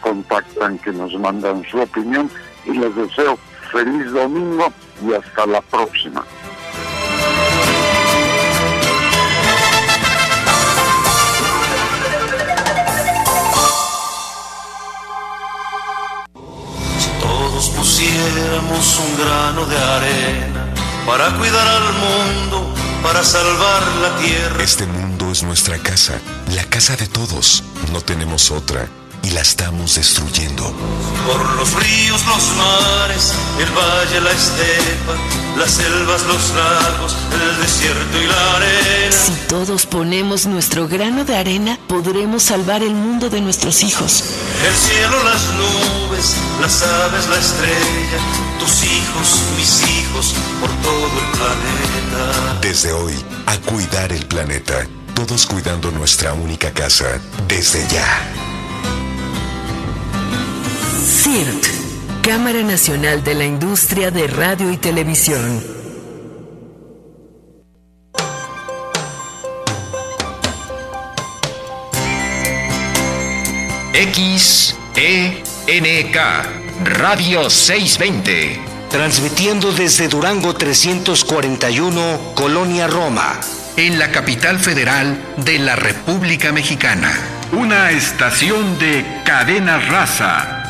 contactan, 0.00 0.78
que 0.78 0.92
nos 0.92 1.12
mandan 1.18 1.62
su 1.70 1.78
opinión 1.78 2.30
y 2.64 2.72
les 2.72 2.96
deseo 2.96 3.38
feliz 3.70 4.10
domingo 4.12 4.72
y 5.02 5.14
hasta 5.14 5.46
la 5.46 5.60
próxima. 5.60 6.24
Si 16.98 17.10
todos 17.20 17.70
pusiéramos 17.70 18.98
un 18.98 19.16
grano 19.24 19.66
de 19.66 19.76
arena 19.76 20.74
para 21.06 21.36
cuidar 21.36 21.66
al 21.66 21.92
mundo, 21.94 22.74
para 23.02 23.22
salvar 23.22 23.82
la 24.02 24.16
tierra. 24.16 24.62
Este 24.62 24.86
mundo 24.86 25.30
es 25.30 25.42
nuestra 25.42 25.78
casa, 25.78 26.20
la 26.54 26.64
casa 26.64 26.96
de 26.96 27.06
todos. 27.06 27.62
No 27.92 28.00
tenemos 28.00 28.50
otra 28.50 28.88
y 29.26 29.30
la 29.30 29.40
estamos 29.40 29.96
destruyendo. 29.96 30.72
Por 31.26 31.56
los 31.56 31.72
ríos, 31.74 32.24
los 32.26 32.44
mares, 32.56 33.32
el 33.58 33.70
valle, 33.72 34.20
la 34.20 34.30
estepa, 34.30 35.14
las 35.58 35.70
selvas, 35.72 36.22
los 36.26 36.50
lagos, 36.50 37.16
el 37.32 37.60
desierto 37.60 38.22
y 38.22 38.26
la 38.26 38.56
arena. 38.56 39.16
Si 39.16 39.32
todos 39.48 39.86
ponemos 39.86 40.46
nuestro 40.46 40.86
grano 40.86 41.24
de 41.24 41.36
arena, 41.36 41.76
podremos 41.88 42.44
salvar 42.44 42.84
el 42.84 42.94
mundo 42.94 43.28
de 43.28 43.40
nuestros 43.40 43.82
hijos. 43.82 44.22
El 44.64 44.74
cielo, 44.74 45.16
las 45.24 45.42
nubes, 45.54 46.36
las 46.60 46.82
aves, 46.82 47.28
la 47.28 47.38
estrella, 47.38 48.18
tus 48.60 48.84
hijos, 48.84 49.40
mis 49.56 49.82
hijos, 49.90 50.34
por 50.60 50.70
todo 50.82 51.06
el 51.06 51.30
planeta. 51.36 52.58
Desde 52.60 52.92
hoy, 52.92 53.14
a 53.46 53.56
cuidar 53.58 54.12
el 54.12 54.24
planeta. 54.26 54.86
Todos 55.14 55.46
cuidando 55.46 55.90
nuestra 55.90 56.32
única 56.32 56.70
casa, 56.72 57.18
desde 57.48 57.84
ya. 57.88 58.55
CIRT, 61.06 61.64
Cámara 62.20 62.62
Nacional 62.64 63.22
de 63.22 63.36
la 63.36 63.44
Industria 63.44 64.10
de 64.10 64.26
Radio 64.26 64.72
y 64.72 64.76
Televisión. 64.76 65.62
XENK 73.94 74.66
Radio 76.82 77.50
620. 77.50 78.58
Transmitiendo 78.90 79.70
desde 79.70 80.08
Durango 80.08 80.54
341, 80.54 82.32
Colonia 82.34 82.88
Roma. 82.88 83.40
En 83.76 84.00
la 84.00 84.10
capital 84.10 84.58
federal 84.58 85.16
de 85.36 85.60
la 85.60 85.76
República 85.76 86.50
Mexicana. 86.50 87.12
Una 87.52 87.92
estación 87.92 88.76
de 88.80 89.22
cadena 89.24 89.78
raza 89.78 90.65